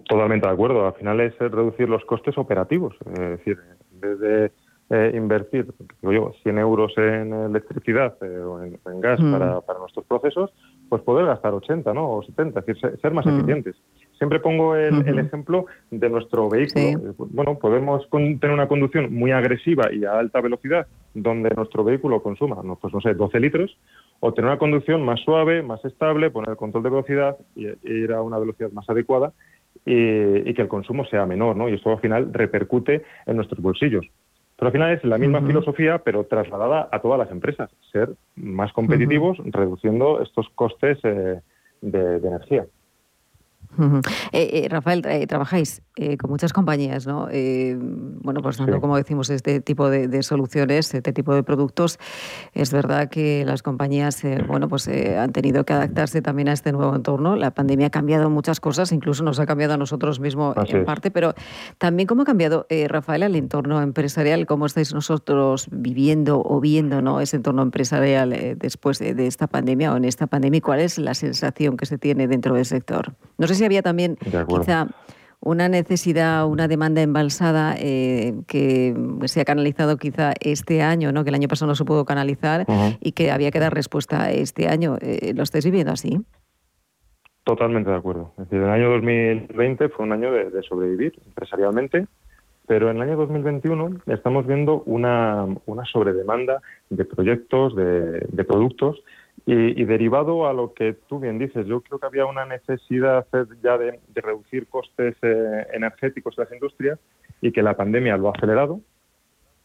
Totalmente 0.09 0.47
de 0.47 0.53
acuerdo. 0.53 0.87
Al 0.87 0.95
final 0.95 1.21
es 1.21 1.37
reducir 1.39 1.89
los 1.89 2.05
costes 2.07 2.39
operativos. 2.39 2.95
Es 3.12 3.39
decir, 3.39 3.59
en 3.93 4.01
vez 4.01 4.19
de 4.21 4.53
eh, 4.91 5.12
invertir 5.15 5.73
digo 6.03 6.12
yo, 6.12 6.33
100 6.43 6.59
euros 6.59 6.93
en 6.99 7.33
electricidad 7.33 8.17
eh, 8.23 8.39
o 8.39 8.62
en, 8.62 9.01
gas 9.01 9.19
mm. 9.19 9.33
para, 9.33 9.61
para, 9.62 9.79
nuestros 9.79 10.05
procesos, 10.05 10.53
pues 10.89 11.03
poder 11.03 11.27
gastar 11.27 11.55
80 11.55 11.93
¿no? 11.95 12.11
o 12.11 12.23
70, 12.23 12.61
es 12.61 12.67
decir, 12.67 12.99
ser, 13.01 13.12
más 13.12 13.25
mm. 13.25 13.31
eficientes. 13.31 13.77
Siempre 14.25 14.41
pongo 14.41 14.75
el, 14.75 15.18
ejemplo 15.18 15.66
de 15.91 16.09
nuestro 16.09 16.49
vehículo. 16.49 16.83
Eh, 16.83 16.99
bueno, 17.18 17.59
podemos 17.59 18.09
tener 18.11 18.51
una 18.51 18.68
conducción 18.68 19.14
muy 19.14 19.33
agresiva 19.33 19.93
y 19.93 20.07
a 20.07 20.18
alta 20.18 20.41
velocidad, 20.41 20.87
donde 21.12 21.51
nuestro 21.51 21.85
vehículo 21.85 22.22
consuma, 22.22 22.62
no, 22.64 22.77
pues 22.77 22.95
no 22.95 23.03
sé, 23.03 23.12
12 23.12 23.39
litros, 23.39 23.77
o 24.20 24.33
tener 24.33 24.51
una 24.51 24.59
conducción 24.59 25.05
más 25.05 25.20
suave, 25.20 25.62
más 25.62 25.85
estable, 25.85 26.31
poner 26.31 26.51
el 26.51 26.57
control 26.57 26.85
de 26.85 26.91
velocidad 26.91 27.37
y, 27.55 27.66
ir 27.83 28.12
a 28.12 28.22
una 28.22 28.39
velocidad 28.39 28.72
más 28.72 28.89
adecuada 28.89 29.35
y, 29.85 30.55
que 30.55 30.62
el 30.62 30.68
consumo 30.68 31.05
sea 31.05 31.27
menor, 31.27 31.55
¿no? 31.55 31.68
Y 31.68 31.75
eso 31.75 31.91
al 31.91 32.01
final 32.01 32.33
repercute 32.33 33.03
en 33.27 33.37
nuestros 33.37 33.61
bolsillos. 33.61 34.07
Pero 34.57 34.68
al 34.68 34.72
final 34.72 34.93
es 34.93 35.05
la 35.05 35.18
misma 35.18 35.43
filosofía, 35.43 35.99
pero 35.99 36.25
trasladada 36.25 36.89
a 36.91 37.01
todas 37.01 37.18
las 37.18 37.31
empresas, 37.31 37.70
ser 37.93 38.14
más 38.37 38.72
competitivos, 38.72 39.37
reduciendo 39.45 40.22
estos 40.22 40.49
costes 40.55 40.99
eh, 41.03 41.41
de 41.83 42.16
energía. 42.16 42.64
Eh, 44.33 44.64
eh, 44.64 44.68
Rafael, 44.68 45.05
eh, 45.07 45.27
trabajáis 45.27 45.83
con 46.18 46.29
muchas 46.29 46.53
compañías, 46.53 47.07
¿no? 47.07 47.29
bueno, 47.31 48.43
pues 48.43 48.57
dando, 48.57 48.81
como 48.81 48.97
decimos, 48.97 49.31
este 49.31 49.61
tipo 49.61 49.89
de, 49.89 50.22
soluciones, 50.25 50.93
este 50.93 51.12
tipo 51.12 51.33
de 51.35 51.45
productos. 51.45 52.01
Es 52.53 52.72
verdad 52.72 53.09
que 53.09 53.45
las 53.45 53.62
compañías, 53.62 54.20
bueno, 54.49 54.68
pues 54.68 54.89
han 54.89 55.31
tenido 55.31 55.64
que 55.64 55.72
adaptarse 55.72 56.20
también 56.20 56.49
a 56.49 56.53
este 56.53 56.72
nuevo 56.72 56.97
entorno. 56.97 57.37
La 57.37 57.53
pandemia 57.53 57.87
ha 57.87 57.91
cambiado 57.91 58.29
muchas 58.29 58.59
cosas, 58.59 58.91
incluso 58.91 59.22
nos 59.22 59.39
ha 59.39 59.47
cambiado 59.47 59.75
a 59.75 59.77
nosotros 59.77 60.18
mismos 60.18 60.57
en 60.68 60.85
parte, 60.85 61.12
pero 61.12 61.35
también 61.79 62.09
cómo 62.09 62.22
ha 62.22 62.25
cambiado, 62.25 62.66
Rafael, 62.89 63.22
el 63.22 63.37
entorno 63.37 63.81
empresarial, 63.81 64.47
cómo 64.47 64.66
estáis 64.66 64.93
nosotros 64.93 65.68
viviendo 65.70 66.43
o 66.45 66.61
viendo, 66.61 67.03
¿no? 67.03 67.20
Ese 67.20 67.37
entorno 67.37 67.62
empresarial 67.62 68.57
después 68.59 68.99
de, 68.99 69.14
de, 69.14 69.29
esta 69.29 69.47
pandemia 69.47 69.93
o 69.93 69.97
en 69.97 70.07
esta 70.07 70.27
pandemia, 70.27 70.61
¿cuál 70.61 70.81
es 70.81 70.99
la 70.99 71.14
sensación 71.14 71.77
que 71.77 71.87
se 71.87 71.99
tiene 71.99 72.27
dentro 72.27 72.57
del 72.57 72.64
sector? 72.64 73.14
No 73.39 73.47
sé 73.47 73.55
si 73.55 73.64
había 73.67 73.83
también 73.83 74.17
quizá 74.49 74.89
una 75.45 75.69
necesidad, 75.69 76.47
una 76.47 76.69
demanda 76.69 77.03
embalsada 77.03 77.75
eh, 77.79 78.35
que 78.49 78.95
se 79.27 79.43
ha 79.43 79.45
canalizado 79.45 79.99
quizá 79.99 80.33
este 80.41 80.83
año, 80.83 81.12
¿no? 81.12 81.23
que 81.23 81.29
el 81.29 81.35
año 81.35 81.49
pasado 81.49 81.69
no 81.69 81.75
se 81.75 81.85
pudo 81.85 82.07
canalizar 82.07 82.65
y 83.01 83.12
que 83.12 83.31
había 83.31 83.51
que 83.51 83.61
dar 83.61 83.75
respuesta 83.75 84.33
este 84.33 84.69
año. 84.69 84.97
Eh, 85.03 85.35
¿Lo 85.37 85.43
estáis 85.43 85.67
viviendo 85.67 85.93
así? 85.93 86.19
Totalmente 87.45 87.91
de 87.91 87.97
acuerdo. 87.97 88.33
Es 88.39 88.49
decir, 88.49 88.65
el 88.65 88.71
año 88.71 88.91
2020 88.93 89.91
fue 89.91 90.07
un 90.07 90.12
año 90.12 90.33
de, 90.33 90.62
sobrevivir 90.62 91.12
empresarialmente, 91.27 92.07
pero 92.67 92.91
en 92.91 92.97
el 92.97 93.03
año 93.03 93.17
2021 93.19 94.01
estamos 94.07 94.47
viendo 94.47 94.83
una, 94.87 95.47
una 95.67 95.85
sobredemanda 95.85 96.62
de 96.89 97.05
proyectos, 97.05 97.77
de, 97.77 98.27
de 98.31 98.45
productos 98.45 99.03
y, 99.47 99.85
derivado 99.85 100.49
a 100.49 100.55
lo 100.55 100.73
que 100.73 100.95
tú 101.07 101.21
bien 101.21 101.39
dices, 101.39 101.67
yo 101.67 101.83
creo 101.83 101.99
que 101.99 102.07
había 102.07 102.25
una 102.25 102.47
necesidad 102.47 103.27
ya 103.63 103.77
de, 103.77 104.01
reducir 104.15 104.67
costes 104.69 105.17
eh, 105.21 105.67
energéticos 105.75 106.35
de 106.37 106.45
las 106.45 106.53
industrias 106.53 106.99
y 107.43 107.53
que 107.53 107.63
la 107.63 107.77
pandemia 107.77 108.17
lo 108.17 108.29
ha 108.29 108.33
acelerado. 108.33 108.81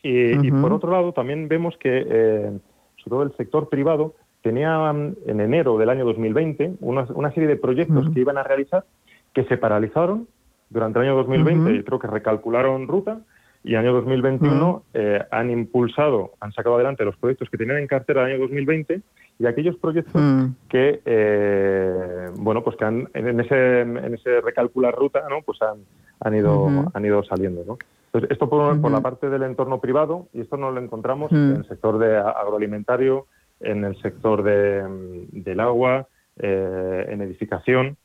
Y, 0.01 0.51
por 0.51 0.71
otro 0.71 0.91
lado, 0.91 1.11
también 1.13 1.47
vemos 1.47 1.77
que, 1.77 2.05
eh, 2.07 2.51
sobre 2.97 3.09
todo 3.09 3.23
el 3.23 3.35
sector 3.37 3.69
privado, 3.69 4.15
tenía 4.41 4.91
mm, 4.91 5.15
en 5.27 5.41
enero 5.41 5.77
del 5.77 5.89
año 5.89 6.05
2020 6.05 6.75
una, 6.81 7.05
una 7.13 7.31
serie 7.31 7.47
de 7.47 7.57
proyectos 7.57 8.09
que 8.13 8.19
iban 8.19 8.37
a 8.37 8.43
realizar 8.43 8.85
que 9.33 9.43
se 9.45 9.57
paralizaron 9.57 10.27
durante 10.69 10.99
el 10.99 11.05
año 11.05 11.15
2020 11.15 11.71
y 11.73 11.83
creo 11.83 11.99
que 11.99 12.07
recalcularon 12.07 12.87
ruta 12.87 13.21
y 13.63 13.75
año 13.75 13.93
2021 13.93 14.83
eh, 14.93 15.21
han 15.31 15.49
impulsado, 15.51 16.31
han 16.39 16.51
sacado 16.53 16.75
adelante 16.75 17.03
los 17.03 17.17
proyectos 17.17 17.49
que 17.49 17.57
tenían 17.57 17.77
en 17.77 17.87
cartera 17.87 18.21
el 18.21 18.33
año 18.33 18.41
2020 18.43 19.01
y 19.39 19.45
aquellos 19.45 19.75
proyectos 19.77 20.21
mm. 20.21 20.45
que, 20.69 21.01
eh, 21.05 22.29
bueno, 22.37 22.63
pues 22.63 22.75
que 22.77 22.85
han, 22.85 23.09
en 23.13 23.39
ese, 23.39 23.81
en 23.81 24.13
ese 24.13 24.41
recalcular 24.41 24.93
ruta, 24.95 25.23
¿no? 25.29 25.41
Pues 25.45 25.61
han, 25.61 25.79
han 26.19 26.35
ido, 26.35 26.67
han 26.93 27.05
ido 27.05 27.23
saliendo, 27.23 27.63
¿no? 27.65 27.77
Entonces, 28.07 28.31
esto 28.31 28.49
por, 28.49 28.81
por, 28.81 28.91
la 28.91 29.01
parte 29.01 29.29
del 29.29 29.43
entorno 29.43 29.79
privado 29.79 30.27
y 30.33 30.41
esto 30.41 30.57
no 30.57 30.71
lo 30.71 30.81
encontramos 30.81 31.31
en 31.31 31.57
el 31.57 31.67
sector 31.67 31.99
de 31.99 32.17
agroalimentario, 32.17 33.27
en 33.59 33.83
el 33.83 34.01
sector 34.01 34.41
de, 34.41 34.83
del 35.31 35.59
agua, 35.59 36.07
eh, 36.37 37.05
en 37.09 37.21
edificación, 37.21 37.97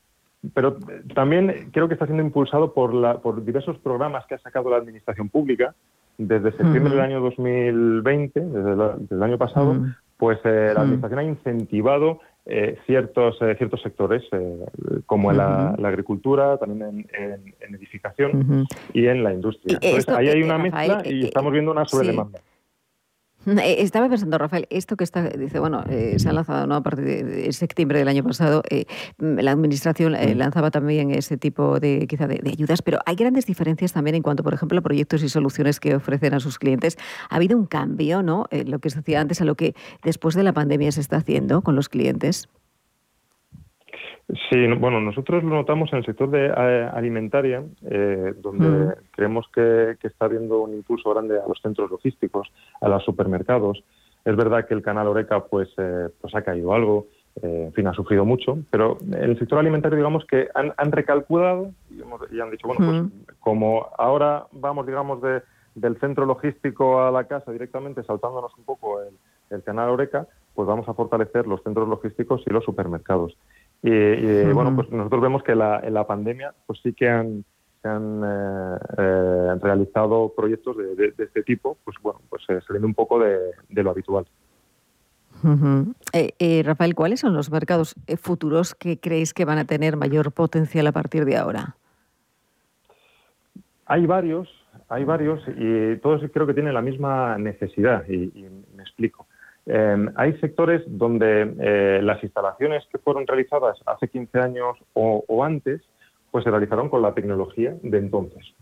pero 0.53 0.77
también 1.13 1.69
creo 1.71 1.87
que 1.87 1.93
está 1.93 2.05
siendo 2.05 2.23
impulsado 2.23 2.73
por, 2.73 2.93
la, 2.93 3.19
por 3.19 3.43
diversos 3.43 3.77
programas 3.79 4.25
que 4.27 4.35
ha 4.35 4.39
sacado 4.39 4.69
la 4.69 4.77
administración 4.77 5.29
pública 5.29 5.75
desde 6.17 6.51
septiembre 6.51 6.91
del 6.91 7.01
año 7.01 7.19
2020, 7.21 8.39
desde, 8.39 9.15
el 9.15 9.23
año 9.23 9.37
pasado, 9.37 9.75
pues 10.17 10.39
eh, 10.45 10.71
la 10.73 10.81
Administración 10.81 11.19
ha 11.19 11.23
incentivado 11.23 12.19
eh, 12.45 12.77
ciertos, 12.85 13.37
eh, 13.41 13.55
ciertos 13.57 13.81
sectores, 13.81 14.23
como 15.05 15.31
en 15.31 15.37
la, 15.37 15.69
agricultura, 15.71 16.57
también 16.57 17.07
en, 17.11 17.75
edificación 17.75 18.65
y 18.93 19.07
en 19.07 19.23
la 19.23 19.33
industria. 19.33 19.79
Entonces, 19.81 20.07
ahí 20.09 20.29
hay 20.29 20.43
una 20.43 20.57
mezcla 20.57 21.01
y 21.03 21.25
estamos 21.25 21.51
viendo 21.51 21.71
una 21.71 21.85
sobredemanda. 21.85 22.39
Eh, 22.39 22.54
estaba 23.63 24.09
pensando, 24.09 24.37
Rafael, 24.37 24.67
esto 24.69 24.95
que 24.97 25.03
está, 25.03 25.29
dice, 25.29 25.59
bueno, 25.59 25.83
eh, 25.89 26.15
se 26.17 26.29
ha 26.29 26.33
lanzado 26.33 26.67
¿no? 26.67 26.75
a 26.75 26.83
partir 26.83 27.05
de, 27.05 27.53
septiembre 27.53 27.99
del 27.99 28.07
año 28.07 28.23
pasado, 28.23 28.63
eh, 28.69 28.85
la 29.19 29.51
administración 29.51 30.13
lanzaba 30.37 30.71
también 30.71 31.11
ese 31.11 31.37
tipo 31.37 31.79
de, 31.79 32.07
quizá 32.07 32.27
de, 32.27 32.41
ayudas, 32.45 32.81
pero 32.81 32.99
hay 33.05 33.15
grandes 33.15 33.45
diferencias 33.45 33.93
también 33.93 34.15
en 34.15 34.23
cuanto, 34.23 34.43
por 34.43 34.53
ejemplo, 34.53 34.79
a 34.79 34.81
proyectos 34.81 35.23
y 35.23 35.29
soluciones 35.29 35.79
que 35.79 35.95
ofrecen 35.95 36.33
a 36.33 36.39
sus 36.39 36.59
clientes. 36.59 36.97
Ha 37.29 37.35
habido 37.35 37.57
un 37.57 37.65
cambio, 37.65 38.23
¿no? 38.23 38.47
lo 38.51 38.79
que 38.79 38.89
se 38.89 38.99
hacía 38.99 39.21
antes 39.21 39.41
a 39.41 39.45
lo 39.45 39.55
que 39.55 39.75
después 40.03 40.35
de 40.35 40.43
la 40.43 40.53
pandemia 40.53 40.91
se 40.91 41.01
está 41.01 41.17
haciendo 41.17 41.61
con 41.61 41.75
los 41.75 41.89
clientes. 41.89 42.49
Sí, 44.27 44.67
bueno, 44.79 44.99
nosotros 45.01 45.43
lo 45.43 45.51
notamos 45.51 45.93
en 45.93 45.99
el 45.99 46.05
sector 46.05 46.31
de 46.31 46.47
eh, 46.47 46.89
alimentaria, 46.91 47.63
eh, 47.83 48.33
donde 48.41 48.67
mm. 48.67 48.93
creemos 49.11 49.45
que, 49.53 49.97
está 50.01 50.25
habiendo 50.25 50.61
un 50.61 50.73
impulso 50.73 51.11
grande 51.11 51.39
a 51.39 51.47
los 51.47 51.61
centros 51.61 51.91
logísticos, 51.91 52.51
a 52.81 52.89
los 52.89 53.03
supermercados. 53.03 53.83
Es 54.23 54.35
verdad 54.35 54.65
que 54.67 54.73
el 54.73 54.81
canal 54.81 55.07
Oreca 55.07 55.45
pues, 55.45 55.69
eh, 55.77 56.09
pues 56.19 56.33
ha 56.33 56.41
caído 56.41 56.73
algo, 56.73 57.05
en 57.39 57.71
fin, 57.73 57.85
ha 57.85 57.93
sufrido 57.93 58.25
mucho, 58.25 58.57
pero 58.71 58.97
en 59.01 59.13
el 59.13 59.37
sector 59.37 59.59
alimentario 59.59 59.97
digamos 59.97 60.25
que 60.25 60.47
han, 60.55 60.91
recalculado 60.91 61.71
y, 61.91 62.39
han 62.39 62.49
dicho, 62.49 62.67
bueno, 62.67 62.85
pues 62.85 63.03
mm. 63.03 63.39
como 63.41 63.89
ahora 63.97 64.47
vamos, 64.53 64.87
digamos, 64.87 65.21
de, 65.21 65.43
del 65.75 65.99
centro 65.99 66.25
logístico 66.25 67.03
a 67.03 67.11
la 67.11 67.25
casa 67.25 67.51
directamente, 67.51 68.03
saltándonos 68.03 68.57
un 68.57 68.63
poco 68.63 69.01
el, 69.01 69.13
el 69.51 69.63
canal 69.63 69.89
Oreca, 69.89 70.27
pues 70.55 70.67
vamos 70.67 70.87
a 70.87 70.93
fortalecer 70.93 71.45
los 71.45 71.61
centros 71.61 71.87
logísticos 71.87 72.41
y 72.47 72.49
los 72.49 72.63
supermercados. 72.63 73.37
Y, 73.81 74.51
bueno, 74.51 74.75
pues 74.75 74.89
nosotros 74.89 75.21
vemos 75.21 75.43
que 75.43 75.53
la, 75.53 75.79
en 75.79 75.93
la 75.93 76.07
pandemia 76.07 76.53
pues 76.65 76.79
sí 76.81 76.93
que 76.93 77.07
han, 77.07 77.45
se 77.85 77.87
han 77.87 78.21
eh, 78.23 78.77
eh, 78.97 79.55
realizado 79.61 80.33
proyectos 80.35 80.75
de, 80.77 81.13
este 81.19 81.43
tipo, 81.43 81.77
pues 81.83 81.95
bueno, 82.01 82.19
pues 82.29 82.43
eh, 82.49 82.59
saliendo 82.65 82.87
un 82.87 82.95
poco 82.95 83.19
de, 83.19 83.53
lo 83.69 83.91
habitual. 83.91 84.25
Rafael, 86.63 86.95
¿cuáles 86.95 87.19
son 87.19 87.35
los 87.35 87.51
mercados 87.51 87.93
futuros 88.19 88.73
que 88.73 88.99
creéis 88.99 89.35
que 89.35 89.45
van 89.45 89.59
a 89.59 89.65
tener 89.65 89.97
mayor 89.97 90.31
potencial 90.31 90.87
a 90.87 90.91
partir 90.91 91.25
de 91.25 91.37
ahora? 91.37 91.75
Hay 93.85 94.07
varios, 94.07 94.49
hay 94.89 95.03
varios 95.03 95.43
y 95.47 95.97
todos 95.97 96.23
creo 96.33 96.47
que 96.47 96.55
tienen 96.55 96.73
la 96.73 96.81
misma 96.81 97.37
necesidad 97.37 98.03
y 98.09 98.31
me 98.75 98.81
explico. 98.81 99.24
Em, 99.65 100.11
hay 100.15 100.37
sectores 100.37 100.83
donde 100.85 101.55
eh, 101.59 101.99
las 102.03 102.23
instalaciones 102.23 102.83
que 102.91 102.99
fueron 102.99 103.25
realizadas 103.25 103.77
hace 103.85 104.07
15 104.07 104.39
años 104.39 104.77
o, 104.93 105.43
antes, 105.43 105.81
pues 106.31 106.43
se 106.43 106.51
realizaron 106.51 106.89
con 106.89 107.01
la 107.01 107.13
tecnología 107.13 107.75
de 107.81 107.97
entonces. 107.97 108.53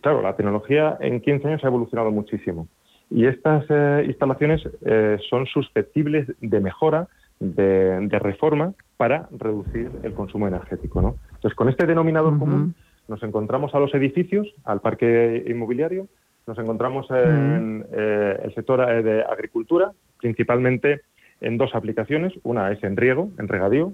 claro, 0.00 0.22
la 0.22 0.36
tecnología 0.36 0.96
en 1.00 1.20
15 1.20 1.48
años 1.48 1.64
ha 1.64 1.68
evolucionado 1.68 2.10
muchísimo. 2.10 2.68
Y 3.10 3.26
estas 3.26 3.64
eh, 3.70 4.04
instalaciones 4.06 4.62
eh, 4.84 5.18
son 5.28 5.46
susceptibles 5.46 6.28
de 6.40 6.60
mejora, 6.60 7.08
de, 7.40 8.18
reforma, 8.18 8.74
para 8.96 9.28
reducir 9.30 9.90
el 10.02 10.12
consumo 10.12 10.48
energético. 10.48 11.00
¿no? 11.00 11.16
Entonces, 11.34 11.54
con 11.54 11.68
este 11.68 11.86
denominador 11.86 12.38
común 12.38 12.74
nos 13.06 13.22
encontramos 13.22 13.74
a 13.74 13.78
los 13.78 13.94
edificios, 13.94 14.46
al 14.64 14.80
parque 14.80 15.44
inmobiliario, 15.46 16.08
nos 16.48 16.58
encontramos 16.58 17.06
en 17.10 17.86
eh, 17.92 18.40
el 18.42 18.54
sector 18.54 18.84
de 19.02 19.22
agricultura, 19.22 19.92
principalmente 20.18 21.02
en 21.40 21.56
dos 21.58 21.74
aplicaciones. 21.74 22.32
Una 22.42 22.72
es 22.72 22.82
en 22.82 22.96
riego, 22.96 23.30
en 23.38 23.46
regadío, 23.46 23.92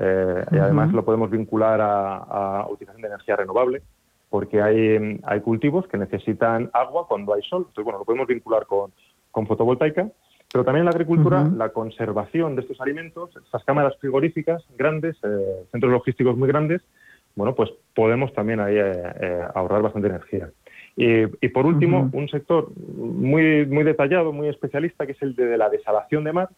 y 0.00 0.56
además 0.56 0.92
lo 0.92 1.04
podemos 1.04 1.28
vincular 1.28 1.80
a, 1.80 2.16
a 2.18 2.68
utilización 2.68 3.02
de 3.02 3.08
energía 3.08 3.34
renovable 3.34 3.82
porque 4.30 4.60
hay, 4.60 5.18
hay 5.24 5.40
cultivos 5.40 5.86
que 5.88 5.96
necesitan 5.96 6.70
agua 6.72 7.06
cuando 7.08 7.34
hay 7.34 7.42
sol. 7.42 7.64
Entonces, 7.68 7.84
bueno, 7.84 8.00
lo 8.00 8.04
podemos 8.04 8.26
vincular 8.26 8.66
con, 8.66 8.92
con 9.30 9.46
fotovoltaica, 9.46 10.08
pero 10.52 10.64
también 10.64 10.82
en 10.82 10.86
la 10.86 10.90
agricultura, 10.90 11.44
la 11.44 11.70
conservación 11.70 12.54
de 12.54 12.62
estos 12.62 12.80
alimentos, 12.80 13.30
estas 13.36 13.64
cámaras 13.64 13.96
frigoríficas 13.98 14.64
grandes, 14.76 15.16
eh, 15.22 15.66
centros 15.70 15.92
logísticos 15.92 16.36
muy 16.36 16.48
grandes, 16.48 16.82
bueno, 17.34 17.54
pues 17.54 17.70
podemos 17.94 18.32
también 18.32 18.60
ahí 18.60 18.76
eh, 18.76 18.92
eh, 19.20 19.42
ahorrar 19.54 19.82
bastante 19.82 20.08
energía. 20.08 20.50
Y, 20.98 21.22
y 21.40 21.48
por 21.48 21.64
último, 21.64 22.10
un 22.12 22.28
sector 22.28 22.70
muy, 22.76 23.64
muy 23.66 23.84
detallado, 23.84 24.32
muy 24.32 24.48
especialista, 24.48 25.06
que 25.06 25.12
es 25.12 25.22
el 25.22 25.34
de, 25.36 25.56
la 25.56 25.70
desalación 25.70 26.24
de 26.24 26.32
mar, 26.32 26.48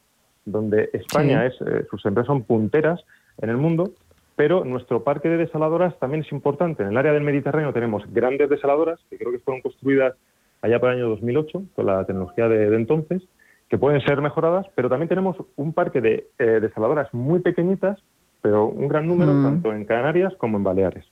donde 0.44 0.88
España 0.94 1.46
es, 1.46 1.54
sus 1.90 2.04
empresas 2.06 2.26
son 2.26 2.42
punteras 2.44 3.04
en 3.38 3.50
el 3.50 3.58
mundo 3.58 3.92
pero 4.40 4.64
nuestro 4.64 5.04
parque 5.04 5.28
de 5.28 5.36
desaladoras 5.36 5.98
también 5.98 6.24
es 6.24 6.32
importante. 6.32 6.82
En 6.82 6.88
el 6.88 6.96
área 6.96 7.12
del 7.12 7.22
Mediterráneo 7.22 7.74
tenemos 7.74 8.02
grandes 8.10 8.48
desaladoras, 8.48 8.98
que 9.10 9.18
creo 9.18 9.32
que 9.32 9.38
fueron 9.38 9.60
construidas 9.60 10.14
allá 10.62 10.80
por 10.80 10.88
el 10.88 10.96
año 10.96 11.10
2008, 11.10 11.62
con 11.76 11.84
la 11.84 12.06
tecnología 12.06 12.48
de, 12.48 12.74
entonces, 12.74 13.22
que 13.68 13.76
pueden 13.76 14.00
ser 14.00 14.22
mejoradas, 14.22 14.64
pero 14.74 14.88
también 14.88 15.10
tenemos 15.10 15.36
un 15.56 15.74
parque 15.74 16.00
de 16.00 16.28
eh, 16.38 16.44
desaladoras 16.58 17.12
muy 17.12 17.40
pequeñitas, 17.40 18.02
pero 18.40 18.64
un 18.64 18.88
gran 18.88 19.06
número, 19.06 19.30
tanto 19.42 19.74
en 19.74 19.84
Canarias 19.84 20.32
como 20.38 20.56
en 20.56 20.64
Baleares. 20.64 21.04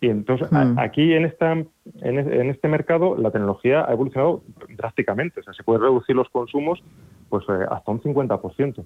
Y 0.00 0.08
entonces 0.08 0.50
mm. 0.50 0.78
aquí 0.78 1.12
en, 1.12 1.26
esta, 1.26 1.52
en, 1.52 2.50
este 2.50 2.68
mercado 2.68 3.16
la 3.16 3.30
tecnología 3.30 3.84
ha 3.86 3.92
evolucionado 3.92 4.42
drásticamente, 4.76 5.40
o 5.40 5.42
sea, 5.42 5.52
se 5.52 5.62
puede 5.62 5.80
reducir 5.80 6.16
los 6.16 6.28
consumos 6.30 6.82
pues 7.28 7.44
eh, 7.48 7.66
hasta 7.70 7.92
un 7.92 8.00
50%. 8.00 8.84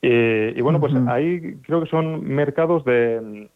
Eh, 0.00 0.54
y 0.56 0.60
bueno, 0.60 0.80
pues 0.80 0.94
ahí 1.08 1.56
creo 1.62 1.82
que 1.82 1.90
son 1.90 2.24
mercados 2.24 2.84
de, 2.84 3.48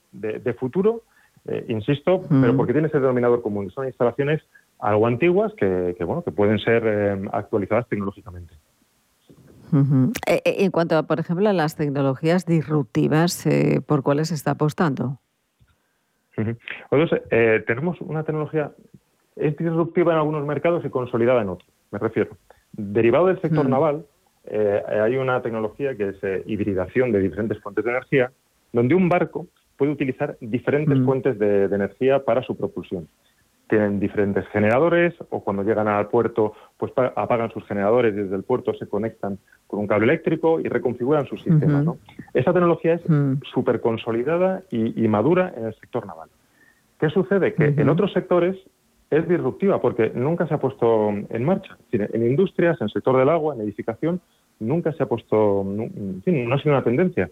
futuro, 0.59 1.03
eh, 1.47 1.64
insisto, 1.68 2.22
pero 2.28 2.57
porque 2.57 2.72
tiene 2.72 2.88
ese 2.88 3.01
denominador 3.01 3.42
común. 3.42 3.70
Son 3.70 3.86
instalaciones 3.86 4.42
algo 4.78 5.07
antiguas 5.07 5.53
que, 5.55 5.97
bueno, 6.05 6.22
que 6.22 6.32
pueden 6.32 6.59
ser 6.59 6.82
eh, 6.86 7.28
actualizadas 7.32 7.88
tecnológicamente. 7.88 8.55
En 9.72 10.70
cuanto, 10.70 10.97
a, 10.97 11.05
por 11.05 11.18
ejemplo, 11.18 11.49
a 11.49 11.53
las 11.53 11.76
tecnologías 11.76 12.47
disruptivas, 12.47 13.49
¿por 13.86 14.03
cuáles 14.03 14.28
se 14.28 14.34
está 14.34 14.53
apostando? 14.53 15.18
Entonces, 16.37 17.22
tenemos 17.66 18.01
una 18.01 18.22
tecnología, 18.24 18.72
es 19.37 19.57
disruptiva 19.57 20.12
en 20.12 20.18
algunos 20.18 20.47
mercados 20.47 20.84
y 20.84 20.91
consolidada 20.91 21.43
en 21.43 21.49
otros, 21.49 21.68
me 21.91 21.99
refiero. 21.99 22.37
Derivado 22.72 23.26
del 23.26 23.41
sector 23.41 23.68
naval, 23.68 24.05
eh, 24.47 24.82
hay 25.03 25.16
una 25.16 25.43
tecnología 25.43 25.97
que 25.97 26.11
es 26.11 26.16
eh, 26.22 26.43
hibridación 26.47 27.11
de 27.11 27.20
diferentes 27.20 27.59
fuentes 27.61 27.84
de 27.84 27.91
energía, 27.91 28.32
donde 28.72 28.95
un 28.95 29.09
barco 29.09 29.47
puede 29.76 29.93
utilizar 29.93 30.37
diferentes 30.41 30.99
mm. 30.99 31.05
fuentes 31.05 31.39
de, 31.39 31.64
energía 31.64 32.24
para 32.24 32.43
su 32.43 32.57
propulsión. 32.57 33.09
Tienen 33.68 33.98
diferentes 33.98 34.46
generadores 34.48 35.14
o 35.30 35.42
cuando 35.42 35.64
llegan 35.64 35.88
al 35.88 36.08
puerto 36.08 36.52
pues 36.76 36.92
apagan 36.96 37.50
sus 37.50 37.66
generadores 37.66 38.14
y 38.14 38.18
desde 38.18 38.36
el 38.36 38.44
puerto 38.44 38.72
se 38.74 38.86
conectan 38.86 39.38
con 39.66 39.80
un 39.80 39.86
cable 39.86 40.04
eléctrico 40.04 40.60
y 40.60 40.64
reconfiguran 40.68 41.26
sus 41.26 41.42
sistemas. 41.42 41.86
Esa 42.32 42.52
tecnología 42.52 42.94
es 42.94 43.08
mm. 43.08 43.42
súper 43.52 43.80
consolidada 43.80 44.62
y, 44.70 45.08
madura 45.08 45.52
en 45.56 45.66
el 45.66 45.74
sector 45.74 46.06
naval. 46.06 46.28
¿Qué 47.00 47.10
sucede? 47.10 47.54
Que 47.54 47.74
en 47.76 47.88
otros 47.88 48.12
sectores 48.12 48.56
es 49.10 49.28
disruptiva 49.28 49.80
porque 49.80 50.10
nunca 50.14 50.46
se 50.46 50.54
ha 50.54 50.58
puesto 50.58 51.10
en 51.10 51.44
marcha. 51.44 51.76
En 51.92 52.26
industrias, 52.26 52.80
en 52.80 52.86
el 52.86 52.92
sector 52.92 53.16
del 53.16 53.28
agua, 53.28 53.54
en 53.54 53.60
edificación, 53.62 54.20
nunca 54.58 54.92
se 54.92 55.02
ha 55.02 55.06
puesto, 55.06 55.64
no, 55.64 55.84
ha 55.84 56.58
sido 56.58 56.74
una 56.74 56.84
tendencia. 56.84 57.30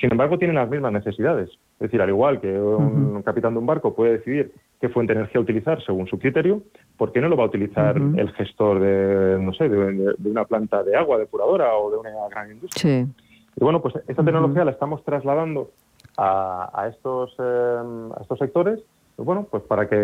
Sin 0.00 0.10
embargo, 0.10 0.38
tienen 0.38 0.56
las 0.56 0.68
mismas 0.68 0.92
necesidades. 0.92 1.48
Es 1.48 1.78
decir, 1.78 2.02
al 2.02 2.08
igual 2.08 2.40
que 2.40 2.58
un 2.58 3.22
capitán 3.22 3.54
de 3.54 3.60
un 3.60 3.66
barco 3.66 3.94
puede 3.94 4.18
decidir 4.18 4.52
qué 4.80 4.88
fuente 4.88 5.12
de 5.12 5.20
energía 5.20 5.40
utilizar 5.40 5.82
según 5.84 6.06
su 6.06 6.18
criterio, 6.18 6.62
¿por 6.96 7.12
qué 7.12 7.20
no 7.20 7.28
lo 7.28 7.36
va 7.36 7.44
a 7.44 7.48
utilizar 7.48 7.96
el 7.96 8.32
gestor 8.32 8.80
de, 8.80 9.38
no 9.40 9.52
sé, 9.54 9.68
de, 9.68 10.14
una 10.24 10.44
planta 10.44 10.82
de 10.82 10.96
agua 10.96 11.18
depuradora 11.18 11.74
o 11.74 11.90
de 11.90 11.96
una 11.96 12.10
gran 12.30 12.50
industria? 12.50 13.06
Y 13.58 13.64
bueno, 13.64 13.80
pues 13.80 13.94
esta 14.06 14.22
tecnología 14.22 14.64
la 14.64 14.72
estamos 14.72 15.02
trasladando 15.04 15.70
a, 16.18 16.88
estos, 16.90 17.34
em, 17.38 18.12
a 18.12 18.18
estos 18.20 18.38
sectores 18.38 18.80
bueno, 19.24 19.46
pues 19.50 19.62
para 19.62 19.88
que, 19.88 19.96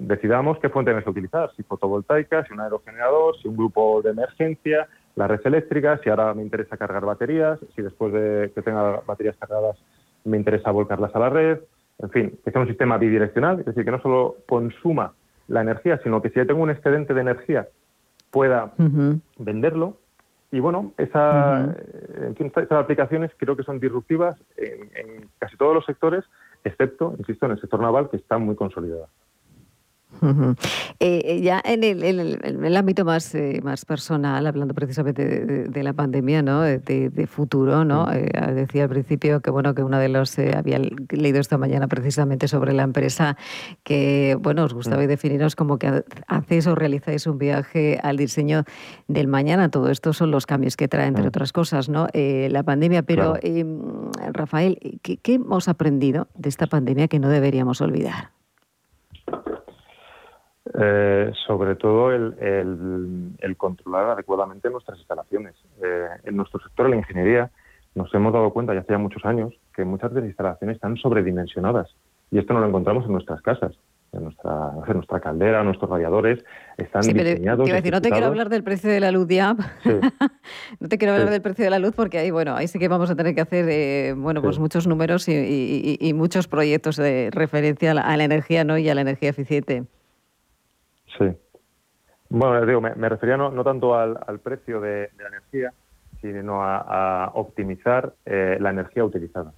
decidamos 0.00 0.58
qué 0.58 0.68
fuente 0.68 0.90
de 0.90 0.94
energía 0.94 1.12
utilizar, 1.12 1.52
si 1.54 1.62
fotovoltaica, 1.62 2.44
si 2.44 2.52
un 2.52 2.60
aerogenerador, 2.60 3.36
si 3.40 3.46
un 3.46 3.56
grupo 3.56 4.02
de 4.02 4.10
emergencia, 4.10 4.88
la 5.14 5.28
red 5.28 5.40
eléctrica, 5.44 6.00
si 6.02 6.10
ahora 6.10 6.34
me 6.34 6.42
interesa 6.42 6.76
cargar 6.76 7.04
baterías, 7.04 7.60
si 7.76 7.82
después 7.82 8.12
de 8.12 8.50
que 8.54 8.62
tenga 8.62 9.02
baterías 9.06 9.36
cargadas 9.36 9.76
me 10.24 10.36
interesa 10.36 10.70
volcarlas 10.72 11.14
a 11.14 11.18
la 11.18 11.30
red, 11.30 11.60
en 11.98 12.10
fin, 12.10 12.38
que 12.44 12.50
sea 12.50 12.60
un 12.60 12.68
sistema 12.68 12.98
bidireccional, 12.98 13.60
es 13.60 13.66
decir, 13.66 13.84
que 13.84 13.90
no 13.90 14.00
solo 14.00 14.36
consuma 14.48 15.14
la 15.48 15.62
energía, 15.62 15.98
sino 16.02 16.22
que 16.22 16.30
si 16.30 16.44
tengo 16.46 16.62
un 16.62 16.70
excedente 16.70 17.14
de 17.14 17.20
energía 17.20 17.68
pueda 18.30 18.72
venderlo. 19.38 19.96
Y 20.50 20.60
bueno, 20.60 20.92
esa, 20.96 21.74
esas 22.38 22.72
aplicaciones 22.72 23.30
creo 23.36 23.56
que 23.56 23.64
son 23.64 23.80
disruptivas 23.80 24.36
en 24.56 25.28
casi 25.38 25.56
todos 25.56 25.74
los 25.74 25.84
sectores, 25.84 26.24
excepto, 26.64 27.14
insisto, 27.18 27.46
en 27.46 27.52
el 27.52 27.60
sector 27.60 27.80
naval, 27.80 28.08
que 28.10 28.16
está 28.16 28.38
muy 28.38 28.54
consolidada. 28.54 29.08
Eh, 31.00 31.22
eh, 31.24 31.40
ya 31.42 31.62
en 31.64 31.84
el, 31.84 32.76
ámbito 32.76 33.04
más, 33.04 33.34
eh, 33.34 33.60
más 33.62 33.84
personal, 33.84 34.46
hablando 34.46 34.74
precisamente 34.74 35.44
de, 35.68 35.82
la 35.82 35.92
pandemia, 35.92 36.42
¿no? 36.42 36.62
de, 36.62 37.28
futuro, 37.30 37.84
¿no? 37.84 38.06
decía 38.06 38.84
al 38.84 38.88
principio 38.88 39.40
que 39.40 39.50
bueno 39.50 39.74
que 39.74 39.82
uno 39.82 39.98
de 39.98 40.08
los 40.08 40.36
había 40.38 40.80
leído 41.10 41.40
esta 41.40 41.56
mañana 41.56 41.86
precisamente 41.86 42.48
sobre 42.48 42.72
la 42.72 42.82
empresa 42.82 43.36
que 43.84 44.36
bueno 44.40 44.64
os 44.64 44.74
gustaba 44.74 45.06
definiros 45.06 45.54
como 45.54 45.78
que 45.78 46.04
hacéis 46.26 46.66
o 46.66 46.74
realizáis 46.74 47.26
un 47.26 47.38
viaje 47.38 48.00
al 48.02 48.16
diseño 48.16 48.64
del 49.06 49.28
mañana. 49.28 49.70
Todo 49.70 49.90
esto 49.90 50.12
son 50.12 50.30
los 50.30 50.46
cambios 50.46 50.76
que 50.76 50.88
trae, 50.88 51.06
entre 51.06 51.28
otras 51.28 51.52
cosas, 51.52 51.88
¿no? 51.88 52.08
la 52.14 52.62
pandemia. 52.62 53.02
Pero 53.02 53.34
Rafael, 54.32 55.00
¿qué, 55.02 55.18
¿qué 55.18 55.34
hemos 55.34 55.68
aprendido 55.68 56.28
de 56.34 56.48
esta 56.48 56.66
pandemia 56.66 57.08
que 57.08 57.18
no 57.18 57.28
deberíamos 57.28 57.80
olvidar? 57.80 58.37
Eh, 60.74 61.32
sobre 61.46 61.76
todo 61.76 62.12
el, 62.12 62.36
controlar 63.56 64.10
adecuadamente 64.10 64.68
nuestras 64.70 64.98
instalaciones. 64.98 65.54
Eh, 65.82 66.08
en 66.24 66.36
nuestro 66.36 66.60
sector 66.60 66.86
de 66.86 66.90
la 66.90 66.96
ingeniería 66.96 67.50
nos 67.94 68.12
hemos 68.14 68.32
dado 68.32 68.50
cuenta 68.50 68.74
ya 68.74 68.80
hace 68.80 68.92
ya 68.92 68.98
muchos 68.98 69.24
años 69.24 69.54
que 69.74 69.84
muchas 69.84 70.12
de 70.12 70.20
las 70.20 70.28
instalaciones 70.28 70.76
están 70.76 70.96
sobredimensionadas 70.96 71.94
y 72.30 72.38
esto 72.38 72.52
no 72.52 72.60
lo 72.60 72.68
encontramos 72.68 73.04
en 73.06 73.12
nuestras 73.12 73.40
casas. 73.42 73.72
En 74.10 74.24
nuestra, 74.24 74.72
en 74.86 74.94
nuestra 74.94 75.20
caldera, 75.20 75.62
nuestros 75.62 75.90
radiadores 75.90 76.42
están 76.78 77.02
diseñados. 77.02 77.68
Decir, 77.68 77.92
no 77.92 78.00
te 78.00 78.10
quiero 78.10 78.26
hablar 78.26 78.48
del 78.48 78.64
precio 78.64 78.88
de 78.90 79.00
la 79.00 79.10
luz 79.10 79.28
ya. 79.28 79.54
no 80.80 80.88
te 80.88 80.96
quiero 80.96 81.12
hablar 81.12 81.28
del 81.28 81.42
precio 81.42 81.64
de 81.64 81.70
la 81.70 81.78
luz 81.78 81.92
porque 81.94 82.18
ahí, 82.18 82.30
bueno, 82.30 82.54
ahí 82.54 82.68
sí 82.68 82.78
que 82.78 82.88
vamos 82.88 83.10
a 83.10 83.16
tener 83.16 83.34
que 83.34 83.42
hacer 83.42 83.66
eh, 83.68 84.14
bueno, 84.16 84.40
pues 84.40 84.58
muchos 84.58 84.86
números 84.86 85.28
y, 85.28 86.12
muchos 86.14 86.48
proyectos 86.48 86.96
de 86.96 87.28
referencia 87.32 87.90
a 87.90 87.94
la, 87.94 88.00
a 88.00 88.16
la 88.16 88.24
energía 88.24 88.64
¿no? 88.64 88.78
y 88.78 88.88
a 88.88 88.94
la 88.94 89.02
energía 89.02 89.28
eficiente. 89.28 89.84
Sí. 91.18 91.36
Bueno, 92.30 92.66
digo, 92.66 92.80
me, 92.80 93.08
refería 93.08 93.36
no, 93.36 93.64
tanto 93.64 93.94
al, 93.94 94.40
precio 94.42 94.80
de, 94.80 95.10
la 95.18 95.28
energía, 95.28 95.72
sino 96.20 96.62
a, 96.62 97.30
optimizar 97.34 98.12
eh, 98.26 98.58
la 98.60 98.70
energía 98.70 99.04
utilizada. 99.04 99.52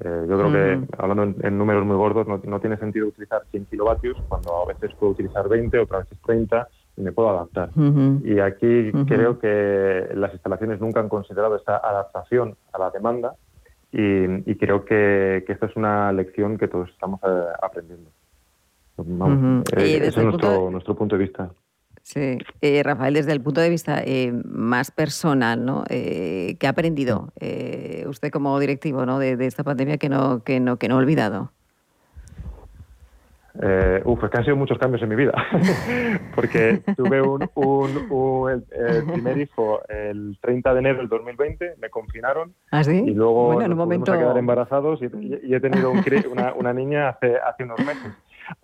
Eh, 0.00 0.26
yo 0.28 0.38
creo 0.38 0.52
que, 0.52 0.76
mm. 0.76 0.88
hablando 0.98 1.46
en, 1.46 1.58
números 1.58 1.86
muy 1.86 1.96
gordos, 1.96 2.26
no, 2.26 2.60
tiene 2.60 2.76
sentido 2.78 3.08
utilizar 3.08 3.42
100 3.50 3.66
kilovatios 3.66 4.16
cuando 4.28 4.62
a 4.62 4.66
veces 4.66 4.94
puedo 4.98 5.12
utilizar 5.12 5.48
20, 5.48 5.78
otras 5.78 6.04
veces 6.04 6.18
30 6.24 6.68
y 6.96 7.02
me 7.02 7.12
puedo 7.12 7.30
adaptar. 7.30 7.70
Y 8.24 8.40
aquí 8.40 8.90
creo 9.06 9.38
que 9.38 10.08
las 10.14 10.32
instalaciones 10.32 10.80
nunca 10.80 11.00
han 11.00 11.10
considerado 11.10 11.56
esa 11.56 11.76
adaptación 11.76 12.56
a 12.72 12.78
la 12.78 12.90
demanda 12.90 13.34
y, 13.92 14.54
creo 14.56 14.84
que, 14.84 15.44
que, 15.46 15.52
esta 15.52 15.66
es 15.66 15.76
una 15.76 16.12
lección 16.12 16.58
que 16.58 16.68
todos 16.68 16.88
estamos 16.90 17.20
eh, 17.22 17.44
aprendiendo. 17.62 18.10
Eh, 18.98 19.96
ese 19.96 20.06
es 20.06 20.16
nuestro, 20.16 20.70
nuestro 20.70 20.94
punto 20.94 21.16
de 21.16 21.24
vista. 21.24 21.50
Sí, 22.02 22.38
eh, 22.60 22.82
Rafael, 22.84 23.14
desde 23.14 23.32
el 23.32 23.40
punto 23.40 23.60
de 23.60 23.68
vista 23.68 24.00
eh, 24.04 24.32
más 24.44 24.92
personal, 24.92 25.64
¿no? 25.64 25.84
¿Qué 25.88 26.56
ha 26.64 26.68
aprendido 26.68 27.32
usted 28.06 28.30
como 28.30 28.58
directivo 28.60 29.04
¿no? 29.04 29.18
de, 29.18 29.44
esta 29.44 29.64
pandemia 29.64 29.98
que 29.98 30.08
no, 30.08 30.42
que 30.44 30.60
no, 30.60 30.76
que 30.76 30.88
no 30.88 30.94
ha 30.94 30.98
olvidado? 30.98 31.50
Eh, 33.62 34.02
uf, 34.04 34.22
es 34.22 34.30
que 34.30 34.36
han 34.36 34.44
sido 34.44 34.56
muchos 34.56 34.78
cambios 34.78 35.02
en 35.02 35.08
mi 35.08 35.16
vida, 35.16 35.32
porque 36.34 36.82
tuve 36.96 37.22
un, 37.22 37.48
un, 37.54 38.50
el, 38.50 39.04
primer 39.04 39.38
hijo 39.38 39.80
el 39.88 40.36
30 40.40 40.74
de 40.74 40.78
enero 40.80 40.98
del 40.98 41.08
2020, 41.08 41.76
me 41.80 41.88
confinaron 41.88 42.52
¿Ah, 42.70 42.84
sí? 42.84 43.02
y 43.06 43.14
luego 43.14 43.46
bueno, 43.46 43.64
en 43.64 43.72
un 43.72 43.78
momento... 43.78 44.12
a 44.12 44.18
quedar 44.18 44.36
embarazados 44.36 45.00
y, 45.00 45.06
y 45.46 45.54
he 45.54 45.60
tenido 45.60 45.90
un, 45.90 46.04
una, 46.30 46.52
una, 46.52 46.72
niña 46.74 47.08
hace, 47.08 47.36
hace 47.36 47.64
unos 47.64 47.78
meses. 47.78 48.12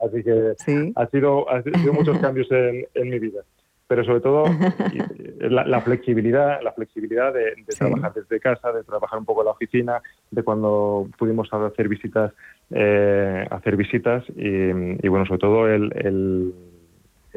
Así 0.01 0.23
que 0.23 0.55
ha, 0.97 1.07
sido, 1.07 1.49
ha 1.51 1.63
sido 1.63 1.93
muchos 1.93 2.19
cambios 2.19 2.51
en, 2.51 2.87
en 2.95 3.11
mi 3.11 3.19
vida. 3.19 3.43
Pero 3.89 4.05
sobre 4.05 4.21
todo 4.21 4.45
la, 5.41 5.81
flexibilidad, 5.83 6.63
la 6.63 6.73
flexibilidad 6.73 7.33
de, 7.35 7.55
trabajar 7.79 8.15
desde 8.15 8.41
casa, 8.41 8.73
de 8.73 8.85
trabajar 8.85 9.19
un 9.19 9.25
poco 9.25 9.43
en 9.43 9.47
la 9.47 9.53
oficina, 9.53 10.01
de 10.31 10.43
cuando 10.43 11.09
pudimos 11.19 11.53
hacer 11.53 11.89
visitas, 11.89 12.33
eh, 12.71 13.47
hacer 13.51 13.77
visitas 13.77 14.25
y, 14.35 15.09
bueno, 15.09 15.27
sobre 15.27 15.41
todo 15.41 15.69
el, 15.69 15.93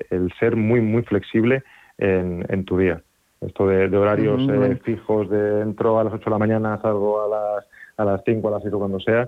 el, 0.09 0.33
ser 0.39 0.55
muy 0.55 0.79
muy 0.81 1.03
flexible 1.03 1.63
en, 1.97 2.45
en 2.47 2.63
tu 2.63 2.77
día. 2.77 3.01
Esto 3.41 3.67
de, 3.67 3.95
horarios 3.97 4.47
eh, 4.49 4.79
fijos, 4.83 5.29
de 5.29 5.61
entro 5.61 5.99
a 5.99 6.05
las 6.05 6.13
8 6.13 6.23
de 6.25 6.31
la 6.31 6.39
mañana, 6.39 6.81
salgo 6.81 7.21
a 7.21 7.27
las 7.27 7.65
a 7.97 8.05
las 8.05 8.21
5, 8.25 8.47
a 8.47 8.51
las 8.51 8.61
6 8.63 8.73
cuando 8.75 8.99
sea, 8.99 9.27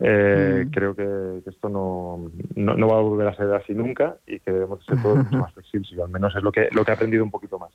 eh, 0.00 0.64
mm. 0.66 0.70
Creo 0.70 0.94
que, 0.94 1.42
esto 1.46 1.68
no, 1.68 2.30
no, 2.56 2.88
va 2.88 2.98
a 2.98 3.02
volver 3.02 3.28
a 3.28 3.36
ser 3.36 3.52
así 3.52 3.74
nunca 3.74 4.16
y 4.26 4.40
que 4.40 4.50
debemos 4.50 4.84
ser 4.84 5.00
todos 5.02 5.18
mucho 5.18 5.36
más 5.36 5.52
flexibles. 5.54 5.98
al 5.98 6.08
menos 6.08 6.34
es 6.34 6.42
lo 6.42 6.50
que, 6.50 6.68
lo 6.72 6.84
que 6.84 6.90
he 6.90 6.94
aprendido 6.94 7.22
un 7.22 7.30
poquito 7.30 7.58
más. 7.58 7.70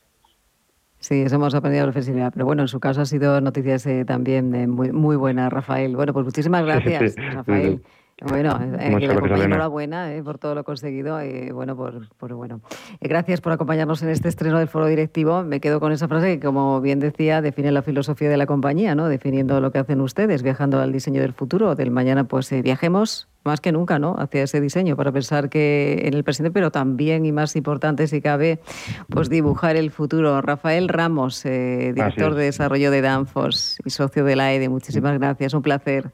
Sí, 0.99 1.21
eso 1.21 1.36
hemos 1.36 1.53
aprendido 1.53 1.86
la 1.86 1.91
flexibilidad. 1.91 2.34
Pero 2.34 2.45
bueno, 2.45 2.63
en 2.63 2.67
su 2.67 2.80
caso 2.80 3.01
ha 3.01 3.05
sido 3.05 3.39
noticias 3.39 3.86
eh, 3.86 4.05
también 4.05 4.69
muy, 4.69 4.91
muy 4.91 5.15
buenas, 5.15 5.53
Rafael. 5.53 5.95
Bueno, 5.95 6.13
pues 6.13 6.26
muchísimas 6.26 6.65
gracias, 6.65 7.15
Rafael. 7.15 7.82
Bueno, 8.22 8.57
eh, 8.80 8.97
enhorabuena 9.43 10.13
eh, 10.13 10.24
por 10.24 10.38
todo 10.38 10.55
lo 10.55 10.63
conseguido. 10.63 11.22
y 11.22 11.51
bueno, 11.51 11.76
por, 11.76 12.07
por 12.16 12.34
bueno. 12.34 12.61
Eh, 13.01 13.09
gracias 13.09 13.41
por 13.41 13.51
acompañarnos 13.51 14.01
en 14.03 14.09
este 14.09 14.30
estreno 14.30 14.57
del 14.57 14.70
foro 14.70 14.86
directivo. 14.88 15.43
Me 15.43 15.59
quedo 15.59 15.82
con 15.82 15.91
esa 15.91 16.07
frase 16.07 16.39
que, 16.39 16.45
como 16.45 16.80
bien 16.80 17.01
decía, 17.01 17.41
define 17.41 17.74
la 17.74 17.82
filosofía 17.82 18.30
de 18.30 18.38
la 18.38 18.45
compañía, 18.45 18.95
¿no? 18.95 19.09
Definiendo 19.09 19.59
lo 19.59 19.74
que 19.74 19.80
hacen 19.80 19.99
ustedes, 19.99 20.43
viajando 20.43 20.80
al 20.80 20.93
diseño 20.93 21.20
del 21.20 21.34
futuro. 21.34 21.76
Del 21.76 21.91
mañana, 21.91 22.24
pues 22.24 22.49
viajemos 22.63 23.28
más 23.43 23.59
que 23.59 23.74
nunca, 23.74 23.99
¿no? 23.99 24.16
Hacia 24.18 24.43
ese 24.43 24.61
diseño 24.61 24.95
para 24.95 25.11
pensar 25.11 25.49
que 25.49 26.03
en 26.05 26.13
el 26.13 26.24
presente, 26.24 26.51
pero 26.51 26.72
también 26.72 27.26
y 27.26 27.34
más 27.34 27.57
importante, 27.57 28.07
si 28.07 28.22
cabe, 28.22 28.61
pues 29.09 29.30
dibujar 29.30 29.76
el 29.76 29.91
futuro. 29.91 30.41
Rafael 30.41 30.88
Ramos, 30.88 31.43
director 31.43 32.34
de 32.34 32.45
desarrollo 32.45 32.91
de 32.91 33.01
Danfoss 33.01 33.78
y 33.84 33.89
socio 33.89 34.24
de 34.24 34.38
la 34.38 34.53
EDE. 34.53 34.70
Muchísimas 34.70 35.20
gracias. 35.20 35.53
Un 35.53 35.61
placer. 35.61 36.13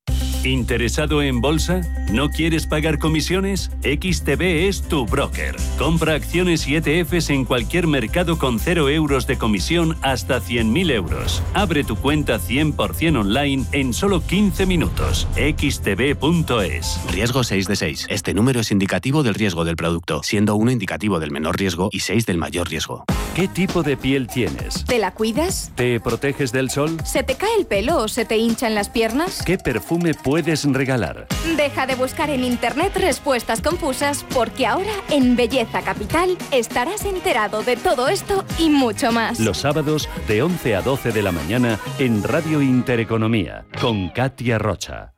¿Interesado 0.43 1.21
en 1.21 1.39
bolsa? 1.39 1.81
¿No 2.11 2.29
quieres 2.29 2.65
pagar 2.65 2.97
comisiones? 2.97 3.69
XTB 3.83 4.41
es 4.67 4.81
tu 4.81 5.05
broker. 5.05 5.55
Compra 5.77 6.15
acciones 6.15 6.67
y 6.67 6.77
ETFs 6.77 7.29
en 7.29 7.45
cualquier 7.45 7.85
mercado 7.85 8.39
con 8.39 8.59
0 8.59 8.89
euros 8.89 9.27
de 9.27 9.37
comisión 9.37 9.97
hasta 10.01 10.41
100.000 10.41 10.91
euros. 10.91 11.43
Abre 11.53 11.83
tu 11.83 11.95
cuenta 11.95 12.39
100% 12.39 13.19
online 13.19 13.65
en 13.71 13.93
solo 13.93 14.25
15 14.25 14.65
minutos. 14.65 15.27
xtb.es. 15.35 16.99
Riesgo 17.11 17.43
6 17.43 17.67
de 17.67 17.75
6. 17.75 18.07
Este 18.09 18.33
número 18.33 18.61
es 18.61 18.71
indicativo 18.71 19.21
del 19.21 19.35
riesgo 19.35 19.63
del 19.63 19.75
producto, 19.75 20.23
siendo 20.23 20.55
1 20.55 20.71
indicativo 20.71 21.19
del 21.19 21.29
menor 21.29 21.59
riesgo 21.59 21.89
y 21.91 21.99
6 21.99 22.25
del 22.25 22.39
mayor 22.39 22.67
riesgo. 22.67 23.05
¿Qué 23.35 23.47
tipo 23.47 23.83
de 23.83 23.95
piel 23.95 24.27
tienes? 24.27 24.83
¿Te 24.85 24.99
la 24.99 25.11
cuidas? 25.13 25.71
¿Te 25.75 26.01
proteges 26.01 26.51
del 26.51 26.69
sol? 26.69 26.97
¿Se 27.05 27.23
te 27.23 27.35
cae 27.35 27.55
el 27.57 27.65
pelo 27.65 27.97
o 27.99 28.07
se 28.09 28.25
te 28.25 28.37
hinchan 28.37 28.75
las 28.75 28.89
piernas? 28.89 29.41
¿Qué 29.45 29.57
perfume 29.57 29.90
puedes 30.13 30.63
regalar? 30.71 31.27
Deja 31.57 31.85
de 31.85 31.95
buscar 31.95 32.29
en 32.29 32.43
internet 32.43 32.95
respuestas 32.95 33.61
confusas 33.61 34.25
porque 34.33 34.65
ahora 34.65 34.93
en 35.09 35.35
Belleza 35.35 35.81
Capital 35.81 36.37
estarás 36.51 37.05
enterado 37.05 37.63
de 37.63 37.75
todo 37.75 38.07
esto 38.07 38.45
y 38.57 38.69
mucho 38.69 39.11
más. 39.11 39.39
Los 39.39 39.57
sábados 39.57 40.07
de 40.27 40.43
11 40.43 40.75
a 40.75 40.81
12 40.81 41.11
de 41.11 41.21
la 41.21 41.31
mañana 41.31 41.79
en 41.99 42.23
Radio 42.23 42.61
Intereconomía 42.61 43.65
con 43.79 44.09
Katia 44.09 44.57
Rocha. 44.57 45.13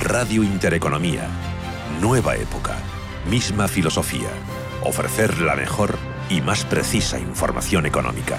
Radio 0.00 0.42
Intereconomía. 0.42 1.28
Nueva 2.00 2.36
época. 2.36 2.76
Misma 3.28 3.68
filosofía. 3.68 4.30
Ofrecer 4.82 5.40
la 5.40 5.54
mejor 5.54 5.98
y 6.30 6.40
más 6.40 6.64
precisa 6.64 7.18
información 7.18 7.84
económica. 7.84 8.38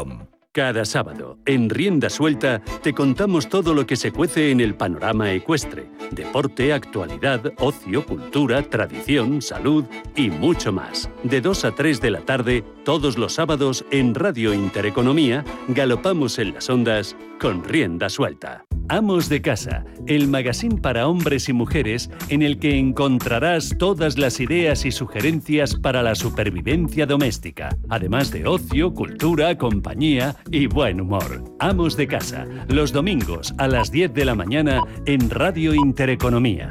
Welcome. 0.03 0.40
Cada 0.53 0.83
sábado, 0.83 1.37
en 1.45 1.69
Rienda 1.69 2.09
Suelta, 2.09 2.61
te 2.83 2.91
contamos 2.91 3.47
todo 3.47 3.73
lo 3.73 3.87
que 3.87 3.95
se 3.95 4.11
cuece 4.11 4.51
en 4.51 4.59
el 4.59 4.75
panorama 4.75 5.31
ecuestre. 5.31 5.89
Deporte, 6.11 6.73
actualidad, 6.73 7.53
ocio, 7.57 8.05
cultura, 8.05 8.61
tradición, 8.61 9.41
salud 9.41 9.85
y 10.13 10.29
mucho 10.29 10.73
más. 10.73 11.09
De 11.23 11.39
2 11.39 11.63
a 11.63 11.71
3 11.71 12.01
de 12.01 12.11
la 12.11 12.25
tarde, 12.25 12.65
todos 12.83 13.17
los 13.17 13.35
sábados, 13.35 13.85
en 13.91 14.13
Radio 14.13 14.53
Intereconomía, 14.53 15.45
galopamos 15.69 16.37
en 16.37 16.53
las 16.53 16.69
ondas 16.69 17.15
con 17.39 17.63
Rienda 17.63 18.09
Suelta. 18.09 18.65
Amos 18.91 19.29
de 19.29 19.41
Casa, 19.41 19.85
el 20.05 20.27
magazine 20.27 20.81
para 20.81 21.07
hombres 21.07 21.47
y 21.47 21.53
mujeres 21.53 22.09
en 22.27 22.41
el 22.41 22.59
que 22.59 22.77
encontrarás 22.77 23.73
todas 23.79 24.17
las 24.17 24.41
ideas 24.41 24.83
y 24.83 24.91
sugerencias 24.91 25.75
para 25.75 26.03
la 26.03 26.13
supervivencia 26.13 27.05
doméstica, 27.05 27.69
además 27.87 28.31
de 28.31 28.45
ocio, 28.45 28.93
cultura, 28.93 29.57
compañía 29.57 30.35
y 30.49 30.67
buen 30.67 31.01
humor. 31.01 31.43
Amos 31.59 31.95
de 31.97 32.07
Casa, 32.07 32.47
los 32.67 32.91
domingos 32.91 33.53
a 33.57 33.67
las 33.67 33.91
10 33.91 34.13
de 34.13 34.25
la 34.25 34.35
mañana 34.35 34.81
en 35.05 35.29
Radio 35.29 35.73
Intereconomía. 35.73 36.69